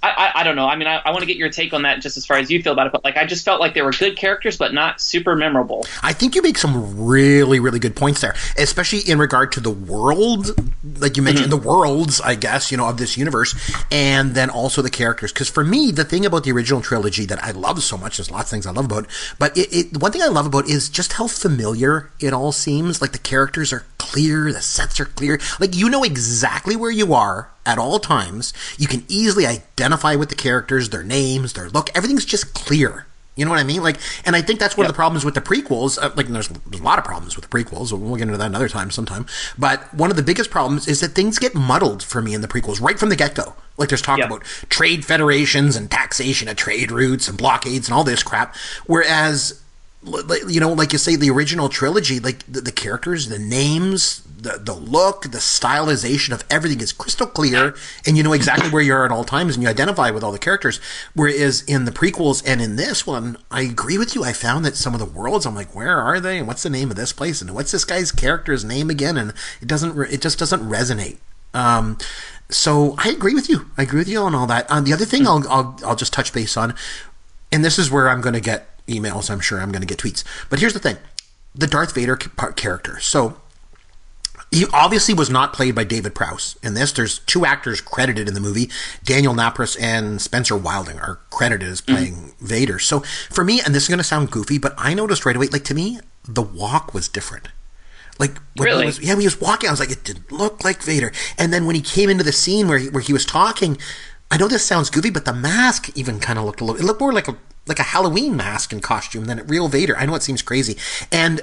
I, 0.00 0.10
I, 0.10 0.40
I, 0.40 0.44
don't 0.44 0.54
know. 0.54 0.68
I 0.68 0.76
mean, 0.76 0.86
I, 0.86 1.02
I 1.04 1.10
want 1.10 1.20
to 1.20 1.26
get 1.26 1.36
your 1.36 1.50
take 1.50 1.72
on 1.72 1.82
that 1.82 2.00
just 2.00 2.16
as 2.16 2.24
far 2.24 2.38
as 2.38 2.50
you 2.50 2.62
feel 2.62 2.72
about 2.72 2.86
it. 2.86 2.92
But 2.92 3.04
like, 3.04 3.16
I 3.16 3.26
just 3.26 3.44
felt 3.44 3.60
like 3.60 3.74
they 3.74 3.82
were 3.82 3.90
good 3.90 4.16
characters, 4.16 4.56
but 4.56 4.72
not 4.72 5.00
super 5.00 5.34
memorable. 5.34 5.86
I 6.04 6.12
think 6.12 6.36
you 6.36 6.42
make 6.42 6.56
some 6.56 7.04
really, 7.04 7.58
really 7.58 7.80
good 7.80 7.96
points 7.96 8.20
there, 8.20 8.36
especially 8.56 9.00
in 9.00 9.18
regard 9.18 9.50
to 9.52 9.60
the 9.60 9.70
world, 9.70 10.54
like 11.00 11.16
you 11.16 11.22
mentioned, 11.24 11.50
mm-hmm. 11.50 11.62
the 11.62 11.68
worlds, 11.68 12.20
I 12.20 12.36
guess, 12.36 12.70
you 12.70 12.76
know, 12.76 12.88
of 12.88 12.96
this 12.96 13.16
universe, 13.16 13.56
and 13.90 14.36
then 14.36 14.50
also 14.50 14.82
the 14.82 14.90
characters. 14.90 15.32
Because 15.32 15.48
for 15.48 15.64
me, 15.64 15.90
the 15.90 16.04
thing 16.04 16.24
about 16.24 16.44
the 16.44 16.52
original 16.52 16.80
trilogy 16.80 17.26
that 17.26 17.42
I 17.42 17.50
love 17.50 17.82
so 17.82 17.96
much, 17.98 18.18
there's 18.18 18.30
lots 18.30 18.44
of 18.44 18.50
things 18.50 18.66
I 18.66 18.70
love 18.70 18.84
about, 18.84 19.06
but 19.40 19.56
it, 19.56 19.68
it 19.72 19.96
one 20.00 20.12
thing 20.12 20.22
I 20.22 20.28
love 20.28 20.46
about 20.46 20.68
is 20.68 20.88
just 20.88 21.14
how 21.14 21.26
familiar 21.26 22.10
it 22.20 22.32
all 22.32 22.52
seems. 22.52 23.02
Like 23.02 23.10
the 23.10 23.18
characters 23.18 23.72
are 23.72 23.84
clear, 24.10 24.52
the 24.52 24.60
sets 24.60 25.00
are 25.00 25.06
clear. 25.06 25.38
Like 25.60 25.76
you 25.76 25.88
know 25.88 26.02
exactly 26.02 26.76
where 26.76 26.90
you 26.90 27.14
are 27.14 27.50
at 27.66 27.78
all 27.78 27.98
times. 27.98 28.52
You 28.78 28.88
can 28.88 29.04
easily 29.08 29.46
identify 29.46 30.14
with 30.14 30.30
the 30.30 30.34
characters, 30.34 30.90
their 30.90 31.04
names, 31.04 31.52
their 31.52 31.68
look. 31.68 31.90
Everything's 31.96 32.24
just 32.24 32.54
clear. 32.54 33.06
You 33.38 33.44
know 33.44 33.52
what 33.52 33.60
I 33.60 33.64
mean? 33.64 33.84
Like, 33.84 33.98
and 34.24 34.34
I 34.34 34.42
think 34.42 34.58
that's 34.58 34.76
one 34.76 34.84
yep. 34.84 34.90
of 34.90 34.94
the 34.94 34.98
problems 34.98 35.24
with 35.24 35.34
the 35.34 35.40
prequels. 35.40 35.96
Uh, 35.96 36.10
like, 36.16 36.26
there's, 36.26 36.48
there's, 36.48 36.80
a 36.80 36.84
lot 36.84 36.98
of 36.98 37.04
problems 37.04 37.36
with 37.36 37.48
the 37.48 37.56
prequels. 37.56 37.92
We'll 37.92 38.16
get 38.16 38.26
into 38.26 38.36
that 38.36 38.46
another 38.46 38.68
time, 38.68 38.90
sometime. 38.90 39.26
But 39.56 39.94
one 39.94 40.10
of 40.10 40.16
the 40.16 40.24
biggest 40.24 40.50
problems 40.50 40.88
is 40.88 40.98
that 41.00 41.10
things 41.10 41.38
get 41.38 41.54
muddled 41.54 42.02
for 42.02 42.20
me 42.20 42.34
in 42.34 42.40
the 42.40 42.48
prequels 42.48 42.80
right 42.80 42.98
from 42.98 43.10
the 43.10 43.16
get 43.16 43.36
go. 43.36 43.54
Like, 43.76 43.90
there's 43.90 44.02
talk 44.02 44.18
yep. 44.18 44.26
about 44.26 44.42
trade 44.70 45.04
federations 45.04 45.76
and 45.76 45.88
taxation 45.88 46.48
of 46.48 46.56
trade 46.56 46.90
routes 46.90 47.28
and 47.28 47.38
blockades 47.38 47.86
and 47.86 47.94
all 47.94 48.02
this 48.02 48.24
crap. 48.24 48.56
Whereas 48.86 49.62
you 50.04 50.60
know, 50.60 50.72
like 50.72 50.92
you 50.92 50.98
say, 50.98 51.16
the 51.16 51.30
original 51.30 51.68
trilogy, 51.68 52.20
like 52.20 52.46
the, 52.46 52.60
the, 52.60 52.72
characters, 52.72 53.28
the 53.28 53.38
names, 53.38 54.22
the 54.22 54.58
the 54.58 54.74
look, 54.74 55.22
the 55.22 55.38
stylization 55.38 56.32
of 56.32 56.44
everything 56.48 56.80
is 56.80 56.92
crystal 56.92 57.26
clear, 57.26 57.74
and 58.06 58.16
you 58.16 58.22
know 58.22 58.32
exactly 58.32 58.70
where 58.70 58.82
you 58.82 58.94
are 58.94 59.04
at 59.04 59.10
all 59.10 59.24
times, 59.24 59.54
and 59.54 59.62
you 59.62 59.68
identify 59.68 60.10
with 60.10 60.22
all 60.22 60.30
the 60.30 60.38
characters. 60.38 60.80
Whereas 61.14 61.62
in 61.62 61.84
the 61.84 61.90
prequels 61.90 62.42
and 62.46 62.62
in 62.62 62.76
this 62.76 63.06
one, 63.06 63.38
I 63.50 63.62
agree 63.62 63.98
with 63.98 64.14
you. 64.14 64.22
I 64.22 64.32
found 64.32 64.64
that 64.64 64.76
some 64.76 64.94
of 64.94 65.00
the 65.00 65.06
worlds, 65.06 65.46
I'm 65.46 65.56
like, 65.56 65.74
where 65.74 65.98
are 65.98 66.20
they, 66.20 66.38
and 66.38 66.46
what's 66.46 66.62
the 66.62 66.70
name 66.70 66.90
of 66.90 66.96
this 66.96 67.12
place, 67.12 67.42
and 67.42 67.54
what's 67.54 67.72
this 67.72 67.84
guy's 67.84 68.12
character's 68.12 68.64
name 68.64 68.90
again, 68.90 69.16
and 69.16 69.34
it 69.60 69.66
doesn't, 69.66 69.98
it 70.12 70.22
just 70.22 70.38
doesn't 70.38 70.62
resonate. 70.62 71.18
Um, 71.54 71.98
so 72.50 72.94
I 72.98 73.08
agree 73.08 73.34
with 73.34 73.48
you. 73.48 73.66
I 73.76 73.82
agree 73.82 73.98
with 73.98 74.08
you 74.08 74.20
on 74.20 74.34
all 74.34 74.46
that. 74.46 74.70
Um, 74.70 74.84
the 74.84 74.92
other 74.92 75.04
thing 75.04 75.26
I'll, 75.26 75.46
I'll 75.48 75.78
I'll 75.84 75.96
just 75.96 76.12
touch 76.12 76.32
base 76.32 76.56
on, 76.56 76.74
and 77.50 77.64
this 77.64 77.78
is 77.78 77.90
where 77.90 78.08
I'm 78.08 78.20
going 78.20 78.34
to 78.34 78.40
get 78.40 78.77
emails. 78.88 79.30
I'm 79.30 79.40
sure 79.40 79.60
I'm 79.60 79.70
going 79.70 79.82
to 79.82 79.86
get 79.86 79.98
tweets. 79.98 80.24
But 80.50 80.58
here's 80.58 80.74
the 80.74 80.80
thing 80.80 80.96
the 81.54 81.66
Darth 81.66 81.94
Vader 81.94 82.16
character. 82.16 83.00
So 83.00 83.40
he 84.50 84.64
obviously 84.72 85.14
was 85.14 85.28
not 85.28 85.52
played 85.52 85.74
by 85.74 85.84
David 85.84 86.14
Prowse 86.14 86.56
in 86.62 86.74
this. 86.74 86.92
There's 86.92 87.18
two 87.20 87.44
actors 87.44 87.80
credited 87.80 88.28
in 88.28 88.34
the 88.34 88.40
movie. 88.40 88.70
Daniel 89.04 89.34
Naprous 89.34 89.76
and 89.80 90.20
Spencer 90.22 90.56
Wilding 90.56 90.98
are 90.98 91.20
credited 91.30 91.68
as 91.68 91.80
playing 91.80 92.14
mm-hmm. 92.14 92.46
Vader. 92.46 92.78
So 92.78 93.00
for 93.30 93.44
me, 93.44 93.60
and 93.60 93.74
this 93.74 93.84
is 93.84 93.88
going 93.88 93.98
to 93.98 94.04
sound 94.04 94.30
goofy, 94.30 94.58
but 94.58 94.74
I 94.78 94.94
noticed 94.94 95.26
right 95.26 95.36
away, 95.36 95.48
like 95.48 95.64
to 95.64 95.74
me, 95.74 96.00
the 96.26 96.42
walk 96.42 96.94
was 96.94 97.08
different. 97.08 97.48
Like 98.18 98.38
really? 98.58 98.82
He 98.82 98.86
was, 98.86 99.00
yeah, 99.00 99.12
when 99.12 99.20
he 99.20 99.26
was 99.26 99.40
walking, 99.40 99.68
I 99.68 99.72
was 99.72 99.80
like, 99.80 99.90
it 99.90 100.04
didn't 100.04 100.32
look 100.32 100.64
like 100.64 100.82
Vader. 100.82 101.12
And 101.36 101.52
then 101.52 101.66
when 101.66 101.74
he 101.74 101.82
came 101.82 102.08
into 102.08 102.24
the 102.24 102.32
scene 102.32 102.68
where 102.68 102.78
he, 102.78 102.88
where 102.88 103.02
he 103.02 103.12
was 103.12 103.26
talking, 103.26 103.78
I 104.30 104.36
know 104.36 104.48
this 104.48 104.64
sounds 104.64 104.90
goofy, 104.90 105.10
but 105.10 105.24
the 105.24 105.32
mask 105.32 105.96
even 105.96 106.20
kind 106.20 106.38
of 106.38 106.44
looked 106.44 106.60
a 106.60 106.64
little. 106.64 106.80
It 106.80 106.84
looked 106.84 107.00
more 107.00 107.12
like 107.12 107.28
a 107.28 107.36
like 107.68 107.78
a 107.78 107.84
Halloween 107.84 108.36
mask 108.36 108.72
and 108.72 108.82
costume 108.82 109.26
than 109.26 109.38
a 109.38 109.44
real 109.44 109.68
Vader. 109.68 109.96
I 109.96 110.06
know 110.06 110.14
it 110.14 110.22
seems 110.22 110.42
crazy. 110.42 110.76
And 111.12 111.42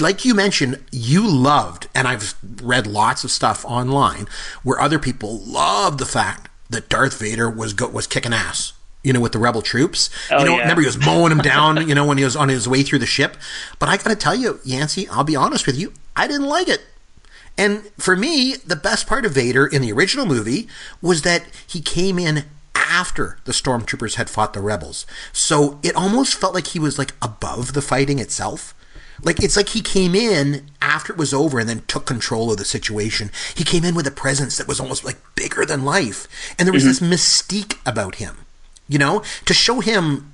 like 0.00 0.24
you 0.24 0.34
mentioned, 0.34 0.82
you 0.90 1.26
loved, 1.28 1.88
and 1.94 2.08
I've 2.08 2.34
read 2.62 2.86
lots 2.86 3.24
of 3.24 3.30
stuff 3.30 3.64
online 3.64 4.26
where 4.62 4.80
other 4.80 4.98
people 4.98 5.38
loved 5.38 5.98
the 5.98 6.06
fact 6.06 6.50
that 6.70 6.88
Darth 6.88 7.18
Vader 7.18 7.48
was 7.48 7.72
go- 7.72 7.88
was 7.88 8.06
kicking 8.06 8.32
ass. 8.32 8.72
You 9.04 9.12
know, 9.12 9.20
with 9.20 9.30
the 9.30 9.38
rebel 9.38 9.62
troops. 9.62 10.10
Oh, 10.32 10.40
you 10.40 10.44
know, 10.46 10.56
yeah. 10.56 10.62
remember 10.62 10.80
he 10.80 10.86
was 10.88 10.98
mowing 10.98 11.28
them 11.28 11.38
down. 11.38 11.76
You 11.88 11.94
know, 11.94 12.04
when 12.04 12.18
he 12.18 12.24
was 12.24 12.34
on 12.34 12.48
his 12.48 12.68
way 12.68 12.82
through 12.82 12.98
the 12.98 13.06
ship. 13.06 13.36
But 13.78 13.88
I 13.88 13.96
got 13.98 14.10
to 14.10 14.16
tell 14.16 14.34
you, 14.34 14.58
Yancey, 14.64 15.08
I'll 15.08 15.22
be 15.22 15.36
honest 15.36 15.64
with 15.64 15.78
you, 15.78 15.92
I 16.16 16.26
didn't 16.26 16.48
like 16.48 16.66
it. 16.66 16.80
And 17.56 17.84
for 17.98 18.16
me, 18.16 18.56
the 18.56 18.74
best 18.74 19.06
part 19.06 19.24
of 19.24 19.32
Vader 19.32 19.64
in 19.64 19.80
the 19.80 19.92
original 19.92 20.26
movie 20.26 20.66
was 21.00 21.22
that 21.22 21.46
he 21.66 21.80
came 21.80 22.18
in 22.18 22.44
after 22.96 23.36
the 23.44 23.52
stormtroopers 23.52 24.14
had 24.14 24.30
fought 24.30 24.54
the 24.54 24.60
rebels. 24.62 25.04
So 25.30 25.78
it 25.82 25.94
almost 25.94 26.34
felt 26.34 26.54
like 26.54 26.68
he 26.68 26.78
was 26.78 26.98
like 26.98 27.12
above 27.20 27.74
the 27.74 27.82
fighting 27.82 28.18
itself. 28.18 28.72
Like 29.22 29.42
it's 29.42 29.56
like 29.56 29.70
he 29.70 29.82
came 29.82 30.14
in 30.14 30.70
after 30.80 31.12
it 31.12 31.18
was 31.18 31.34
over 31.34 31.58
and 31.58 31.68
then 31.68 31.82
took 31.86 32.06
control 32.06 32.50
of 32.50 32.56
the 32.56 32.64
situation. 32.64 33.30
He 33.54 33.64
came 33.64 33.84
in 33.84 33.94
with 33.94 34.06
a 34.06 34.10
presence 34.10 34.56
that 34.56 34.66
was 34.66 34.80
almost 34.80 35.04
like 35.04 35.18
bigger 35.34 35.66
than 35.66 35.84
life. 35.84 36.26
And 36.58 36.66
there 36.66 36.72
was 36.72 36.84
mm-hmm. 36.84 37.10
this 37.10 37.20
mystique 37.20 37.78
about 37.84 38.14
him. 38.16 38.38
You 38.88 38.98
know, 38.98 39.22
to 39.44 39.52
show 39.52 39.80
him 39.80 40.32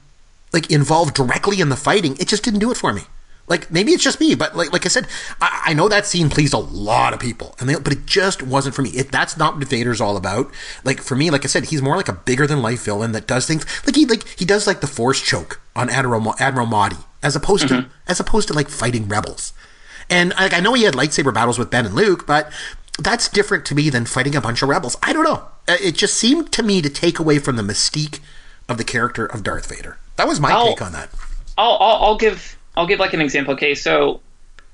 like 0.52 0.70
involved 0.70 1.14
directly 1.14 1.60
in 1.60 1.68
the 1.68 1.76
fighting, 1.76 2.16
it 2.20 2.28
just 2.28 2.44
didn't 2.44 2.60
do 2.60 2.70
it 2.70 2.76
for 2.76 2.92
me. 2.92 3.02
Like 3.48 3.70
maybe 3.70 3.92
it's 3.92 4.04
just 4.04 4.20
me, 4.20 4.34
but 4.34 4.56
like 4.56 4.72
like 4.72 4.86
I 4.86 4.88
said, 4.88 5.08
I, 5.40 5.62
I 5.66 5.74
know 5.74 5.88
that 5.88 6.06
scene 6.06 6.30
pleased 6.30 6.54
a 6.54 6.58
lot 6.58 7.12
of 7.12 7.20
people, 7.20 7.54
and 7.58 7.68
they, 7.68 7.74
but 7.74 7.92
it 7.92 8.06
just 8.06 8.42
wasn't 8.42 8.74
for 8.74 8.82
me. 8.82 8.90
It, 8.90 9.10
that's 9.10 9.36
not 9.36 9.56
what 9.56 9.68
Vader's 9.68 10.00
all 10.00 10.16
about. 10.16 10.50
Like 10.84 11.00
for 11.00 11.16
me, 11.16 11.30
like 11.30 11.44
I 11.44 11.48
said, 11.48 11.66
he's 11.66 11.82
more 11.82 11.96
like 11.96 12.08
a 12.08 12.14
bigger 12.14 12.46
than 12.46 12.62
life 12.62 12.84
villain 12.84 13.12
that 13.12 13.26
does 13.26 13.46
things 13.46 13.66
like 13.84 13.96
he 13.96 14.06
like 14.06 14.26
he 14.38 14.44
does 14.44 14.66
like 14.66 14.80
the 14.80 14.86
Force 14.86 15.20
choke 15.20 15.60
on 15.74 15.90
Admiral 15.90 16.34
Admiral 16.38 16.66
Motti 16.66 17.04
as 17.22 17.36
opposed 17.36 17.66
mm-hmm. 17.66 17.88
to 17.88 17.94
as 18.06 18.20
opposed 18.20 18.48
to 18.48 18.54
like 18.54 18.68
fighting 18.68 19.08
rebels. 19.08 19.52
And 20.08 20.30
like 20.30 20.54
I 20.54 20.60
know 20.60 20.74
he 20.74 20.84
had 20.84 20.94
lightsaber 20.94 21.34
battles 21.34 21.58
with 21.58 21.70
Ben 21.70 21.86
and 21.86 21.94
Luke, 21.94 22.26
but 22.26 22.52
that's 22.98 23.28
different 23.28 23.64
to 23.66 23.74
me 23.74 23.90
than 23.90 24.04
fighting 24.04 24.36
a 24.36 24.40
bunch 24.40 24.62
of 24.62 24.68
rebels. 24.68 24.96
I 25.02 25.12
don't 25.12 25.24
know. 25.24 25.48
Uh, 25.68 25.76
it 25.80 25.96
just 25.96 26.14
seemed 26.14 26.52
to 26.52 26.62
me 26.62 26.82
to 26.82 26.90
take 26.90 27.18
away 27.18 27.38
from 27.38 27.56
the 27.56 27.62
mystique 27.62 28.20
of 28.68 28.78
the 28.78 28.84
character 28.84 29.26
of 29.26 29.42
Darth 29.42 29.68
Vader. 29.68 29.98
That 30.16 30.26
was 30.26 30.40
my 30.40 30.52
I'll, 30.52 30.66
take 30.66 30.82
on 30.82 30.92
that. 30.92 31.10
I'll, 31.56 31.78
I'll, 31.80 32.04
I'll 32.04 32.16
give 32.16 32.58
I'll 32.76 32.86
give 32.86 32.98
like 32.98 33.14
an 33.14 33.20
example. 33.20 33.54
Okay, 33.54 33.74
so 33.74 34.20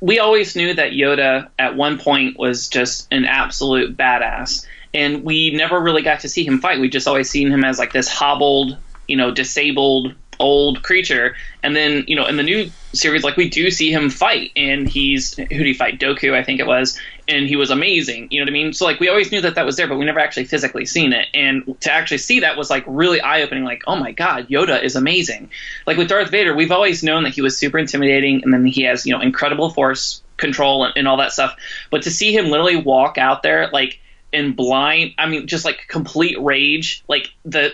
we 0.00 0.18
always 0.18 0.54
knew 0.54 0.74
that 0.74 0.92
Yoda 0.92 1.48
at 1.58 1.76
one 1.76 1.98
point 1.98 2.38
was 2.38 2.68
just 2.68 3.08
an 3.10 3.24
absolute 3.24 3.96
badass, 3.96 4.64
and 4.94 5.24
we 5.24 5.50
never 5.50 5.80
really 5.80 6.02
got 6.02 6.20
to 6.20 6.28
see 6.28 6.44
him 6.44 6.60
fight. 6.60 6.80
We 6.80 6.88
just 6.88 7.08
always 7.08 7.28
seen 7.28 7.50
him 7.50 7.64
as 7.64 7.78
like 7.78 7.92
this 7.92 8.08
hobbled, 8.08 8.76
you 9.06 9.16
know, 9.16 9.30
disabled 9.30 10.14
old 10.40 10.82
creature. 10.82 11.34
And 11.62 11.74
then, 11.74 12.04
you 12.06 12.14
know, 12.14 12.26
in 12.26 12.36
the 12.36 12.42
new 12.42 12.70
series, 12.92 13.24
like 13.24 13.36
we 13.36 13.48
do 13.48 13.70
see 13.70 13.92
him 13.92 14.10
fight, 14.10 14.52
and 14.56 14.88
he's 14.88 15.34
who 15.34 15.46
did 15.46 15.66
he 15.66 15.74
fight? 15.74 15.98
Dooku, 15.98 16.34
I 16.34 16.42
think 16.44 16.60
it 16.60 16.66
was, 16.66 16.98
and 17.28 17.46
he 17.46 17.56
was 17.56 17.70
amazing. 17.70 18.28
You 18.30 18.40
know 18.40 18.44
what 18.44 18.50
I 18.50 18.52
mean? 18.52 18.72
So 18.72 18.84
like 18.84 19.00
we 19.00 19.08
always 19.08 19.30
knew 19.30 19.40
that 19.42 19.54
that 19.54 19.66
was 19.66 19.76
there, 19.76 19.86
but 19.86 19.96
we 19.96 20.04
never 20.04 20.18
actually 20.18 20.44
physically 20.44 20.86
seen 20.86 21.12
it. 21.12 21.26
And 21.34 21.80
to 21.82 21.92
actually 21.92 22.18
see 22.18 22.40
that 22.40 22.56
was 22.56 22.70
like 22.70 22.84
really 22.86 23.20
eye 23.20 23.42
opening. 23.42 23.64
Like, 23.64 23.82
oh 23.86 23.96
my 23.96 24.12
god, 24.12 24.48
Yoda 24.48 24.82
is 24.82 24.96
amazing. 24.96 25.50
Like 25.86 25.96
with 25.96 26.08
Darth 26.08 26.30
Vader, 26.30 26.54
we've 26.54 26.72
always 26.72 27.02
known 27.02 27.24
that 27.24 27.34
he 27.34 27.42
was 27.42 27.56
super 27.56 27.78
intimidating, 27.78 28.42
and 28.42 28.52
then 28.52 28.64
he 28.64 28.82
has 28.82 29.06
you 29.06 29.12
know 29.12 29.20
incredible 29.20 29.70
force 29.70 30.22
control 30.36 30.84
and, 30.84 30.94
and 30.96 31.08
all 31.08 31.18
that 31.18 31.32
stuff. 31.32 31.56
But 31.90 32.02
to 32.02 32.10
see 32.10 32.34
him 32.34 32.46
literally 32.46 32.76
walk 32.76 33.18
out 33.18 33.42
there 33.42 33.68
like 33.68 34.00
in 34.32 34.54
blind, 34.54 35.12
I 35.18 35.26
mean, 35.28 35.46
just 35.46 35.64
like 35.64 35.86
complete 35.88 36.40
rage, 36.40 37.04
like 37.08 37.28
the 37.44 37.72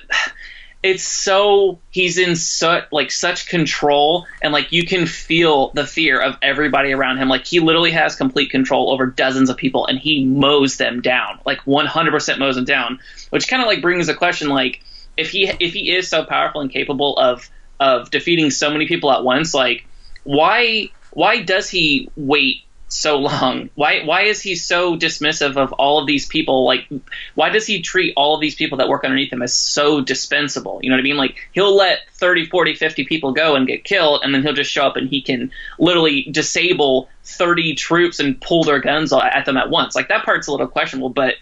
it's 0.84 1.02
so 1.02 1.78
he's 1.90 2.18
in 2.18 2.36
such 2.36 2.84
like 2.92 3.10
such 3.10 3.48
control 3.48 4.26
and 4.42 4.52
like 4.52 4.70
you 4.70 4.84
can 4.86 5.06
feel 5.06 5.70
the 5.70 5.86
fear 5.86 6.20
of 6.20 6.36
everybody 6.42 6.92
around 6.92 7.16
him. 7.16 7.30
Like 7.30 7.46
he 7.46 7.58
literally 7.58 7.90
has 7.92 8.16
complete 8.16 8.50
control 8.50 8.92
over 8.92 9.06
dozens 9.06 9.48
of 9.48 9.56
people 9.56 9.86
and 9.86 9.98
he 9.98 10.26
mows 10.26 10.76
them 10.76 11.00
down. 11.00 11.40
Like 11.46 11.62
100% 11.62 12.38
mows 12.38 12.56
them 12.56 12.66
down 12.66 13.00
which 13.30 13.48
kind 13.48 13.62
of 13.62 13.66
like 13.66 13.80
brings 13.80 14.08
the 14.08 14.14
question 14.14 14.50
like 14.50 14.82
if 15.16 15.30
he 15.30 15.50
if 15.58 15.72
he 15.72 15.90
is 15.90 16.08
so 16.08 16.22
powerful 16.22 16.60
and 16.60 16.70
capable 16.70 17.16
of 17.16 17.48
of 17.80 18.10
defeating 18.10 18.50
so 18.50 18.70
many 18.70 18.86
people 18.86 19.10
at 19.10 19.24
once 19.24 19.54
like 19.54 19.86
why 20.22 20.90
why 21.12 21.40
does 21.42 21.70
he 21.70 22.10
wait 22.14 22.58
so 22.94 23.18
long? 23.18 23.70
Why 23.74 24.04
why 24.04 24.22
is 24.22 24.40
he 24.40 24.54
so 24.54 24.96
dismissive 24.96 25.56
of 25.56 25.72
all 25.72 26.00
of 26.00 26.06
these 26.06 26.26
people? 26.26 26.64
Like, 26.64 26.86
why 27.34 27.50
does 27.50 27.66
he 27.66 27.82
treat 27.82 28.14
all 28.16 28.34
of 28.34 28.40
these 28.40 28.54
people 28.54 28.78
that 28.78 28.88
work 28.88 29.04
underneath 29.04 29.32
him 29.32 29.42
as 29.42 29.52
so 29.52 30.00
dispensable? 30.00 30.80
You 30.82 30.90
know 30.90 30.96
what 30.96 31.00
I 31.00 31.04
mean? 31.04 31.16
Like, 31.16 31.36
he'll 31.52 31.74
let 31.74 32.00
30, 32.14 32.46
40, 32.46 32.74
50 32.74 33.04
people 33.04 33.32
go 33.32 33.56
and 33.56 33.66
get 33.66 33.84
killed, 33.84 34.22
and 34.22 34.34
then 34.34 34.42
he'll 34.42 34.52
just 34.52 34.70
show 34.70 34.86
up 34.86 34.96
and 34.96 35.08
he 35.08 35.22
can 35.22 35.50
literally 35.78 36.22
disable 36.30 37.08
30 37.24 37.74
troops 37.74 38.20
and 38.20 38.40
pull 38.40 38.64
their 38.64 38.78
guns 38.78 39.12
at 39.12 39.44
them 39.44 39.56
at 39.56 39.70
once. 39.70 39.94
Like, 39.94 40.08
that 40.08 40.24
part's 40.24 40.46
a 40.46 40.52
little 40.52 40.68
questionable, 40.68 41.10
but. 41.10 41.34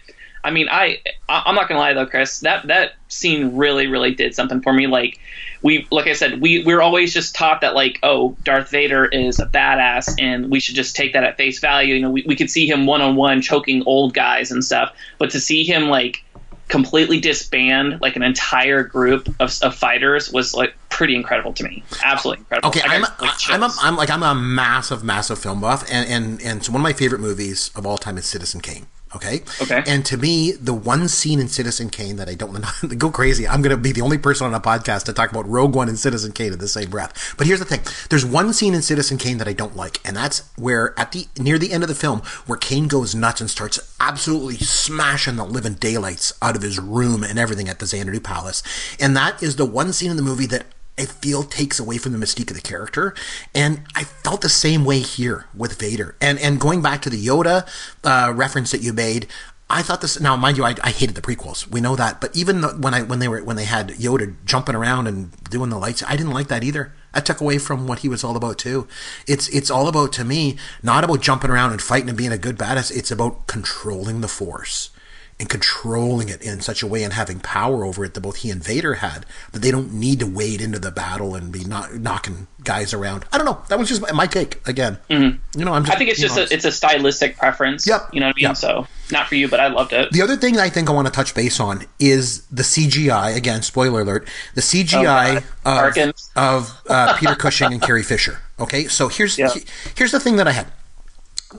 I 0.43 0.51
mean, 0.51 0.67
I 0.69 0.99
I'm 1.29 1.55
not 1.55 1.69
gonna 1.69 1.79
lie 1.79 1.93
though, 1.93 2.05
Chris. 2.05 2.41
That 2.41 2.67
that 2.67 2.93
scene 3.07 3.55
really 3.55 3.87
really 3.87 4.13
did 4.13 4.35
something 4.35 4.61
for 4.61 4.73
me. 4.73 4.87
Like, 4.87 5.19
we 5.61 5.87
like 5.89 6.07
I 6.07 6.13
said, 6.13 6.41
we 6.41 6.63
we're 6.65 6.81
always 6.81 7.13
just 7.13 7.33
taught 7.33 7.61
that 7.61 7.75
like, 7.75 7.99
oh, 8.03 8.35
Darth 8.43 8.69
Vader 8.69 9.05
is 9.05 9.39
a 9.39 9.45
badass, 9.45 10.21
and 10.21 10.51
we 10.51 10.59
should 10.59 10.75
just 10.75 10.95
take 10.95 11.13
that 11.13 11.23
at 11.23 11.37
face 11.37 11.59
value. 11.59 11.95
You 11.95 12.01
know, 12.01 12.11
we 12.11 12.23
we 12.27 12.35
could 12.35 12.49
see 12.49 12.69
him 12.69 12.85
one 12.85 13.01
on 13.01 13.15
one 13.15 13.41
choking 13.41 13.83
old 13.85 14.13
guys 14.13 14.51
and 14.51 14.63
stuff, 14.63 14.93
but 15.17 15.29
to 15.31 15.39
see 15.39 15.63
him 15.63 15.87
like 15.87 16.23
completely 16.69 17.19
disband 17.19 18.01
like 18.01 18.15
an 18.15 18.23
entire 18.23 18.83
group 18.83 19.27
of, 19.39 19.53
of 19.61 19.75
fighters 19.75 20.31
was 20.31 20.53
like 20.55 20.73
pretty 20.89 21.15
incredible 21.15 21.53
to 21.53 21.63
me. 21.63 21.83
Absolutely 22.03 22.39
incredible. 22.39 22.69
Okay, 22.69 22.81
I'm, 22.83 23.03
a, 23.03 23.15
like, 23.21 23.33
I'm, 23.49 23.63
a, 23.63 23.69
I'm 23.81 23.95
like 23.95 24.09
I'm 24.09 24.23
a 24.23 24.35
massive, 24.35 25.03
massive 25.03 25.39
film 25.39 25.61
buff, 25.61 25.85
and 25.89 26.09
and 26.09 26.41
and 26.41 26.65
so 26.65 26.71
one 26.71 26.81
of 26.81 26.83
my 26.83 26.93
favorite 26.93 27.21
movies 27.21 27.71
of 27.75 27.85
all 27.85 27.97
time 27.97 28.17
is 28.17 28.25
Citizen 28.25 28.59
Kane. 28.59 28.87
Okay. 29.15 29.41
Okay. 29.61 29.83
And 29.85 30.05
to 30.05 30.17
me, 30.17 30.51
the 30.51 30.73
one 30.73 31.07
scene 31.07 31.39
in 31.39 31.47
Citizen 31.47 31.89
Kane 31.89 32.15
that 32.17 32.29
I 32.29 32.33
don't 32.33 32.51
want 32.51 32.65
to 32.81 32.95
go 32.95 33.11
crazy. 33.11 33.47
I'm 33.47 33.61
going 33.61 33.75
to 33.75 33.81
be 33.81 33.91
the 33.91 34.01
only 34.01 34.17
person 34.17 34.47
on 34.47 34.53
a 34.53 34.59
podcast 34.59 35.03
to 35.05 35.13
talk 35.13 35.31
about 35.31 35.47
Rogue 35.47 35.75
One 35.75 35.89
and 35.89 35.99
Citizen 35.99 36.31
Kane 36.31 36.53
in 36.53 36.59
the 36.59 36.67
same 36.67 36.89
breath. 36.89 37.35
But 37.37 37.47
here's 37.47 37.59
the 37.59 37.65
thing: 37.65 37.81
there's 38.09 38.25
one 38.25 38.53
scene 38.53 38.73
in 38.73 38.81
Citizen 38.81 39.17
Kane 39.17 39.37
that 39.37 39.47
I 39.47 39.53
don't 39.53 39.75
like, 39.75 39.99
and 40.05 40.15
that's 40.15 40.49
where 40.57 40.97
at 40.99 41.11
the 41.11 41.27
near 41.37 41.57
the 41.57 41.71
end 41.71 41.83
of 41.83 41.89
the 41.89 41.95
film, 41.95 42.21
where 42.45 42.57
Kane 42.57 42.87
goes 42.87 43.13
nuts 43.15 43.41
and 43.41 43.49
starts 43.49 43.95
absolutely 43.99 44.57
smashing 44.57 45.35
the 45.35 45.45
living 45.45 45.75
daylights 45.75 46.33
out 46.41 46.55
of 46.55 46.61
his 46.61 46.79
room 46.79 47.23
and 47.23 47.37
everything 47.37 47.69
at 47.69 47.79
the 47.79 47.85
Xanadu 47.85 48.19
Palace. 48.19 48.63
And 48.99 49.15
that 49.15 49.41
is 49.41 49.55
the 49.55 49.65
one 49.65 49.93
scene 49.93 50.11
in 50.11 50.17
the 50.17 50.23
movie 50.23 50.47
that 50.47 50.65
I 50.97 51.05
feel 51.05 51.43
takes 51.43 51.79
away 51.79 51.97
from 51.97 52.11
the 52.11 52.17
mystique 52.17 52.49
of 52.49 52.55
the 52.55 52.61
character. 52.61 53.15
And 53.55 53.81
I 53.95 54.03
felt 54.03 54.41
the 54.41 54.49
same 54.49 54.85
way 54.85 54.99
here 54.99 55.45
with 55.55 55.79
Vader. 55.79 56.15
And 56.21 56.39
and 56.39 56.59
going 56.59 56.81
back 56.81 57.01
to 57.03 57.09
the 57.09 57.25
Yoda 57.25 57.67
uh, 58.03 58.31
reference 58.33 58.71
that 58.71 58.81
you 58.81 58.93
made, 58.93 59.27
I 59.69 59.81
thought 59.81 60.01
this. 60.01 60.19
Now, 60.19 60.35
mind 60.35 60.57
you, 60.57 60.65
I, 60.65 60.75
I 60.83 60.91
hated 60.91 61.15
the 61.15 61.21
prequels. 61.21 61.67
We 61.67 61.81
know 61.81 61.95
that. 61.95 62.21
But 62.21 62.35
even 62.35 62.61
the, 62.61 62.69
when 62.69 62.93
I 62.93 63.01
when 63.01 63.19
they 63.19 63.27
were 63.27 63.43
when 63.43 63.55
they 63.55 63.65
had 63.65 63.89
Yoda 63.89 64.35
jumping 64.45 64.75
around 64.75 65.07
and 65.07 65.31
doing 65.49 65.71
the 65.71 65.79
lights, 65.79 66.03
I 66.07 66.15
didn't 66.15 66.33
like 66.33 66.47
that 66.49 66.63
either. 66.63 66.93
I 67.13 67.21
took 67.21 67.41
away 67.41 67.57
from 67.57 67.87
what 67.87 67.99
he 67.99 68.09
was 68.09 68.23
all 68.23 68.35
about 68.35 68.59
too. 68.59 68.87
It's 69.27 69.47
it's 69.49 69.71
all 69.71 69.87
about 69.87 70.13
to 70.13 70.23
me, 70.23 70.57
not 70.83 71.03
about 71.03 71.21
jumping 71.21 71.49
around 71.49 71.71
and 71.71 71.81
fighting 71.81 72.09
and 72.09 72.17
being 72.17 72.31
a 72.31 72.37
good 72.37 72.57
badass. 72.57 72.95
It's 72.95 73.11
about 73.11 73.47
controlling 73.47 74.21
the 74.21 74.27
Force 74.27 74.91
and 75.39 75.49
controlling 75.49 76.29
it 76.29 76.41
in 76.41 76.61
such 76.61 76.83
a 76.83 76.87
way 76.87 77.03
and 77.03 77.13
having 77.13 77.39
power 77.39 77.83
over 77.83 78.05
it 78.05 78.13
that 78.13 78.21
both 78.21 78.37
he 78.37 78.51
and 78.51 78.63
Vader 78.63 78.95
had 78.95 79.25
that 79.51 79.59
they 79.59 79.71
don't 79.71 79.93
need 79.93 80.19
to 80.19 80.27
wade 80.27 80.61
into 80.61 80.79
the 80.79 80.91
battle 80.91 81.35
and 81.35 81.51
be 81.51 81.63
not 81.63 81.95
knocking 81.95 82.47
guys 82.63 82.93
around. 82.93 83.25
I 83.31 83.37
don't 83.37 83.45
know. 83.45 83.61
That 83.69 83.79
was 83.79 83.89
just 83.89 84.01
my 84.13 84.27
take 84.27 84.65
again. 84.67 84.97
Mm-hmm. 85.09 85.59
You 85.59 85.65
know, 85.65 85.73
I'm. 85.73 85.83
Just, 85.83 85.95
I 85.95 85.97
think 85.97 86.09
it's 86.09 86.19
just 86.19 86.37
a, 86.37 86.53
it's 86.53 86.65
a 86.65 86.71
stylistic 86.71 87.37
preference. 87.37 87.87
Yep. 87.87 88.09
You 88.13 88.19
know 88.19 88.27
what 88.27 88.35
I 88.35 88.37
mean? 88.37 88.43
Yep. 88.49 88.57
So 88.57 88.87
not 89.11 89.27
for 89.27 89.35
you, 89.35 89.47
but 89.47 89.59
I 89.59 89.67
loved 89.67 89.93
it. 89.93 90.11
The 90.11 90.21
other 90.21 90.37
thing 90.37 90.57
I 90.57 90.69
think 90.69 90.89
I 90.89 90.93
want 90.93 91.07
to 91.07 91.13
touch 91.13 91.33
base 91.35 91.59
on 91.59 91.85
is 91.99 92.45
the 92.47 92.63
CGI. 92.63 93.35
Again, 93.35 93.61
spoiler 93.61 94.01
alert: 94.01 94.27
the 94.55 94.61
CGI 94.61 95.43
oh, 95.65 95.87
of, 95.87 96.07
of 96.35 96.81
uh, 96.89 97.17
Peter 97.17 97.35
Cushing 97.35 97.73
and 97.73 97.81
Carrie 97.81 98.03
Fisher. 98.03 98.41
Okay, 98.59 98.87
so 98.87 99.07
here's 99.07 99.37
yep. 99.37 99.51
here's 99.95 100.11
the 100.11 100.19
thing 100.19 100.37
that 100.37 100.47
I 100.47 100.51
had. 100.51 100.67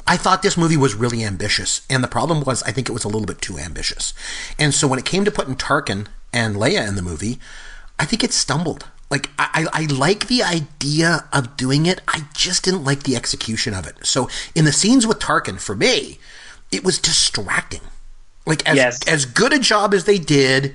I 0.07 0.17
thought 0.17 0.43
this 0.43 0.57
movie 0.57 0.77
was 0.77 0.95
really 0.95 1.25
ambitious, 1.25 1.83
and 1.89 2.03
the 2.03 2.09
problem 2.09 2.43
was 2.43 2.63
I 2.63 2.73
think 2.73 2.89
it 2.89 2.93
was 2.93 3.05
a 3.05 3.09
little 3.09 3.27
bit 3.27 3.41
too 3.41 3.59
ambitious. 3.59 4.15
And 4.59 4.75
so 4.75 4.87
when 4.87 4.99
it 4.99 5.05
came 5.05 5.25
to 5.25 5.31
putting 5.31 5.57
Tarkin 5.57 6.07
and 6.33 6.57
Leia 6.57 6.87
in 6.87 6.97
the 6.97 7.03
movie, 7.03 7.39
I 7.99 8.05
think 8.05 8.25
it 8.25 8.33
stumbled. 8.33 8.87
Like 9.11 9.31
I, 9.39 9.67
I 9.73 9.87
like 9.87 10.27
the 10.27 10.43
idea 10.43 11.29
of 11.33 11.57
doing 11.57 11.87
it, 11.87 12.01
I 12.09 12.25
just 12.35 12.65
didn't 12.65 12.85
like 12.85 13.05
the 13.05 13.17
execution 13.17 13.75
of 13.75 13.87
it. 13.87 14.05
So 14.05 14.29
in 14.55 14.65
the 14.65 14.73
scenes 14.73 15.07
with 15.07 15.19
Tarkin, 15.19 15.61
for 15.61 15.77
me, 15.77 16.19
it 16.73 16.85
was 16.85 16.99
distracting. 16.99 17.83
Like 18.47 18.69
as 18.69 18.77
yes. 18.77 19.09
as 19.09 19.25
good 19.25 19.53
a 19.53 19.59
job 19.59 19.95
as 19.95 20.05
they 20.05 20.19
did, 20.19 20.75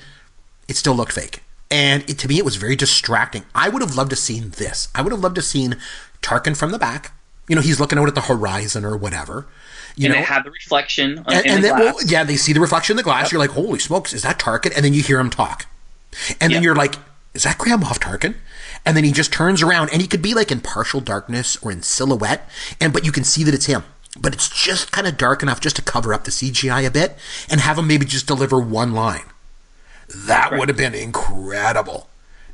it 0.67 0.77
still 0.77 0.95
looked 0.95 1.12
fake. 1.12 1.43
And 1.71 2.10
it, 2.10 2.17
to 2.19 2.27
me, 2.27 2.38
it 2.38 2.45
was 2.45 2.55
very 2.55 2.75
distracting. 2.75 3.45
I 3.53 3.69
would 3.69 3.82
have 3.82 3.95
loved 3.95 4.10
to 4.12 4.15
seen 4.15 4.51
this. 4.51 4.88
I 4.95 5.01
would 5.01 5.12
have 5.12 5.21
loved 5.21 5.36
to 5.36 5.41
seen 5.41 5.77
Tarkin 6.21 6.58
from 6.58 6.71
the 6.71 6.79
back 6.79 7.12
you 7.50 7.56
know, 7.56 7.62
he's 7.62 7.80
looking 7.80 8.00
out 8.00 8.08
at 8.08 8.16
the 8.16 8.22
horizon 8.22 8.86
or 8.86 8.96
whatever. 8.96 9.48
You 9.96 10.06
and 10.06 10.14
know, 10.14 10.20
they 10.20 10.26
have 10.26 10.46
the 10.46 10.52
reflection 10.52 11.20
on, 11.20 11.34
and, 11.34 11.46
and 11.46 11.64
the 11.64 11.68
then, 11.70 11.80
well, 11.80 11.96
yeah, 12.06 12.24
they 12.24 12.38
see 12.38 12.54
the 12.54 12.62
reflection 12.62 12.94
in 12.94 12.98
the 12.98 13.04
glass. 13.04 13.24
Yep. 13.24 13.32
You're 13.34 13.40
like, 13.42 13.50
holy 13.50 13.80
smokes, 13.80 14.14
is 14.14 14.22
that 14.22 14.40
Tarkin? 14.40 14.72
And 14.76 14.86
then 14.86 14.94
you 14.94 15.02
hear 15.02 15.20
him 15.20 15.30
talk, 15.30 15.66
and 16.40 16.52
yep. 16.52 16.58
then 16.58 16.64
you're 16.64 16.76
like, 16.76 16.96
is 17.34 17.44
that 17.44 17.58
Grand 17.58 17.84
Moff 17.84 18.00
Tarkin? 18.00 18.36
And 18.86 18.96
then 18.96 19.04
he 19.04 19.12
just 19.12 19.34
turns 19.34 19.62
around, 19.62 19.90
and 19.92 20.02
he 20.02 20.08
could 20.08 20.22
be 20.22 20.34
like 20.34 20.52
in 20.52 20.62
partial 20.62 21.02
darkness 21.02 21.58
or 21.62 21.72
in 21.72 21.82
silhouette, 21.82 22.48
and 22.80 22.94
but 22.94 23.06
you 23.06 23.12
can 23.12 23.24
see 23.24 23.44
that 23.44 23.54
it's 23.54 23.66
him. 23.66 23.84
But 24.20 24.34
it's 24.34 24.50
just 24.50 24.92
kind 24.92 25.06
of 25.06 25.18
dark 25.18 25.44
enough 25.44 25.60
just 25.60 25.76
to 25.76 25.82
cover 25.82 26.14
up 26.14 26.24
the 26.24 26.32
CGI 26.32 26.86
a 26.86 26.92
bit, 26.92 27.18
and 27.50 27.60
have 27.60 27.78
him 27.78 27.88
maybe 27.88 28.06
just 28.06 28.28
deliver 28.28 28.60
one 28.60 28.94
line. 28.94 29.26
That 30.08 30.52
right. 30.52 30.60
would 30.60 30.70
have 30.70 30.78
been 30.78 30.96
incredible. 30.96 32.09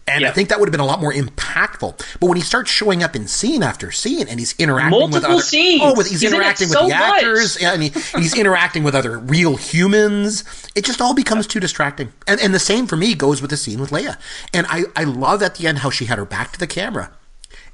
And 0.08 0.24
I 0.24 0.32
think 0.32 0.50
that 0.50 0.60
would 0.60 0.68
have 0.68 0.72
been 0.72 0.82
a 0.82 0.86
lot 0.86 1.02
more 1.02 1.12
impactful. 1.12 2.20
But 2.20 2.28
when 2.28 2.38
he 2.38 2.44
starts 2.44 2.70
showing 2.70 3.02
up 3.02 3.16
in 3.16 3.28
scene 3.28 3.64
after 3.64 3.92
scene 3.92 4.28
and 4.28 4.40
he's 4.40 4.54
interacting 4.60 4.92
Multiple 4.92 5.18
with 5.18 5.26
other 5.26 5.42
scenes. 5.42 5.82
oh, 5.84 5.96
with, 5.96 6.08
he's, 6.08 6.22
he's 6.22 6.32
interacting 6.32 6.70
with 6.70 6.78
so 6.78 6.88
the 6.88 6.94
actors 6.94 7.58
and, 7.58 7.82
he, 7.82 7.90
he's 7.90 8.38
interacting 8.38 8.84
with 8.84 8.94
other 8.94 9.18
real 9.18 9.56
humans, 9.56 10.44
it 10.76 10.86
just 10.86 11.02
all 11.02 11.16
becomes 11.16 11.48
too 11.48 11.60
distracting. 11.60 12.14
And 12.28 12.40
and 12.40 12.54
the 12.54 12.60
same 12.60 12.86
for 12.86 12.96
me 12.96 13.16
goes 13.16 13.42
with 13.42 13.50
the 13.50 13.58
scene 13.58 13.80
with 13.80 13.90
Leia. 13.90 14.18
And 14.54 14.68
I 14.70 14.84
I 14.96 15.06
love 15.06 15.42
at 15.42 15.56
the 15.56 15.68
end 15.68 15.80
how 15.80 15.90
she 15.90 16.06
had 16.06 16.20
her 16.20 16.26
back 16.26 16.52
to 16.54 16.60
the 16.60 16.68
camera, 16.68 17.12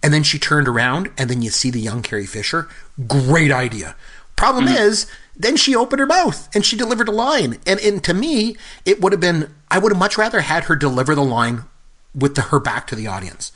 and 0.01 0.13
then 0.13 0.23
she 0.23 0.39
turned 0.39 0.69
around 0.69 1.11
and 1.17 1.29
then 1.29 1.41
you 1.41 1.49
see 1.49 1.69
the 1.69 1.81
young 1.81 2.01
Carrie 2.01 2.25
Fisher. 2.25 2.69
Great 3.07 3.51
idea. 3.51 3.95
Problem 4.37 4.65
mm-hmm. 4.65 4.77
is, 4.77 5.05
then 5.35 5.55
she 5.55 5.75
opened 5.75 5.99
her 5.99 6.07
mouth 6.07 6.49
and 6.55 6.65
she 6.65 6.75
delivered 6.75 7.07
a 7.07 7.11
line. 7.11 7.59
And, 7.67 7.79
and 7.79 8.03
to 8.05 8.13
me, 8.13 8.57
it 8.85 9.01
would 9.01 9.11
have 9.11 9.21
been, 9.21 9.53
I 9.69 9.77
would 9.77 9.91
have 9.91 9.99
much 9.99 10.17
rather 10.17 10.41
had 10.41 10.63
her 10.63 10.75
deliver 10.75 11.13
the 11.13 11.23
line 11.23 11.65
with 12.13 12.35
the, 12.35 12.41
her 12.43 12.59
back 12.59 12.87
to 12.87 12.95
the 12.95 13.07
audience. 13.07 13.51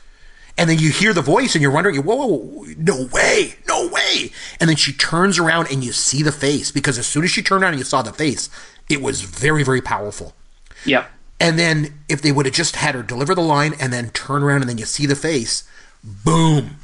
And 0.58 0.70
then 0.70 0.80
you 0.80 0.90
hear 0.90 1.14
the 1.14 1.22
voice 1.22 1.54
and 1.54 1.62
you're 1.62 1.72
wondering, 1.72 1.98
whoa, 1.98 2.16
whoa, 2.16 2.66
no 2.78 3.08
way, 3.12 3.56
no 3.68 3.90
way. 3.90 4.32
And 4.60 4.70
then 4.70 4.78
she 4.78 4.94
turns 4.94 5.38
around 5.38 5.68
and 5.70 5.84
you 5.84 5.92
see 5.92 6.24
the 6.24 6.32
face 6.32 6.72
because 6.72 6.98
as 6.98 7.06
soon 7.06 7.26
as 7.26 7.32
she 7.32 7.42
turned 7.42 7.64
around 7.64 7.74
and 7.74 7.80
you 7.80 7.86
saw 7.86 8.02
the 8.02 8.14
face, 8.14 8.50
it 8.90 9.02
was 9.02 9.22
very, 9.22 9.64
very 9.64 9.82
powerful. 9.82 10.34
Yeah. 10.86 11.08
And 11.40 11.60
then 11.60 12.00
if 12.08 12.22
they 12.22 12.32
would 12.32 12.46
have 12.46 12.56
just 12.56 12.78
had 12.78 12.96
her 12.96 13.04
deliver 13.04 13.36
the 13.36 13.42
line 13.42 13.74
and 13.80 13.92
then 13.92 14.12
turn 14.12 14.44
around 14.44 14.62
and 14.62 14.70
then 14.70 14.78
you 14.78 14.86
see 14.86 15.06
the 15.06 15.16
face, 15.16 15.64
boom. 16.04 16.78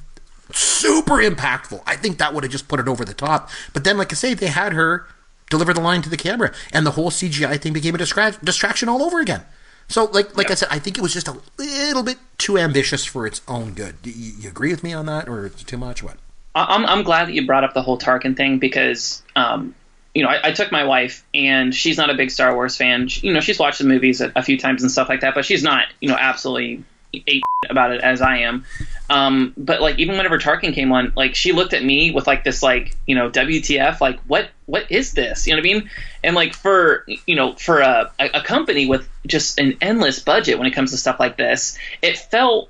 Super 0.52 1.14
impactful. 1.14 1.82
I 1.86 1.96
think 1.96 2.18
that 2.18 2.34
would 2.34 2.44
have 2.44 2.52
just 2.52 2.68
put 2.68 2.82
it 2.82 2.90
over 2.90 3.06
the 3.06 3.14
top. 3.14 3.50
But 3.72 3.86
then, 3.86 3.98
like 3.98 4.12
I 4.12 4.16
say, 4.16 4.34
they 4.34 4.48
had 4.48 4.74
her 4.74 5.08
deliver 5.50 5.74
the 5.74 5.80
line 5.80 6.02
to 6.02 6.10
the 6.10 6.18
camera 6.18 6.52
and 6.74 6.86
the 6.86 6.92
whole 6.92 7.10
CGI 7.10 7.62
thing 7.62 7.72
became 7.72 7.96
a 7.96 7.98
distra- 7.98 8.44
distraction 8.44 8.90
all 8.90 9.02
over 9.02 9.22
again. 9.22 9.44
So, 9.92 10.06
like 10.06 10.36
like 10.38 10.50
I 10.50 10.56
said, 10.56 10.70
I 10.72 10.80
think 10.80 10.98
it 10.98 11.02
was 11.02 11.14
just 11.14 11.28
a 11.28 11.38
little 11.58 12.04
bit 12.04 12.18
too 12.38 12.58
ambitious 12.58 13.06
for 13.06 13.28
its 13.28 13.42
own 13.48 13.74
good. 13.74 14.02
Do 14.02 14.10
you, 14.10 14.34
you 14.40 14.50
agree 14.50 14.72
with 14.72 14.84
me 14.84 14.94
on 14.94 15.06
that, 15.08 15.28
or 15.28 15.50
too 15.50 15.78
much? 15.78 16.02
What? 16.02 16.18
I'm 16.56 16.86
I'm 16.86 17.04
glad 17.04 17.28
that 17.28 17.34
you 17.34 17.46
brought 17.46 17.64
up 17.64 17.74
the 17.74 17.82
whole 17.82 17.98
Tarkin 17.98 18.36
thing 18.36 18.58
because, 18.58 19.22
um, 19.36 19.76
you 20.14 20.24
know, 20.24 20.30
I, 20.30 20.50
I, 20.50 20.52
took 20.52 20.72
my 20.72 20.84
wife 20.84 21.26
and 21.34 21.74
she's 21.74 21.98
not 21.98 22.10
a 22.10 22.14
big 22.14 22.32
Star 22.32 22.54
Wars 22.54 22.76
fan. 22.76 23.08
She, 23.08 23.28
you 23.28 23.34
know, 23.34 23.40
she's 23.40 23.58
watched 23.60 23.80
the 23.80 23.86
movies 23.86 24.20
a, 24.20 24.32
a, 24.36 24.44
few 24.44 24.58
times 24.58 24.82
and 24.82 24.92
stuff 24.92 25.08
like 25.08 25.22
that, 25.22 25.34
but 25.34 25.46
she's 25.46 25.64
not, 25.64 25.86
you 26.02 26.10
know, 26.10 26.18
absolutely 26.20 26.84
eight 27.14 27.44
about 27.70 27.92
it 27.92 28.02
as 28.02 28.22
I 28.22 28.38
am. 28.40 28.66
Um, 29.10 29.54
but 29.56 29.82
like 29.82 30.00
even 30.00 30.18
whenever 30.18 30.40
Tarkin 30.40 30.74
came 30.74 30.92
on, 30.92 31.14
like 31.16 31.36
she 31.36 31.52
looked 31.52 31.74
at 31.74 31.84
me 31.84 32.10
with 32.10 32.26
like 32.26 32.44
this 32.44 32.64
like 32.64 32.96
you 33.06 33.14
know 33.14 33.30
WTF 33.30 34.02
like 34.02 34.20
what 34.22 34.50
what 34.66 34.92
is 34.92 35.14
this 35.14 35.46
you 35.46 35.54
know 35.54 35.62
what 35.62 35.70
I 35.70 35.74
mean? 35.74 35.90
And 36.24 36.36
like 36.36 36.56
for 36.56 37.06
you 37.28 37.36
know 37.36 37.54
for 37.54 37.82
a, 37.82 38.12
a 38.20 38.42
company 38.42 38.88
with 38.88 39.08
just 39.28 39.60
an 39.60 39.78
endless 39.80 40.20
budget 40.20 40.58
when 40.58 40.66
it 40.66 40.72
comes 40.72 40.92
to 40.92 40.98
stuff 40.98 41.20
like 41.20 41.38
this, 41.38 41.78
it 42.02 42.18
felt 42.18 42.70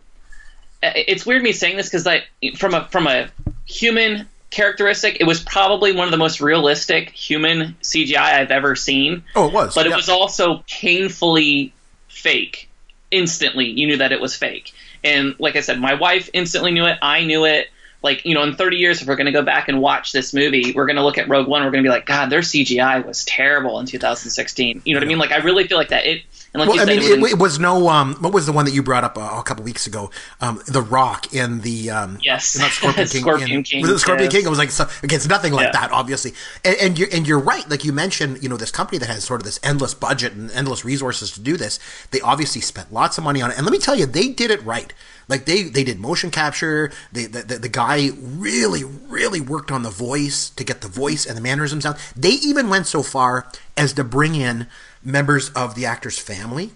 it's 0.84 1.25
weird 1.25 1.43
me 1.43 1.54
saying 1.54 1.77
this 1.77 1.88
because 1.88 2.06
like 2.06 2.25
from 2.58 2.73
a 2.73 2.86
from 2.89 3.08
a 3.08 3.30
human 3.65 4.27
characteristic, 4.49 5.17
it 5.21 5.23
was 5.25 5.41
probably 5.41 5.93
one 5.93 6.06
of 6.06 6.12
the 6.12 6.17
most 6.17 6.41
realistic 6.41 7.12
human 7.12 7.77
CGI 7.82 8.17
I've 8.17 8.51
ever 8.51 8.75
seen. 8.75 9.23
Oh, 9.36 9.47
it 9.47 9.54
was. 9.54 9.73
But 9.73 9.86
yeah. 9.86 9.93
it 9.93 9.95
was 9.95 10.10
also 10.10 10.65
painfully 10.67 11.71
fake 12.10 12.67
instantly 13.12 13.65
you 13.65 13.86
knew 13.86 13.97
that 13.97 14.12
it 14.12 14.19
was 14.19 14.36
fake. 14.36 14.73
And 15.03 15.35
like 15.39 15.55
I 15.55 15.61
said, 15.61 15.79
my 15.79 15.95
wife 15.95 16.29
instantly 16.33 16.71
knew 16.71 16.85
it. 16.85 16.97
I 17.01 17.23
knew 17.23 17.45
it. 17.45 17.69
Like, 18.03 18.25
you 18.25 18.33
know, 18.33 18.41
in 18.41 18.55
30 18.55 18.77
years, 18.77 19.01
if 19.01 19.07
we're 19.07 19.15
going 19.15 19.27
to 19.27 19.31
go 19.31 19.43
back 19.43 19.67
and 19.67 19.79
watch 19.79 20.11
this 20.11 20.33
movie, 20.33 20.73
we're 20.75 20.87
going 20.87 20.95
to 20.95 21.03
look 21.03 21.19
at 21.19 21.29
Rogue 21.29 21.47
One. 21.47 21.63
We're 21.63 21.69
going 21.69 21.83
to 21.83 21.87
be 21.87 21.93
like, 21.93 22.07
God, 22.07 22.31
their 22.31 22.39
CGI 22.39 23.05
was 23.05 23.23
terrible 23.25 23.79
in 23.79 23.85
2016. 23.85 24.81
You 24.85 24.93
know 24.93 24.99
what 24.99 25.05
I 25.05 25.07
mean? 25.07 25.19
Like, 25.19 25.31
I 25.31 25.37
really 25.37 25.67
feel 25.67 25.77
like 25.77 25.89
that. 25.89 26.07
It, 26.07 26.23
like 26.53 26.67
well, 26.67 26.77
said, 26.79 26.89
I 26.89 26.95
mean, 26.97 27.01
it, 27.01 27.21
was, 27.21 27.31
it, 27.31 27.35
it 27.35 27.39
was 27.39 27.59
no. 27.59 27.87
Um, 27.87 28.15
what 28.15 28.33
was 28.33 28.45
the 28.45 28.51
one 28.51 28.65
that 28.65 28.73
you 28.73 28.83
brought 28.83 29.05
up 29.05 29.17
uh, 29.17 29.37
a 29.39 29.43
couple 29.43 29.63
weeks 29.63 29.87
ago? 29.87 30.11
Um, 30.41 30.61
the 30.67 30.81
Rock 30.81 31.33
in 31.33 31.61
the 31.61 31.89
um, 31.89 32.17
yes, 32.21 32.57
not 32.57 32.71
Scorpion 32.71 33.07
King. 33.09 33.21
Scorpion 33.21 33.51
in, 33.51 33.63
King. 33.63 33.81
Was 33.83 33.91
it 33.91 33.99
Scorpion 33.99 34.25
yes. 34.25 34.33
King? 34.33 34.45
It 34.45 34.49
was 34.49 34.59
like 34.59 34.71
so, 34.71 34.83
okay, 35.03 35.15
it's 35.15 35.29
nothing 35.29 35.53
like 35.53 35.67
Yeah. 35.67 35.79
that, 35.79 35.91
obviously. 35.91 36.33
And, 36.65 36.75
and 36.81 36.99
you're 36.99 37.07
and 37.13 37.25
you're 37.25 37.39
right. 37.39 37.67
Like 37.69 37.85
you 37.85 37.93
mentioned, 37.93 38.43
you 38.43 38.49
know, 38.49 38.57
this 38.57 38.71
company 38.71 38.97
that 38.97 39.07
has 39.07 39.23
sort 39.23 39.39
of 39.39 39.45
this 39.45 39.61
endless 39.63 39.93
budget 39.93 40.33
and 40.33 40.51
endless 40.51 40.83
resources 40.83 41.31
to 41.31 41.39
do 41.39 41.55
this. 41.55 41.79
They 42.11 42.19
obviously 42.19 42.59
spent 42.59 42.91
lots 42.91 43.17
of 43.17 43.23
money 43.23 43.41
on 43.41 43.51
it. 43.51 43.57
And 43.57 43.65
let 43.65 43.71
me 43.71 43.79
tell 43.79 43.95
you, 43.95 44.05
they 44.05 44.27
did 44.27 44.51
it 44.51 44.61
right. 44.65 44.91
Like 45.29 45.45
they 45.45 45.63
they 45.63 45.85
did 45.85 45.99
motion 45.99 46.31
capture. 46.31 46.91
They, 47.13 47.27
the, 47.27 47.43
the 47.43 47.59
the 47.59 47.69
guy 47.69 48.09
really 48.19 48.83
really 48.83 49.39
worked 49.39 49.71
on 49.71 49.83
the 49.83 49.89
voice 49.89 50.49
to 50.49 50.65
get 50.65 50.81
the 50.81 50.89
voice 50.89 51.25
and 51.25 51.37
the 51.37 51.41
mannerisms 51.41 51.85
down. 51.85 51.95
They 52.13 52.31
even 52.31 52.67
went 52.67 52.87
so 52.87 53.01
far 53.03 53.47
as 53.77 53.93
to 53.93 54.03
bring 54.03 54.35
in 54.35 54.67
members 55.03 55.49
of 55.49 55.75
the 55.75 55.85
actor's 55.85 56.19
family 56.19 56.71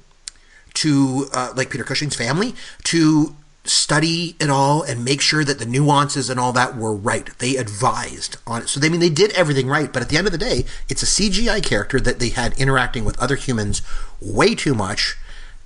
to 0.75 1.27
uh, 1.33 1.53
like 1.55 1.69
Peter 1.69 1.83
Cushing's 1.83 2.15
family 2.15 2.53
to 2.83 3.35
study 3.63 4.35
it 4.39 4.49
all 4.49 4.83
and 4.83 5.03
make 5.03 5.21
sure 5.21 5.43
that 5.43 5.59
the 5.59 5.65
nuances 5.65 6.29
and 6.29 6.39
all 6.39 6.53
that 6.53 6.77
were 6.77 6.93
right. 6.93 7.37
They 7.39 7.55
advised 7.55 8.37
on 8.45 8.63
it. 8.63 8.69
So 8.69 8.79
they 8.79 8.87
I 8.87 8.89
mean 8.89 8.99
they 8.99 9.09
did 9.09 9.31
everything 9.31 9.67
right, 9.67 9.91
but 9.91 10.01
at 10.01 10.09
the 10.09 10.17
end 10.17 10.27
of 10.27 10.31
the 10.31 10.37
day, 10.37 10.65
it's 10.89 11.03
a 11.03 11.05
CGI 11.05 11.63
character 11.63 11.99
that 11.99 12.19
they 12.19 12.29
had 12.29 12.53
interacting 12.59 13.05
with 13.05 13.19
other 13.19 13.35
humans 13.35 13.81
way 14.21 14.55
too 14.55 14.75
much. 14.75 15.17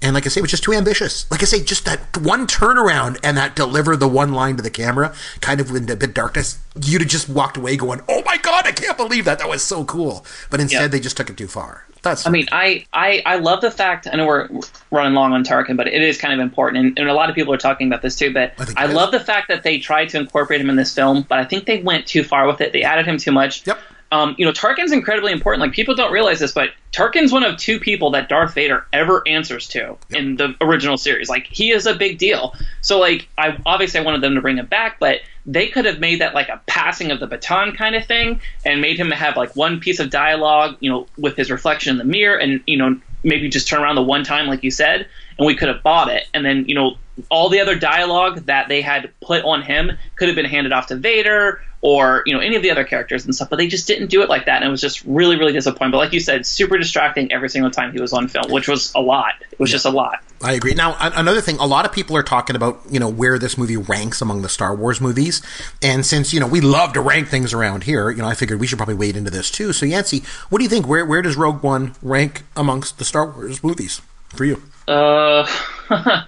And 0.02 0.14
like 0.14 0.26
I 0.26 0.30
say, 0.30 0.40
it 0.40 0.42
was 0.44 0.52
just 0.52 0.64
too 0.64 0.74
ambitious. 0.74 1.30
Like 1.30 1.42
I 1.42 1.46
say, 1.46 1.62
just 1.62 1.84
that 1.86 2.16
one 2.18 2.48
turnaround 2.48 3.20
and 3.22 3.36
that 3.38 3.56
deliver 3.56 3.98
the 3.98 4.08
one 4.08 4.32
line 4.32 4.56
to 4.56 4.64
the 4.64 4.70
camera, 4.70 5.14
kind 5.42 5.60
of 5.60 5.70
in 5.76 5.90
a 5.90 5.96
bit 5.96 6.14
darkness, 6.14 6.58
you'd 6.82 7.02
have 7.02 7.10
just 7.10 7.28
walked 7.28 7.58
away 7.58 7.76
going, 7.76 8.02
"Oh 8.08 8.24
my 8.26 8.38
god, 8.38 8.66
I 8.66 8.72
can't 8.72 8.96
believe 8.96 9.26
that! 9.26 9.40
That 9.40 9.50
was 9.50 9.62
so 9.62 9.84
cool." 9.84 10.26
But 10.50 10.62
instead, 10.62 10.82
Yeah. 10.84 10.88
they 10.88 11.00
just 11.02 11.18
took 11.18 11.30
it 11.30 11.36
too 11.38 11.48
far. 11.48 11.86
That's 12.02 12.26
I 12.26 12.30
mean, 12.30 12.48
I, 12.50 12.86
I, 12.94 13.22
I 13.26 13.36
love 13.40 13.60
the 13.60 13.72
fact. 13.72 14.08
I 14.10 14.16
know 14.16 14.26
we're 14.26 14.48
running 14.90 15.14
long 15.14 15.34
on 15.34 15.44
Tarkin, 15.44 15.76
but 15.76 15.86
it 15.88 16.02
is 16.02 16.18
kind 16.18 16.34
of 16.34 16.40
important, 16.40 16.86
and, 16.86 17.00
and 17.00 17.10
a 17.10 17.14
lot 17.14 17.30
of 17.30 17.36
people 17.36 17.54
are 17.54 17.58
talking 17.58 17.88
about 17.88 18.02
this 18.02 18.16
too. 18.16 18.32
But 18.34 18.54
I 18.78 18.84
I, 18.84 18.86
love 18.86 19.12
the 19.12 19.20
fact 19.20 19.50
that 19.50 19.64
they 19.64 19.80
tried 19.80 20.08
to 20.10 20.18
incorporate 20.18 20.62
him 20.62 20.70
in 20.70 20.78
this 20.78 20.96
film, 20.96 21.26
but 21.28 21.40
I 21.40 21.44
think 21.44 21.66
they 21.66 21.82
went 21.82 22.08
too 22.08 22.24
far 22.24 22.48
with 22.48 22.62
it. 22.62 22.72
They 22.72 22.84
added 22.84 23.06
him 23.06 23.18
too 23.18 23.34
much. 23.34 23.68
Yep. 23.68 23.78
Um, 24.12 24.36
you 24.40 24.46
know, 24.46 24.52
Tarkin's 24.52 24.92
incredibly 24.92 25.32
important. 25.32 25.62
Like 25.62 25.72
people 25.72 25.94
don't 25.94 26.12
realize 26.12 26.40
this, 26.40 26.52
but 26.52 26.70
Tarkin's 26.92 27.32
one 27.32 27.44
of 27.44 27.58
two 27.58 27.80
people 27.80 28.10
that 28.12 28.28
Darth 28.28 28.56
Vader 28.56 28.86
ever 28.92 29.22
answers 29.28 29.68
to 29.70 29.98
in 30.10 30.38
the 30.38 30.56
original 30.62 30.98
series. 30.98 31.30
Like 31.30 31.46
he 31.46 31.72
is 31.72 31.86
a 31.86 31.94
big 31.94 32.18
deal. 32.18 32.56
So 32.82 33.00
like, 33.00 33.28
I 33.38 33.58
obviously 33.68 34.00
I 34.00 34.04
wanted 34.04 34.22
them 34.22 34.34
to 34.34 34.42
bring 34.42 34.58
him 34.58 34.66
back, 34.66 35.00
but 35.00 35.20
they 35.46 35.68
could 35.68 35.86
have 35.86 36.00
made 36.00 36.22
that 36.22 36.34
like 36.34 36.50
a 36.50 36.62
passing 36.66 37.12
of 37.12 37.20
the 37.20 37.28
baton 37.28 37.74
kind 37.74 37.96
of 37.96 38.06
thing, 38.06 38.42
and 38.66 38.82
made 38.82 39.00
him 39.00 39.12
have 39.12 39.38
like 39.38 39.56
one 39.56 39.80
piece 39.80 40.00
of 40.00 40.10
dialogue, 40.10 40.78
you 40.80 40.90
know, 40.90 41.08
with 41.18 41.36
his 41.36 41.52
reflection 41.52 41.92
in 41.92 41.98
the 41.98 42.04
mirror, 42.04 42.38
and 42.38 42.62
you 42.66 42.78
know, 42.78 43.00
maybe 43.24 43.50
just 43.50 43.68
turn 43.68 43.82
around 43.82 43.96
the 43.96 44.04
one 44.04 44.24
time, 44.24 44.48
like 44.48 44.64
you 44.64 44.72
said, 44.72 45.08
and 45.38 45.46
we 45.46 45.56
could 45.56 45.68
have 45.68 45.84
bought 45.84 46.10
it, 46.10 46.28
and 46.34 46.46
then 46.46 46.66
you 46.68 46.76
know, 46.76 46.98
all 47.30 47.50
the 47.50 47.60
other 47.60 47.76
dialogue 47.76 48.46
that 48.46 48.68
they 48.68 48.82
had 48.82 49.12
put 49.22 49.44
on 49.44 49.62
him 49.62 49.92
could 50.16 50.28
have 50.28 50.36
been 50.36 50.46
handed 50.46 50.74
off 50.74 50.88
to 50.88 50.96
Vader 50.96 51.62
or 51.82 52.24
you 52.26 52.34
know 52.34 52.40
any 52.40 52.56
of 52.56 52.62
the 52.62 52.72
other 52.72 52.84
characters 52.84 53.26
and 53.26 53.34
stuff, 53.34 53.50
but 53.50 53.58
they 53.58 53.68
just 53.68 53.88
didn't 53.88 54.08
do 54.08 54.22
it 54.22 54.30
like 54.30 54.46
that, 54.46 54.58
and 54.58 54.66
it 54.66 54.72
was 54.72 54.82
just 54.82 55.04
really, 55.06 55.38
really 55.38 55.54
disappointing. 55.54 55.92
But 55.92 55.98
like 55.98 56.14
you 56.14 56.20
said, 56.20 56.46
super 56.46 56.78
distracting 56.78 57.32
every 57.32 57.50
single 57.50 57.72
time 57.72 57.94
he 57.94 58.02
was 58.02 58.14
on 58.14 58.28
film, 58.28 58.52
which 58.52 58.68
was 58.68 58.94
a 58.96 59.02
lot. 59.02 59.36
It 59.52 59.60
was 59.60 59.72
just 59.72 59.86
a 59.86 59.90
lot. 59.90 60.22
I 60.42 60.54
agree. 60.54 60.74
Now, 60.74 60.96
another 61.00 61.42
thing, 61.42 61.58
a 61.58 61.66
lot 61.66 61.86
of 61.86 61.92
people 61.92 62.16
are 62.16 62.24
talking 62.24 62.56
about, 62.56 62.82
you 62.90 63.00
know, 63.00 63.10
where 63.10 63.38
this 63.38 63.58
movie 63.58 63.76
ranks 63.76 64.22
among 64.22 64.42
the 64.42 64.48
Star 64.48 64.74
Wars 64.74 65.02
movies. 65.02 65.42
And 65.82 66.06
since, 66.06 66.34
you 66.34 66.40
know, 66.40 66.48
we 66.48 66.62
love 66.62 66.94
to 66.94 67.02
rank 67.02 67.28
things 67.28 67.54
around 67.54 67.84
here, 67.84 68.10
you 68.10 68.22
know, 68.22 68.28
I 68.28 68.36
figured 68.36 68.58
we 68.60 68.66
should 68.66 68.78
probably 68.78 68.96
wade 68.96 69.18
into 69.18 69.30
this 69.30 69.52
too. 69.52 69.74
So, 69.74 69.86
Yancey, 69.86 70.24
what 70.50 70.60
do 70.60 70.64
you 70.64 70.70
think? 70.70 70.88
Where, 70.88 71.06
where 71.06 71.22
does 71.22 71.36
Rogue 71.36 71.62
One 71.62 71.94
rank 72.02 72.44
amongst 72.56 73.00
the 73.00 73.06
Star 73.06 73.30
Wars 73.30 73.62
movies 73.64 74.02
for 74.30 74.46
you? 74.46 74.64
Uh, 74.88 75.46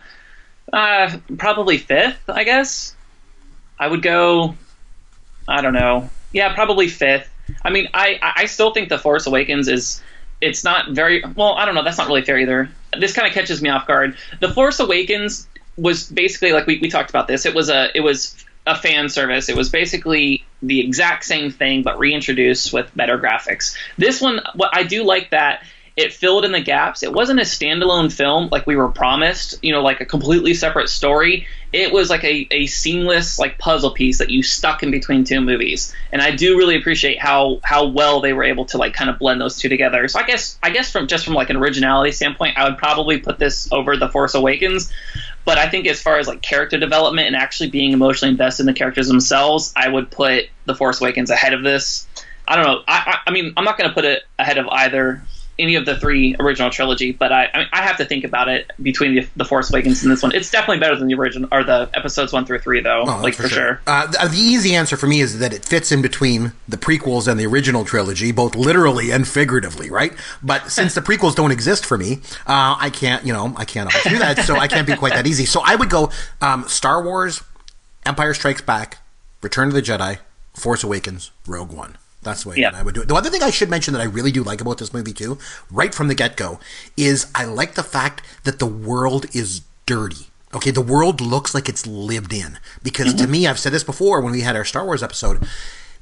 uh, 0.74 1.18
probably 1.38 1.78
fifth, 1.78 2.30
I 2.30 2.44
guess. 2.44 2.96
I 3.80 3.88
would 3.88 4.02
go. 4.02 4.56
I 5.48 5.62
don't 5.62 5.74
know. 5.74 6.10
Yeah, 6.32 6.54
probably 6.54 6.88
fifth. 6.88 7.30
I 7.64 7.72
mean, 7.72 7.90
I 7.94 8.20
I 8.22 8.46
still 8.46 8.74
think 8.74 8.90
the 8.90 9.00
Force 9.00 9.26
Awakens 9.26 9.68
is. 9.68 10.02
It's 10.40 10.64
not 10.64 10.92
very 10.92 11.24
well. 11.36 11.54
I 11.54 11.66
don't 11.66 11.76
know. 11.76 11.84
That's 11.84 11.98
not 11.98 12.08
really 12.08 12.24
fair 12.24 12.40
either. 12.40 12.70
This 12.98 13.14
kind 13.14 13.28
of 13.28 13.34
catches 13.34 13.62
me 13.62 13.70
off 13.70 13.86
guard. 13.86 14.18
The 14.40 14.52
Force 14.52 14.80
Awakens 14.80 15.48
was 15.78 16.10
basically 16.10 16.52
like 16.52 16.66
we, 16.68 16.80
we 16.80 16.90
talked 16.90 17.10
about 17.10 17.28
this. 17.28 17.46
It 17.46 17.54
was 17.54 17.70
a 17.70 17.90
it 17.96 18.02
was 18.02 18.44
a 18.66 18.76
fan 18.76 19.10
service. 19.10 19.50
It 19.50 19.56
was 19.56 19.70
basically 19.70 20.44
the 20.62 20.80
exact 20.80 21.26
same 21.26 21.52
thing 21.52 21.84
but 21.84 21.98
reintroduced 21.98 22.72
with 22.72 22.96
better 22.96 23.18
graphics. 23.18 23.76
This 23.98 24.22
one, 24.22 24.42
what 24.54 24.70
I 24.74 24.84
do 24.84 25.04
like 25.04 25.32
that 25.32 25.64
it 25.98 26.14
filled 26.14 26.46
in 26.46 26.52
the 26.52 26.62
gaps. 26.62 27.04
It 27.04 27.12
wasn't 27.12 27.40
a 27.40 27.44
standalone 27.44 28.12
film 28.12 28.48
like 28.52 28.66
we 28.66 28.76
were 28.76 28.90
promised, 28.90 29.60
you 29.62 29.74
know, 29.74 29.82
like 29.82 30.00
a 30.00 30.06
completely 30.06 30.54
separate 30.54 30.90
story. 30.90 31.48
It 31.74 31.92
was 31.92 32.10
like 32.10 32.24
a, 32.24 32.48
a 32.52 32.66
seamless 32.68 33.38
like 33.40 33.58
puzzle 33.58 33.92
piece 33.92 34.18
that 34.20 34.30
you 34.30 34.42
stuck 34.42 34.84
in 34.84 34.92
between 34.92 35.24
two 35.24 35.42
movies. 35.42 35.94
And 36.12 36.22
I 36.22 36.32
do 36.32 36.58
really 36.58 36.76
appreciate 36.76 37.20
how 37.20 37.60
how 37.64 37.88
well 37.88 38.22
they 38.22 38.34
were 38.34 38.44
able 38.44 38.66
to 38.66 38.78
like 38.78 38.94
kind 38.94 39.10
of 39.10 39.20
blend 39.20 39.42
those 39.42 39.58
two 39.58 39.70
together. 39.70 40.08
So 40.08 40.20
I 40.20 40.24
guess 40.24 40.58
I 40.64 40.70
guess 40.70 40.92
from 40.92 41.08
just 41.08 41.26
from 41.26 41.34
like 41.34 41.50
an 41.50 41.58
originality 41.58 42.12
standpoint, 42.12 42.58
I 42.58 42.70
would 42.70 42.78
probably 42.78 43.18
put 43.18 43.38
this 43.38 43.72
over 43.72 43.98
The 43.98 44.10
Force 44.10 44.34
Awakens. 44.34 44.92
But 45.44 45.58
I 45.58 45.68
think 45.68 45.88
as 45.88 46.02
far 46.02 46.20
as 46.20 46.28
like 46.28 46.42
character 46.42 46.78
development 46.78 47.28
and 47.28 47.36
actually 47.36 47.70
being 47.70 47.92
emotionally 47.92 48.32
invested 48.32 48.64
in 48.64 48.68
the 48.68 48.74
characters 48.74 49.08
themselves, 49.08 49.74
I 49.76 49.90
would 49.90 50.10
put 50.10 50.46
The 50.66 50.76
Force 50.76 51.02
Awakens 51.02 51.30
ahead 51.30 51.54
of 51.54 51.64
this. 51.64 52.08
I 52.48 52.56
don't 52.56 52.66
know. 52.66 52.84
I, 52.88 53.04
I, 53.26 53.30
I 53.30 53.32
mean, 53.32 53.54
I'm 53.56 53.64
not 53.64 53.78
going 53.78 53.90
to 53.90 53.94
put 53.94 54.06
it 54.06 54.24
ahead 54.38 54.58
of 54.58 54.68
either 54.68 55.24
any 55.62 55.76
of 55.76 55.86
the 55.86 56.00
three 56.00 56.36
original 56.40 56.70
trilogy, 56.70 57.12
but 57.12 57.32
I 57.32 57.42
I, 57.54 57.58
mean, 57.60 57.68
I 57.74 57.82
have 57.82 57.98
to 57.98 58.06
think 58.06 58.24
about 58.24 58.50
it 58.50 58.72
between 58.82 59.16
the, 59.16 59.28
the 59.36 59.46
Force 59.46 59.70
Awakens 59.70 60.04
and 60.04 60.12
this 60.12 60.24
one. 60.24 60.34
It's 60.34 60.50
definitely 60.50 60.80
better 60.80 60.96
than 60.96 61.08
the 61.08 61.16
original 61.16 61.50
or 61.52 61.64
the 61.64 61.90
episodes 61.94 62.34
one 62.34 62.46
through 62.46 62.60
three, 62.60 62.82
though. 62.82 63.04
Oh, 63.08 63.20
like 63.22 63.36
for 63.36 63.48
sure. 63.48 63.82
Uh, 63.88 64.08
the, 64.08 64.30
the 64.30 64.38
easy 64.38 64.76
answer 64.76 64.98
for 64.98 65.08
me 65.08 65.22
is 65.22 65.40
that 65.40 65.54
it 65.54 65.66
fits 65.66 65.92
in 65.92 66.02
between 66.02 66.54
the 66.68 66.78
prequels 66.78 67.28
and 67.28 67.40
the 67.40 67.46
original 67.46 67.86
trilogy, 67.86 68.32
both 68.32 68.56
literally 68.56 69.12
and 69.12 69.28
figuratively, 69.28 69.90
right? 69.90 70.14
But 70.42 70.72
since 70.72 70.94
the 70.96 71.02
prequels 71.02 71.36
don't 71.36 71.52
exist 71.52 71.86
for 71.86 71.98
me, 71.98 72.20
uh, 72.48 72.76
I 72.80 72.90
can't, 72.90 73.26
you 73.26 73.34
know, 73.34 73.54
I 73.58 73.66
can't 73.66 73.94
always 73.94 74.04
do 74.04 74.20
that, 74.20 74.40
so 74.46 74.56
I 74.56 74.68
can't 74.68 74.88
be 74.88 74.96
quite 74.96 75.14
that 75.14 75.28
easy. 75.28 75.46
So 75.46 75.62
I 75.64 75.76
would 75.76 75.90
go 75.90 76.12
um, 76.42 76.68
Star 76.68 77.04
Wars, 77.04 77.44
Empire 78.06 78.34
Strikes 78.34 78.62
Back, 78.62 79.00
Return 79.42 79.70
of 79.70 79.74
the 79.74 79.82
Jedi, 79.82 80.20
Force 80.54 80.84
Awakens, 80.84 81.32
Rogue 81.48 81.72
One. 81.72 81.98
That's 82.24 82.44
the 82.44 82.50
way 82.50 82.56
Yeah. 82.58 82.72
I 82.74 82.84
would 82.84 82.96
do 82.96 83.02
it. 83.02 83.08
The 83.08 83.16
other 83.16 83.30
thing 83.30 83.44
I 83.44 83.50
should 83.50 83.70
mention 83.70 83.94
that 83.94 84.02
I 84.02 84.06
really 84.06 84.32
do 84.32 84.44
like 84.44 84.62
about 84.62 84.78
this 84.78 84.94
movie 84.94 85.14
too, 85.14 85.38
right 85.72 85.94
from 85.94 86.08
the 86.08 86.16
get 86.16 86.38
go, 86.38 86.60
is 86.96 87.28
I 87.34 87.46
like 87.46 87.76
the 87.76 87.84
fact 87.84 88.22
that 88.44 88.60
the 88.60 88.68
world 88.68 89.26
is 89.36 89.62
dirty. 89.86 90.28
Okay, 90.54 90.72
the 90.72 90.82
world 90.82 91.22
looks 91.22 91.56
like 91.56 91.70
it's 91.70 91.88
lived 91.88 92.34
in. 92.34 92.60
Because 92.84 93.14
to 93.14 93.24
mm-hmm. 93.24 93.32
me, 93.32 93.48
I've 93.48 93.60
said 93.60 93.72
this 93.72 93.84
before 93.84 94.22
when 94.22 94.34
we 94.34 94.42
had 94.42 94.56
our 94.56 94.66
Star 94.66 94.86
Wars 94.86 95.02
episode, 95.02 95.48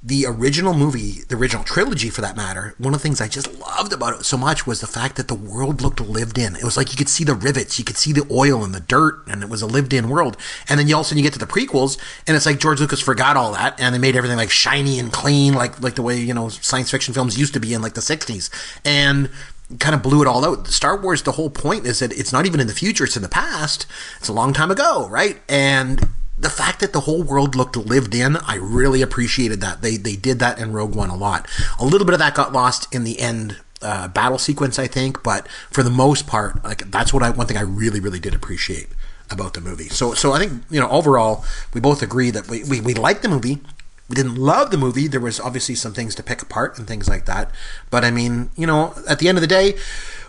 the 0.01 0.25
original 0.25 0.73
movie, 0.73 1.23
the 1.27 1.35
original 1.35 1.63
trilogy 1.63 2.09
for 2.09 2.21
that 2.21 2.37
matter, 2.37 2.73
one 2.77 2.93
of 2.93 3.01
the 3.01 3.03
things 3.03 3.19
I 3.19 3.27
just 3.27 3.53
loved 3.59 3.91
about 3.91 4.19
it 4.19 4.25
so 4.25 4.37
much 4.37 4.65
was 4.65 4.79
the 4.79 4.87
fact 4.87 5.17
that 5.17 5.27
the 5.27 5.35
world 5.35 5.81
looked 5.81 5.99
lived 5.99 6.37
in. 6.37 6.55
It 6.55 6.63
was 6.63 6.77
like 6.77 6.91
you 6.91 6.97
could 6.97 7.09
see 7.09 7.25
the 7.25 7.35
rivets, 7.35 7.77
you 7.77 7.83
could 7.83 7.97
see 7.97 8.13
the 8.13 8.25
oil 8.31 8.63
and 8.63 8.73
the 8.73 8.79
dirt, 8.79 9.27
and 9.27 9.43
it 9.43 9.49
was 9.49 9.61
a 9.61 9.67
lived 9.67 9.91
in 9.91 10.09
world. 10.09 10.37
And 10.69 10.79
then 10.79 10.87
you 10.87 10.95
all 10.95 11.01
of 11.01 11.07
a 11.07 11.09
sudden 11.09 11.17
you 11.17 11.23
get 11.23 11.33
to 11.33 11.39
the 11.39 11.45
prequels, 11.45 11.97
and 12.25 12.37
it's 12.37 12.45
like 12.45 12.59
George 12.59 12.79
Lucas 12.79 13.01
forgot 13.01 13.35
all 13.35 13.51
that, 13.53 13.79
and 13.79 13.93
they 13.93 13.99
made 13.99 14.15
everything 14.15 14.37
like 14.37 14.51
shiny 14.51 14.99
and 14.99 15.11
clean, 15.11 15.53
like 15.53 15.81
like 15.81 15.95
the 15.95 16.01
way, 16.01 16.17
you 16.17 16.33
know, 16.33 16.47
science 16.47 16.89
fiction 16.89 17.13
films 17.13 17.37
used 17.37 17.53
to 17.53 17.59
be 17.59 17.73
in 17.73 17.81
like 17.81 17.93
the 17.93 18.01
60s. 18.01 18.49
And 18.85 19.29
kind 19.77 19.93
of 19.93 20.01
blew 20.01 20.21
it 20.21 20.27
all 20.27 20.43
out. 20.43 20.67
Star 20.67 20.97
Wars, 20.97 21.21
the 21.21 21.33
whole 21.33 21.49
point 21.49 21.85
is 21.85 21.99
that 21.99 22.11
it's 22.11 22.33
not 22.33 22.47
even 22.47 22.59
in 22.59 22.65
the 22.65 22.73
future, 22.73 23.03
it's 23.03 23.15
in 23.15 23.21
the 23.21 23.29
past. 23.29 23.85
It's 24.17 24.27
a 24.27 24.33
long 24.33 24.51
time 24.51 24.71
ago, 24.71 25.07
right? 25.09 25.39
And 25.47 26.09
the 26.39 26.49
fact 26.49 26.79
that 26.79 26.93
the 26.93 27.01
whole 27.01 27.21
world 27.21 27.55
looked 27.55 27.75
lived 27.75 28.15
in, 28.15 28.37
I 28.37 28.55
really 28.55 29.01
appreciated 29.01 29.59
that. 29.61 29.81
They 29.81 29.97
they 29.97 30.15
did 30.15 30.39
that 30.39 30.57
in 30.57 30.71
Rogue 30.71 30.95
One 30.95 31.09
a 31.09 31.15
lot. 31.15 31.47
A 31.79 31.85
little 31.85 32.05
bit 32.05 32.13
of 32.13 32.19
that 32.19 32.33
got 32.33 32.53
lost 32.53 32.93
in 32.93 33.03
the 33.03 33.19
end 33.19 33.57
uh, 33.81 34.07
battle 34.07 34.37
sequence, 34.37 34.79
I 34.79 34.87
think, 34.87 35.21
but 35.21 35.47
for 35.69 35.83
the 35.83 35.89
most 35.89 36.27
part, 36.27 36.63
like 36.63 36.89
that's 36.91 37.13
what 37.13 37.23
I 37.23 37.29
one 37.29 37.47
thing 37.47 37.57
I 37.57 37.61
really 37.61 37.99
really 37.99 38.19
did 38.19 38.33
appreciate 38.33 38.87
about 39.29 39.53
the 39.53 39.61
movie. 39.61 39.89
So 39.89 40.13
so 40.13 40.31
I 40.31 40.39
think 40.39 40.63
you 40.69 40.79
know 40.79 40.89
overall 40.89 41.43
we 41.73 41.81
both 41.81 42.01
agree 42.01 42.31
that 42.31 42.47
we 42.47 42.63
we, 42.63 42.79
we 42.79 42.93
liked 42.93 43.21
the 43.21 43.29
movie. 43.29 43.59
We 44.07 44.15
didn't 44.15 44.35
love 44.35 44.71
the 44.71 44.77
movie. 44.77 45.07
There 45.07 45.19
was 45.19 45.39
obviously 45.39 45.75
some 45.75 45.93
things 45.93 46.15
to 46.15 46.23
pick 46.23 46.41
apart 46.41 46.79
and 46.79 46.87
things 46.87 47.07
like 47.07 47.25
that. 47.25 47.51
But 47.91 48.03
I 48.03 48.09
mean, 48.09 48.49
you 48.55 48.65
know, 48.65 48.95
at 49.07 49.19
the 49.19 49.27
end 49.27 49.37
of 49.37 49.43
the 49.43 49.47
day, 49.47 49.75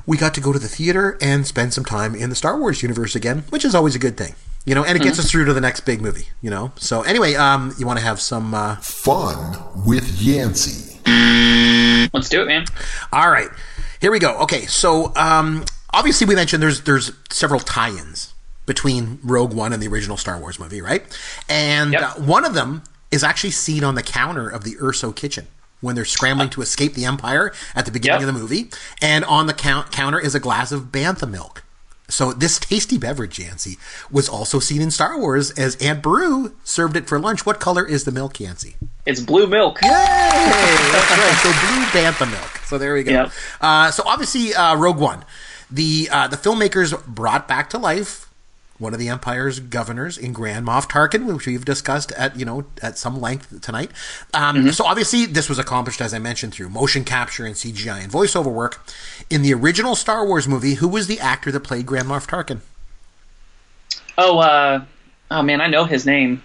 we 0.05 0.18
got 0.18 0.35
to 0.35 0.40
go 0.40 0.53
to 0.53 0.59
the 0.59 0.68
theater 0.68 1.16
and 1.20 1.46
spend 1.46 1.73
some 1.73 1.85
time 1.85 2.14
in 2.14 2.29
the 2.29 2.37
Star 2.37 2.59
Wars 2.59 2.83
universe 2.83 3.14
again, 3.14 3.44
which 3.49 3.64
is 3.64 3.75
always 3.75 3.94
a 3.94 3.99
good 3.99 4.18
thing. 4.18 4.35
You 4.66 4.75
know, 4.75 4.85
and 4.85 4.96
it 4.96 5.03
gets 5.03 5.18
us 5.18 5.31
through 5.31 5.46
to 5.46 5.55
the 5.55 5.61
next 5.61 5.81
big 5.81 6.03
movie, 6.03 6.29
you 6.42 6.51
know? 6.51 6.73
So 6.77 7.03
anyway, 7.03 7.35
um, 7.35 7.75
you 7.79 7.87
want 7.87 7.99
to 7.99 8.05
have 8.05 8.20
some 8.20 8.55
uh, 8.55 8.77
Fun 8.77 9.59
with 9.87 10.20
Yancey. 10.20 11.01
Let's 12.12 12.29
do 12.29 12.42
it, 12.42 12.46
man. 12.46 12.66
All 13.12 13.31
right. 13.31 13.49
Here 14.01 14.11
we 14.11 14.18
go. 14.18 14.37
Okay, 14.40 14.66
so 14.66 15.14
um, 15.16 15.64
obviously 15.92 16.27
we 16.27 16.35
mentioned 16.35 16.62
there's 16.62 16.83
there's 16.83 17.12
several 17.31 17.61
tie-ins 17.61 18.35
between 18.66 19.18
Rogue 19.23 19.55
One 19.55 19.73
and 19.73 19.83
the 19.83 19.88
original 19.88 20.16
Star 20.16 20.38
Wars 20.38 20.59
movie, 20.59 20.81
right? 20.81 21.03
And 21.49 21.92
yep. 21.92 22.03
uh, 22.03 22.20
one 22.20 22.44
of 22.44 22.55
them 22.55 22.83
is 23.11 23.25
actually 23.25 23.51
seen 23.51 23.83
on 23.83 23.94
the 23.94 24.03
counter 24.03 24.49
of 24.49 24.64
the 24.64 24.77
Erso 24.77 25.14
kitchen 25.14 25.46
when 25.81 25.94
they're 25.96 26.05
scrambling 26.05 26.51
to 26.51 26.62
escape 26.62 26.94
the 26.94 27.05
Empire 27.05 27.53
at 27.75 27.87
the 27.87 27.92
beginning 27.92 28.20
yep. 28.20 28.29
of 28.29 28.35
the 28.35 28.40
movie. 28.40 28.70
And 29.01 29.25
on 29.25 29.46
the 29.46 29.55
count- 29.55 29.90
counter 29.90 30.20
is 30.20 30.35
a 30.35 30.40
glass 30.40 30.70
of 30.70 30.85
Bantha 30.85 31.29
milk. 31.29 31.64
So 32.11 32.33
this 32.33 32.59
tasty 32.59 32.99
beverage, 32.99 33.38
Yancey, 33.38 33.77
was 34.11 34.29
also 34.29 34.59
seen 34.59 34.83
in 34.83 34.90
Star 34.90 35.18
Wars 35.18 35.51
as 35.53 35.77
Aunt 35.77 36.03
Beru 36.03 36.55
served 36.64 36.96
it 36.96 37.09
for 37.09 37.18
lunch. 37.18 37.46
What 37.46 37.61
color 37.61 37.87
is 37.87 38.05
the 38.05 38.12
milk, 38.12 38.38
Yancey? 38.38 38.77
It's 39.07 39.20
blue 39.20 39.46
milk. 39.46 39.81
Yay! 39.83 39.88
That's 39.88 41.11
right. 41.11 41.40
So 41.42 41.51
blue 41.51 41.85
bantha 42.01 42.31
milk. 42.31 42.59
So 42.66 42.79
there 42.79 42.94
we 42.94 43.03
go. 43.03 43.12
Yep. 43.12 43.33
Uh, 43.61 43.90
so 43.90 44.03
obviously, 44.07 44.55
uh, 44.55 44.77
Rogue 44.77 44.99
One, 44.99 45.25
the 45.70 46.09
uh, 46.11 46.29
the 46.29 46.37
filmmakers 46.37 47.05
brought 47.07 47.49
back 47.49 47.70
to 47.70 47.79
life 47.79 48.29
one 48.80 48.94
of 48.94 48.98
the 48.98 49.08
Empire's 49.08 49.60
governors 49.60 50.18
in 50.18 50.32
Grand 50.32 50.66
Moff 50.66 50.90
Tarkin, 50.90 51.26
which 51.32 51.46
we've 51.46 51.64
discussed 51.64 52.10
at 52.12 52.36
you 52.36 52.44
know 52.44 52.64
at 52.82 52.98
some 52.98 53.20
length 53.20 53.60
tonight. 53.60 53.90
Um, 54.34 54.56
mm-hmm. 54.56 54.68
So 54.70 54.84
obviously, 54.84 55.26
this 55.26 55.48
was 55.48 55.58
accomplished, 55.58 56.00
as 56.00 56.12
I 56.12 56.18
mentioned, 56.18 56.54
through 56.54 56.70
motion 56.70 57.04
capture 57.04 57.44
and 57.44 57.54
CGI 57.54 58.02
and 58.02 58.12
voiceover 58.12 58.52
work. 58.52 58.84
In 59.28 59.42
the 59.42 59.54
original 59.54 59.94
Star 59.94 60.26
Wars 60.26 60.48
movie, 60.48 60.74
who 60.74 60.88
was 60.88 61.06
the 61.06 61.20
actor 61.20 61.52
that 61.52 61.60
played 61.60 61.86
Grand 61.86 62.08
Moff 62.08 62.26
Tarkin? 62.26 62.60
Oh, 64.18 64.38
uh, 64.38 64.84
oh 65.30 65.42
man, 65.42 65.60
I 65.60 65.68
know 65.68 65.84
his 65.84 66.06
name. 66.06 66.42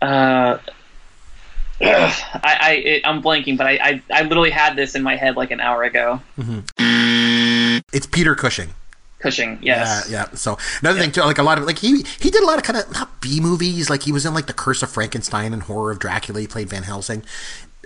Uh, 0.00 0.58
I, 1.80 2.56
I 2.60 2.72
it, 2.84 3.02
I'm 3.04 3.22
blanking, 3.22 3.56
but 3.56 3.66
I, 3.66 3.72
I, 3.82 4.02
I 4.12 4.22
literally 4.22 4.50
had 4.50 4.76
this 4.76 4.94
in 4.94 5.02
my 5.02 5.16
head 5.16 5.36
like 5.36 5.50
an 5.50 5.60
hour 5.60 5.82
ago. 5.82 6.20
Mm-hmm. 6.38 7.78
It's 7.92 8.06
Peter 8.06 8.34
Cushing. 8.34 8.74
Cushing, 9.20 9.58
yes. 9.60 10.08
Yeah, 10.10 10.26
yeah. 10.30 10.34
So 10.34 10.56
another 10.80 10.96
yeah. 10.98 11.04
thing 11.04 11.12
too, 11.12 11.20
like 11.20 11.38
a 11.38 11.42
lot 11.42 11.58
of 11.58 11.64
like 11.64 11.78
he 11.78 12.04
he 12.18 12.30
did 12.30 12.42
a 12.42 12.46
lot 12.46 12.56
of 12.56 12.64
kind 12.64 12.78
of 12.78 12.90
not 12.92 13.20
B 13.20 13.38
movies. 13.38 13.90
Like 13.90 14.02
he 14.04 14.12
was 14.12 14.24
in 14.24 14.32
like 14.32 14.46
the 14.46 14.54
Curse 14.54 14.82
of 14.82 14.90
Frankenstein 14.90 15.52
and 15.52 15.62
Horror 15.62 15.90
of 15.90 15.98
Dracula. 15.98 16.40
He 16.40 16.46
played 16.46 16.70
Van 16.70 16.84
Helsing, 16.84 17.22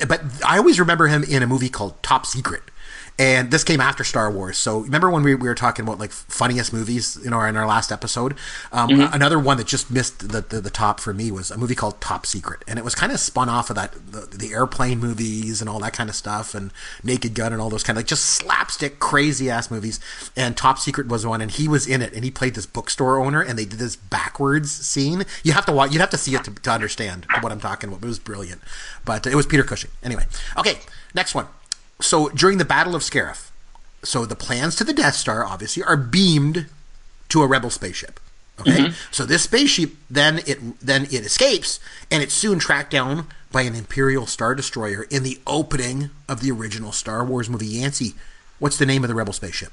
but 0.06 0.22
I 0.46 0.58
always 0.58 0.78
remember 0.78 1.08
him 1.08 1.24
in 1.24 1.42
a 1.42 1.46
movie 1.46 1.68
called 1.68 2.00
Top 2.04 2.24
Secret 2.24 2.62
and 3.18 3.52
this 3.52 3.62
came 3.62 3.80
after 3.80 4.02
Star 4.02 4.30
Wars. 4.30 4.58
So 4.58 4.80
remember 4.80 5.08
when 5.08 5.22
we, 5.22 5.34
we 5.36 5.46
were 5.46 5.54
talking 5.54 5.84
about 5.84 6.00
like 6.00 6.10
funniest 6.10 6.72
movies, 6.72 7.16
you 7.22 7.30
know, 7.30 7.40
in 7.42 7.56
our 7.56 7.66
last 7.66 7.92
episode? 7.92 8.32
Um, 8.72 8.90
mm-hmm. 8.90 9.14
Another 9.14 9.38
one 9.38 9.56
that 9.58 9.68
just 9.68 9.88
missed 9.90 10.28
the, 10.30 10.40
the, 10.40 10.60
the 10.60 10.70
top 10.70 10.98
for 10.98 11.14
me 11.14 11.30
was 11.30 11.50
a 11.50 11.56
movie 11.56 11.76
called 11.76 12.00
Top 12.00 12.26
Secret, 12.26 12.64
and 12.66 12.76
it 12.78 12.84
was 12.84 12.94
kind 12.96 13.12
of 13.12 13.20
spun 13.20 13.48
off 13.48 13.70
of 13.70 13.76
that 13.76 13.92
the, 13.92 14.36
the 14.36 14.52
airplane 14.52 14.98
movies 14.98 15.60
and 15.60 15.70
all 15.70 15.78
that 15.80 15.92
kind 15.92 16.10
of 16.10 16.16
stuff, 16.16 16.54
and 16.54 16.72
Naked 17.04 17.34
Gun 17.34 17.52
and 17.52 17.62
all 17.62 17.70
those 17.70 17.84
kind 17.84 17.96
of 17.96 18.00
like 18.00 18.08
just 18.08 18.24
slapstick 18.24 18.98
crazy 18.98 19.48
ass 19.48 19.70
movies. 19.70 20.00
And 20.36 20.56
Top 20.56 20.78
Secret 20.78 21.06
was 21.06 21.24
one, 21.24 21.40
and 21.40 21.52
he 21.52 21.68
was 21.68 21.86
in 21.86 22.02
it, 22.02 22.12
and 22.14 22.24
he 22.24 22.32
played 22.32 22.54
this 22.54 22.66
bookstore 22.66 23.20
owner, 23.20 23.40
and 23.40 23.56
they 23.56 23.64
did 23.64 23.78
this 23.78 23.94
backwards 23.94 24.72
scene. 24.72 25.24
You 25.44 25.52
have 25.52 25.66
to 25.66 25.72
watch, 25.72 25.92
you'd 25.92 26.00
have 26.00 26.10
to 26.10 26.18
see 26.18 26.34
it 26.34 26.42
to, 26.44 26.50
to 26.52 26.70
understand 26.70 27.26
what 27.40 27.52
I'm 27.52 27.60
talking 27.60 27.90
about. 27.90 28.02
It 28.02 28.06
was 28.06 28.18
brilliant, 28.18 28.60
but 29.04 29.24
it 29.24 29.36
was 29.36 29.46
Peter 29.46 29.62
Cushing. 29.62 29.90
Anyway, 30.02 30.26
okay, 30.58 30.78
next 31.14 31.34
one 31.34 31.46
so 32.04 32.28
during 32.28 32.58
the 32.58 32.64
Battle 32.64 32.94
of 32.94 33.02
Scarif, 33.02 33.50
so 34.02 34.26
the 34.26 34.36
plans 34.36 34.76
to 34.76 34.84
the 34.84 34.92
Death 34.92 35.14
Star 35.14 35.44
obviously 35.44 35.82
are 35.82 35.96
beamed 35.96 36.66
to 37.30 37.42
a 37.42 37.46
rebel 37.46 37.70
spaceship. 37.70 38.20
Okay, 38.60 38.70
mm-hmm. 38.70 38.92
so 39.10 39.24
this 39.26 39.42
spaceship 39.42 39.90
then 40.08 40.38
it 40.46 40.58
then 40.80 41.04
it 41.06 41.26
escapes 41.26 41.80
and 42.08 42.22
it's 42.22 42.32
soon 42.32 42.60
tracked 42.60 42.92
down 42.92 43.26
by 43.50 43.62
an 43.62 43.74
Imperial 43.74 44.26
Star 44.26 44.54
Destroyer 44.54 45.06
in 45.10 45.24
the 45.24 45.40
opening 45.44 46.10
of 46.28 46.40
the 46.40 46.52
original 46.52 46.92
Star 46.92 47.24
Wars 47.24 47.50
movie. 47.50 47.66
Yancey, 47.66 48.14
what's 48.60 48.76
the 48.76 48.86
name 48.86 49.02
of 49.02 49.08
the 49.08 49.14
rebel 49.14 49.32
spaceship? 49.32 49.72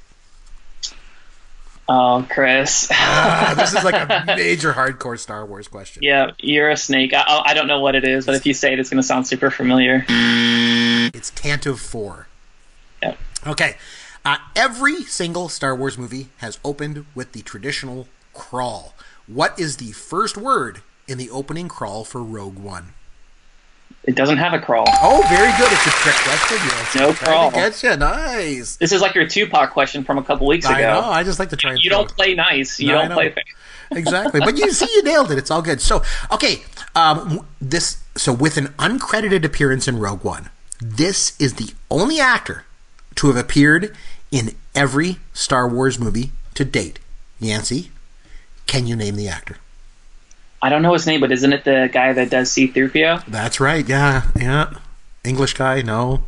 Oh, 1.88 2.26
Chris. 2.30 2.88
ah, 2.92 3.54
this 3.56 3.74
is 3.74 3.84
like 3.84 3.94
a 3.94 4.24
major 4.36 4.72
hardcore 4.72 5.18
Star 5.18 5.44
Wars 5.44 5.68
question. 5.68 6.02
Yeah, 6.02 6.30
you're 6.38 6.70
a 6.70 6.76
snake. 6.76 7.12
I, 7.12 7.42
I 7.44 7.54
don't 7.54 7.66
know 7.66 7.80
what 7.80 7.94
it 7.94 8.04
is, 8.04 8.24
but 8.24 8.34
if 8.34 8.46
you 8.46 8.54
say 8.54 8.72
it, 8.72 8.80
it's 8.80 8.88
going 8.88 9.00
to 9.00 9.06
sound 9.06 9.26
super 9.26 9.50
familiar. 9.50 10.04
It's 11.12 11.30
Tantive 11.30 11.78
4. 11.78 12.26
Yeah. 13.02 13.16
Okay. 13.46 13.76
Uh, 14.24 14.38
every 14.54 15.02
single 15.02 15.48
Star 15.48 15.74
Wars 15.74 15.98
movie 15.98 16.28
has 16.38 16.58
opened 16.64 17.04
with 17.14 17.32
the 17.32 17.42
traditional 17.42 18.08
crawl. 18.32 18.94
What 19.26 19.58
is 19.58 19.76
the 19.76 19.92
first 19.92 20.36
word 20.36 20.82
in 21.08 21.18
the 21.18 21.30
opening 21.30 21.68
crawl 21.68 22.04
for 22.04 22.22
Rogue 22.22 22.58
One? 22.58 22.94
It 24.04 24.16
doesn't 24.16 24.38
have 24.38 24.52
a 24.52 24.58
crawl. 24.58 24.84
Oh, 25.02 25.24
very 25.28 25.52
good. 25.58 25.70
It's 25.70 25.86
a 25.86 25.90
trick 25.90 26.14
question. 26.16 26.56
Yes. 26.56 26.94
No 26.96 27.12
crawl. 27.12 27.50
Get 27.50 27.82
you. 27.82 27.96
Nice. 27.96 28.76
This 28.76 28.90
is 28.90 29.00
like 29.00 29.14
your 29.14 29.28
Tupac 29.28 29.70
question 29.70 30.02
from 30.02 30.18
a 30.18 30.24
couple 30.24 30.46
weeks 30.46 30.66
ago. 30.66 30.74
I 30.74 30.80
know. 30.80 31.00
I 31.02 31.22
just 31.22 31.38
like 31.38 31.50
to 31.50 31.56
try. 31.56 31.74
you 31.74 31.90
don't 31.90 32.08
play 32.08 32.34
nice. 32.34 32.80
You 32.80 32.88
no, 32.88 33.02
don't 33.02 33.12
play 33.12 33.30
fair. 33.30 33.44
exactly. 33.92 34.40
But 34.40 34.56
you 34.56 34.72
see, 34.72 34.88
you 34.92 35.02
nailed 35.04 35.30
it. 35.30 35.38
It's 35.38 35.50
all 35.52 35.62
good. 35.62 35.80
So, 35.80 36.02
okay. 36.32 36.62
Um, 36.96 37.46
this. 37.60 38.02
So, 38.16 38.32
with 38.32 38.56
an 38.56 38.68
uncredited 38.78 39.44
appearance 39.44 39.86
in 39.86 39.98
Rogue 39.98 40.24
One, 40.24 40.50
this 40.82 41.40
is 41.40 41.54
the 41.54 41.72
only 41.90 42.18
actor 42.18 42.64
to 43.14 43.28
have 43.28 43.36
appeared 43.36 43.94
in 44.30 44.54
every 44.74 45.18
Star 45.32 45.68
Wars 45.68 45.98
movie 45.98 46.32
to 46.54 46.64
date. 46.64 46.98
Yancey, 47.38 47.90
can 48.66 48.86
you 48.86 48.96
name 48.96 49.16
the 49.16 49.28
actor? 49.28 49.58
I 50.60 50.68
don't 50.68 50.82
know 50.82 50.92
his 50.92 51.06
name, 51.06 51.20
but 51.20 51.32
isn't 51.32 51.52
it 51.52 51.64
the 51.64 51.88
guy 51.92 52.12
that 52.12 52.30
does 52.30 52.50
C-3PO? 52.52 53.26
That's 53.26 53.60
right. 53.60 53.88
Yeah, 53.88 54.28
yeah. 54.36 54.74
English 55.24 55.54
guy. 55.54 55.82
No. 55.82 56.24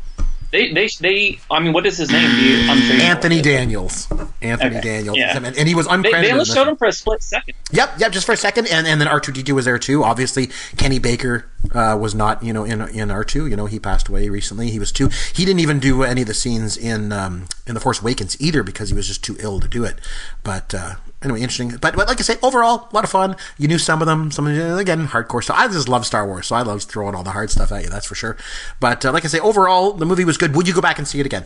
They, 0.55 0.73
they, 0.73 0.89
they. 1.01 1.41
I 1.51 1.59
mean, 1.59 1.73
what 1.73 1.85
is 1.85 1.99
his 1.99 2.13
name? 2.13 2.31
You, 2.39 2.59
sure 2.63 3.01
Anthony 3.01 3.43
Daniels. 3.43 4.09
Anthony 4.41 4.77
okay. 4.77 4.81
Daniels. 4.81 5.19
Yeah. 5.19 5.37
And, 5.37 5.45
and, 5.45 5.67
he 5.67 5.75
was 5.75 5.89
uncredited. 5.89 6.13
They, 6.13 6.23
they 6.23 6.31
only 6.31 6.45
showed 6.45 6.69
him 6.69 6.77
for 6.77 6.87
a 6.87 6.93
split 6.93 7.25
second. 7.25 7.57
Yep, 7.73 7.99
yep, 7.99 8.13
just 8.13 8.25
for 8.25 8.31
a 8.31 8.37
second, 8.37 8.69
and 8.69 8.87
and 8.87 9.01
then 9.01 9.09
R 9.09 9.19
two 9.19 9.33
D 9.33 9.43
two 9.43 9.57
was 9.57 9.65
there 9.65 9.81
too. 9.81 10.05
Obviously, 10.05 10.51
Kenny 10.77 11.01
Baker 11.01 11.51
uh, 11.75 11.99
was 12.01 12.15
not, 12.15 12.45
you 12.45 12.53
know, 12.53 12.63
in 12.63 12.81
in 12.83 13.11
R 13.11 13.25
two. 13.25 13.49
You 13.49 13.57
know, 13.57 13.67
he 13.67 13.81
passed 13.81 14.07
away 14.07 14.29
recently. 14.29 14.71
He 14.71 14.79
was 14.79 14.93
too. 14.93 15.11
He 15.35 15.45
didn't 15.45 15.59
even 15.59 15.81
do 15.81 16.05
any 16.05 16.21
of 16.21 16.29
the 16.29 16.35
scenes 16.35 16.77
in 16.77 17.11
um, 17.11 17.47
in 17.67 17.75
the 17.75 17.81
Force 17.81 18.01
Awakens 18.01 18.41
either 18.41 18.63
because 18.63 18.91
he 18.91 18.95
was 18.95 19.09
just 19.09 19.25
too 19.25 19.37
ill 19.41 19.59
to 19.59 19.67
do 19.67 19.83
it. 19.83 19.97
But 20.45 20.73
uh, 20.73 20.95
anyway, 21.25 21.41
interesting. 21.41 21.71
But, 21.71 21.97
but 21.97 22.09
like 22.09 22.21
I 22.21 22.23
say, 22.23 22.37
overall, 22.43 22.89
a 22.91 22.95
lot 22.95 23.05
of 23.05 23.11
fun. 23.11 23.37
You 23.59 23.69
knew 23.69 23.79
some 23.79 24.01
of 24.01 24.07
them. 24.07 24.31
Some 24.31 24.47
of 24.47 24.55
them, 24.55 24.79
again, 24.79 25.09
hardcore 25.09 25.43
stuff. 25.43 25.57
I 25.59 25.67
just 25.69 25.89
love 25.89 26.07
Star 26.07 26.27
Wars, 26.27 26.47
so 26.47 26.57
I 26.57 26.63
love 26.63 26.83
throwing 26.83 27.15
all 27.15 27.23
the 27.23 27.31
hard 27.31 27.51
stuff 27.51 27.73
at 27.73 27.85
you. 27.85 27.91
That's 27.91 28.07
for 28.07 28.15
sure. 28.15 28.37
But 28.81 29.05
uh, 29.05 29.13
like 29.13 29.25
I 29.25 29.29
say, 29.29 29.41
overall, 29.41 29.93
the 29.93 30.07
movie 30.07 30.25
was 30.25 30.37
good. 30.37 30.55
Would 30.55 30.69
you 30.69 30.75
go 30.75 30.81
back 30.81 30.99
and 30.99 31.09
see 31.09 31.21
it 31.21 31.27
again? 31.27 31.45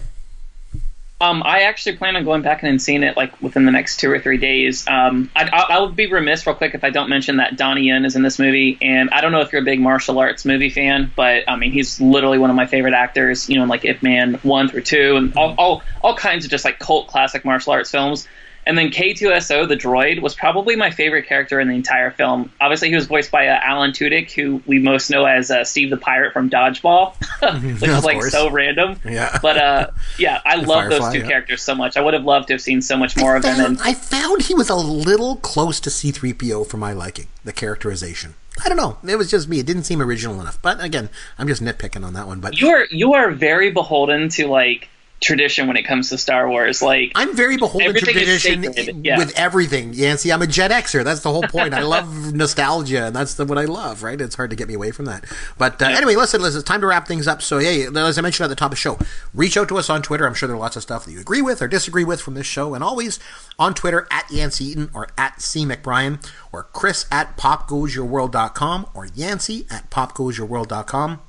Um, 1.21 1.43
I 1.45 1.63
actually 1.63 1.97
plan 1.97 2.15
on 2.15 2.25
going 2.25 2.43
back 2.43 2.63
and 2.63 2.81
seeing 2.81 3.03
it 3.03 3.17
like 3.17 3.43
within 3.43 3.65
the 3.65 3.73
next 3.73 3.99
two 3.99 4.09
or 4.09 4.21
three 4.21 4.37
days. 4.37 4.87
Um, 4.87 5.29
I, 5.35 5.49
I, 5.69 5.81
will 5.81 5.89
be 5.89 6.07
remiss 6.07 6.47
real 6.47 6.55
quick 6.55 6.77
if 6.77 6.85
I 6.85 6.91
don't 6.91 7.09
mention 7.09 7.39
that 7.39 7.57
Donnie 7.57 7.87
Yen 7.87 8.05
is 8.05 8.15
in 8.15 8.23
this 8.23 8.39
movie, 8.39 8.79
and 8.81 9.11
I 9.11 9.21
don't 9.21 9.33
know 9.33 9.41
if 9.41 9.53
you're 9.53 9.63
a 9.63 9.65
big 9.65 9.81
martial 9.81 10.21
arts 10.21 10.45
movie 10.45 10.71
fan, 10.71 11.11
but 11.17 11.43
I 11.49 11.57
mean 11.57 11.73
he's 11.73 12.01
literally 12.01 12.39
one 12.39 12.51
of 12.51 12.57
my 12.57 12.67
favorite 12.67 12.95
actors. 12.95 13.51
You 13.51 13.57
know, 13.57 13.65
in 13.65 13.69
like 13.69 13.85
Ip 13.85 14.01
Man 14.01 14.35
one 14.45 14.69
through 14.69 14.83
two, 14.83 15.17
and 15.17 15.37
all, 15.37 15.57
all 15.59 15.83
all 16.03 16.15
kinds 16.15 16.45
of 16.45 16.53
just 16.53 16.65
like 16.65 16.79
cult 16.79 17.09
classic 17.09 17.45
martial 17.45 17.73
arts 17.73 17.91
films. 17.91 18.29
And 18.69 18.77
then 18.77 18.91
K2SO, 18.91 19.67
the 19.67 19.77
droid, 19.77 20.21
was 20.21 20.35
probably 20.35 20.77
my 20.77 20.91
favorite 20.91 21.27
character 21.27 21.59
in 21.59 21.69
the 21.69 21.75
entire 21.75 22.11
film. 22.11 22.53
Obviously, 22.61 22.91
he 22.91 22.95
was 22.95 23.07
voiced 23.07 23.31
by 23.31 23.49
uh, 23.49 23.59
Alan 23.65 23.93
Tudyk, 23.93 24.31
who 24.31 24.63
we 24.67 24.79
most 24.79 25.09
know 25.09 25.25
as 25.25 25.51
uh, 25.51 25.65
Steve 25.65 25.89
the 25.89 25.97
Pirate 25.97 26.35
from 26.35 26.51
Dodgeball, 26.51 27.15
which 27.81 27.91
is 27.91 28.05
like 28.05 28.19
course. 28.19 28.31
so 28.31 28.51
random. 28.51 29.01
Yeah. 29.07 29.39
But 29.41 29.57
uh, 29.57 29.91
yeah, 30.19 30.43
I 30.45 30.57
love 30.57 30.67
Firefly, 30.67 30.99
those 30.99 31.13
two 31.15 31.21
yeah. 31.21 31.29
characters 31.29 31.63
so 31.63 31.75
much. 31.75 31.97
I 31.97 32.03
would 32.03 32.13
have 32.13 32.25
loved 32.25 32.49
to 32.49 32.55
have 32.55 32.61
seen 32.61 32.83
so 32.83 32.95
much 32.95 33.17
more 33.17 33.35
I 33.35 33.37
of 33.39 33.43
found, 33.45 33.59
them. 33.59 33.67
And 33.73 33.81
I 33.81 33.95
found 33.95 34.43
he 34.43 34.55
was 34.55 34.69
a 34.69 34.77
little 34.77 35.37
close 35.37 35.81
to 35.81 35.89
C3PO 35.89 36.67
for 36.67 36.77
my 36.77 36.93
liking, 36.93 37.29
the 37.45 37.55
characterization. 37.55 38.35
I 38.63 38.69
don't 38.69 38.77
know. 38.77 38.99
It 39.11 39.17
was 39.17 39.31
just 39.31 39.49
me. 39.49 39.61
It 39.61 39.67
didn't 39.67 39.85
seem 39.85 40.03
original 40.03 40.41
enough. 40.43 40.61
But 40.61 40.85
again, 40.85 41.09
I'm 41.39 41.49
just 41.49 41.63
nitpicking 41.63 42.05
on 42.05 42.13
that 42.13 42.27
one. 42.27 42.41
But 42.41 42.61
you 42.61 42.69
are 42.69 42.87
you 42.91 43.15
are 43.15 43.31
very 43.31 43.71
beholden 43.71 44.29
to 44.31 44.47
like 44.47 44.91
tradition 45.21 45.67
when 45.67 45.77
it 45.77 45.83
comes 45.83 46.11
to 46.11 46.19
Star 46.19 46.49
Wars. 46.49 46.83
Like 46.83 47.13
I'm 47.15 47.35
very 47.37 47.57
beholden 47.57 47.95
to 47.95 48.01
tradition 48.01 49.05
yeah. 49.05 49.19
with 49.19 49.37
everything. 49.39 49.93
Yancey, 49.93 50.33
I'm 50.33 50.43
a 50.43 50.47
Gen 50.47 50.71
Xer. 50.71 51.05
That's 51.05 51.21
the 51.21 51.31
whole 51.31 51.43
point. 51.43 51.75
I 51.75 51.83
love 51.83 52.33
nostalgia, 52.35 53.07
and 53.07 53.17
that's 53.17 53.35
the, 53.35 53.45
what 53.45 53.59
I 53.59 53.65
love. 53.65 54.03
Right? 54.03 54.21
It's 54.21 54.35
hard 54.35 54.51
to 54.51 54.57
get 54.57 54.69
me 54.69 54.75
away 54.75 54.91
from 54.91 55.07
that. 55.07 55.25
But 55.57 55.81
uh, 55.83 55.89
yeah. 55.89 55.97
anyway, 55.97 56.17
listen, 56.17 56.41
listen. 56.41 56.61
It's 56.61 56.69
time 56.69 56.81
to 56.81 56.87
wrap 56.87 57.07
things 57.09 57.27
up. 57.27 57.43
So 57.43 57.59
hey, 57.59 57.87
as 57.87 58.19
I 58.19 58.21
mentioned 58.21 58.45
at 58.45 58.49
the 58.49 58.57
top 58.57 58.67
of 58.67 58.71
the 58.73 58.77
show, 58.77 58.99
reach 59.35 59.57
out 59.57 59.69
to 59.69 59.79
us 59.79 59.91
on 59.91 60.03
Twitter. 60.03 60.27
I'm 60.27 60.35
sure 60.35 60.47
there 60.47 60.57
are 60.57 60.61
lots 60.61 60.77
of 60.77 60.83
stuff 60.83 61.05
that 61.05 61.13
you 61.13 61.21
agree 61.21 61.43
with 61.43 61.63
or 61.63 61.69
disagree 61.69 62.05
with 62.05 62.21
from 62.21 62.35
this 62.35 62.47
show, 62.47 62.75
and 62.75 62.85
always 62.85 63.19
on 63.59 63.75
Twitter 63.75 64.07
at 64.11 64.31
Yancey 64.31 64.67
Eaton 64.67 64.91
or 64.95 65.09
at 65.17 65.41
C 65.41 65.65
McBrien 65.65 66.25
or 66.53 66.65
Chris 66.65 67.07
at 67.11 67.37
PopGoesYourWorld.com 67.37 68.91
or 68.95 69.07
Yancey 69.15 69.67
at 69.71 69.91
PopGoesYourWorld.com. 69.91 71.21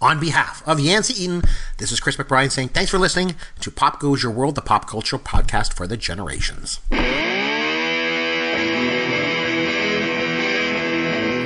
On 0.00 0.20
behalf 0.20 0.62
of 0.66 0.80
Yancey 0.80 1.22
Eaton, 1.22 1.42
this 1.78 1.92
is 1.92 2.00
Chris 2.00 2.16
McBrien 2.16 2.50
saying 2.50 2.68
thanks 2.68 2.90
for 2.90 2.98
listening 2.98 3.34
to 3.60 3.70
Pop 3.70 4.00
Goes 4.00 4.22
Your 4.22 4.32
World, 4.32 4.54
the 4.54 4.62
pop 4.62 4.88
culture 4.88 5.18
podcast 5.18 5.74
for 5.74 5.86
the 5.86 5.96
generations. 5.96 6.80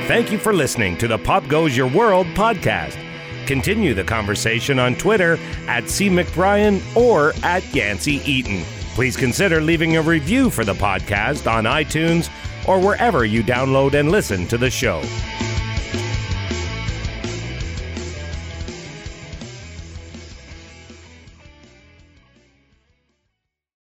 Thank 0.08 0.32
you 0.32 0.38
for 0.38 0.54
listening 0.54 0.96
to 0.98 1.08
the 1.08 1.18
Pop 1.18 1.46
Goes 1.48 1.76
Your 1.76 1.88
World 1.88 2.26
podcast. 2.28 2.96
Continue 3.46 3.92
the 3.94 4.04
conversation 4.04 4.78
on 4.78 4.94
Twitter 4.94 5.38
at 5.66 5.88
C. 5.88 6.08
McBrien 6.08 6.82
or 6.96 7.34
at 7.42 7.62
Yancey 7.74 8.22
Eaton. 8.24 8.62
Please 8.94 9.16
consider 9.16 9.60
leaving 9.60 9.96
a 9.96 10.02
review 10.02 10.50
for 10.50 10.64
the 10.64 10.74
podcast 10.74 11.50
on 11.50 11.64
iTunes 11.64 12.30
or 12.66 12.80
wherever 12.80 13.24
you 13.24 13.42
download 13.42 13.94
and 13.94 14.10
listen 14.10 14.46
to 14.48 14.58
the 14.58 14.70
show. 14.70 15.02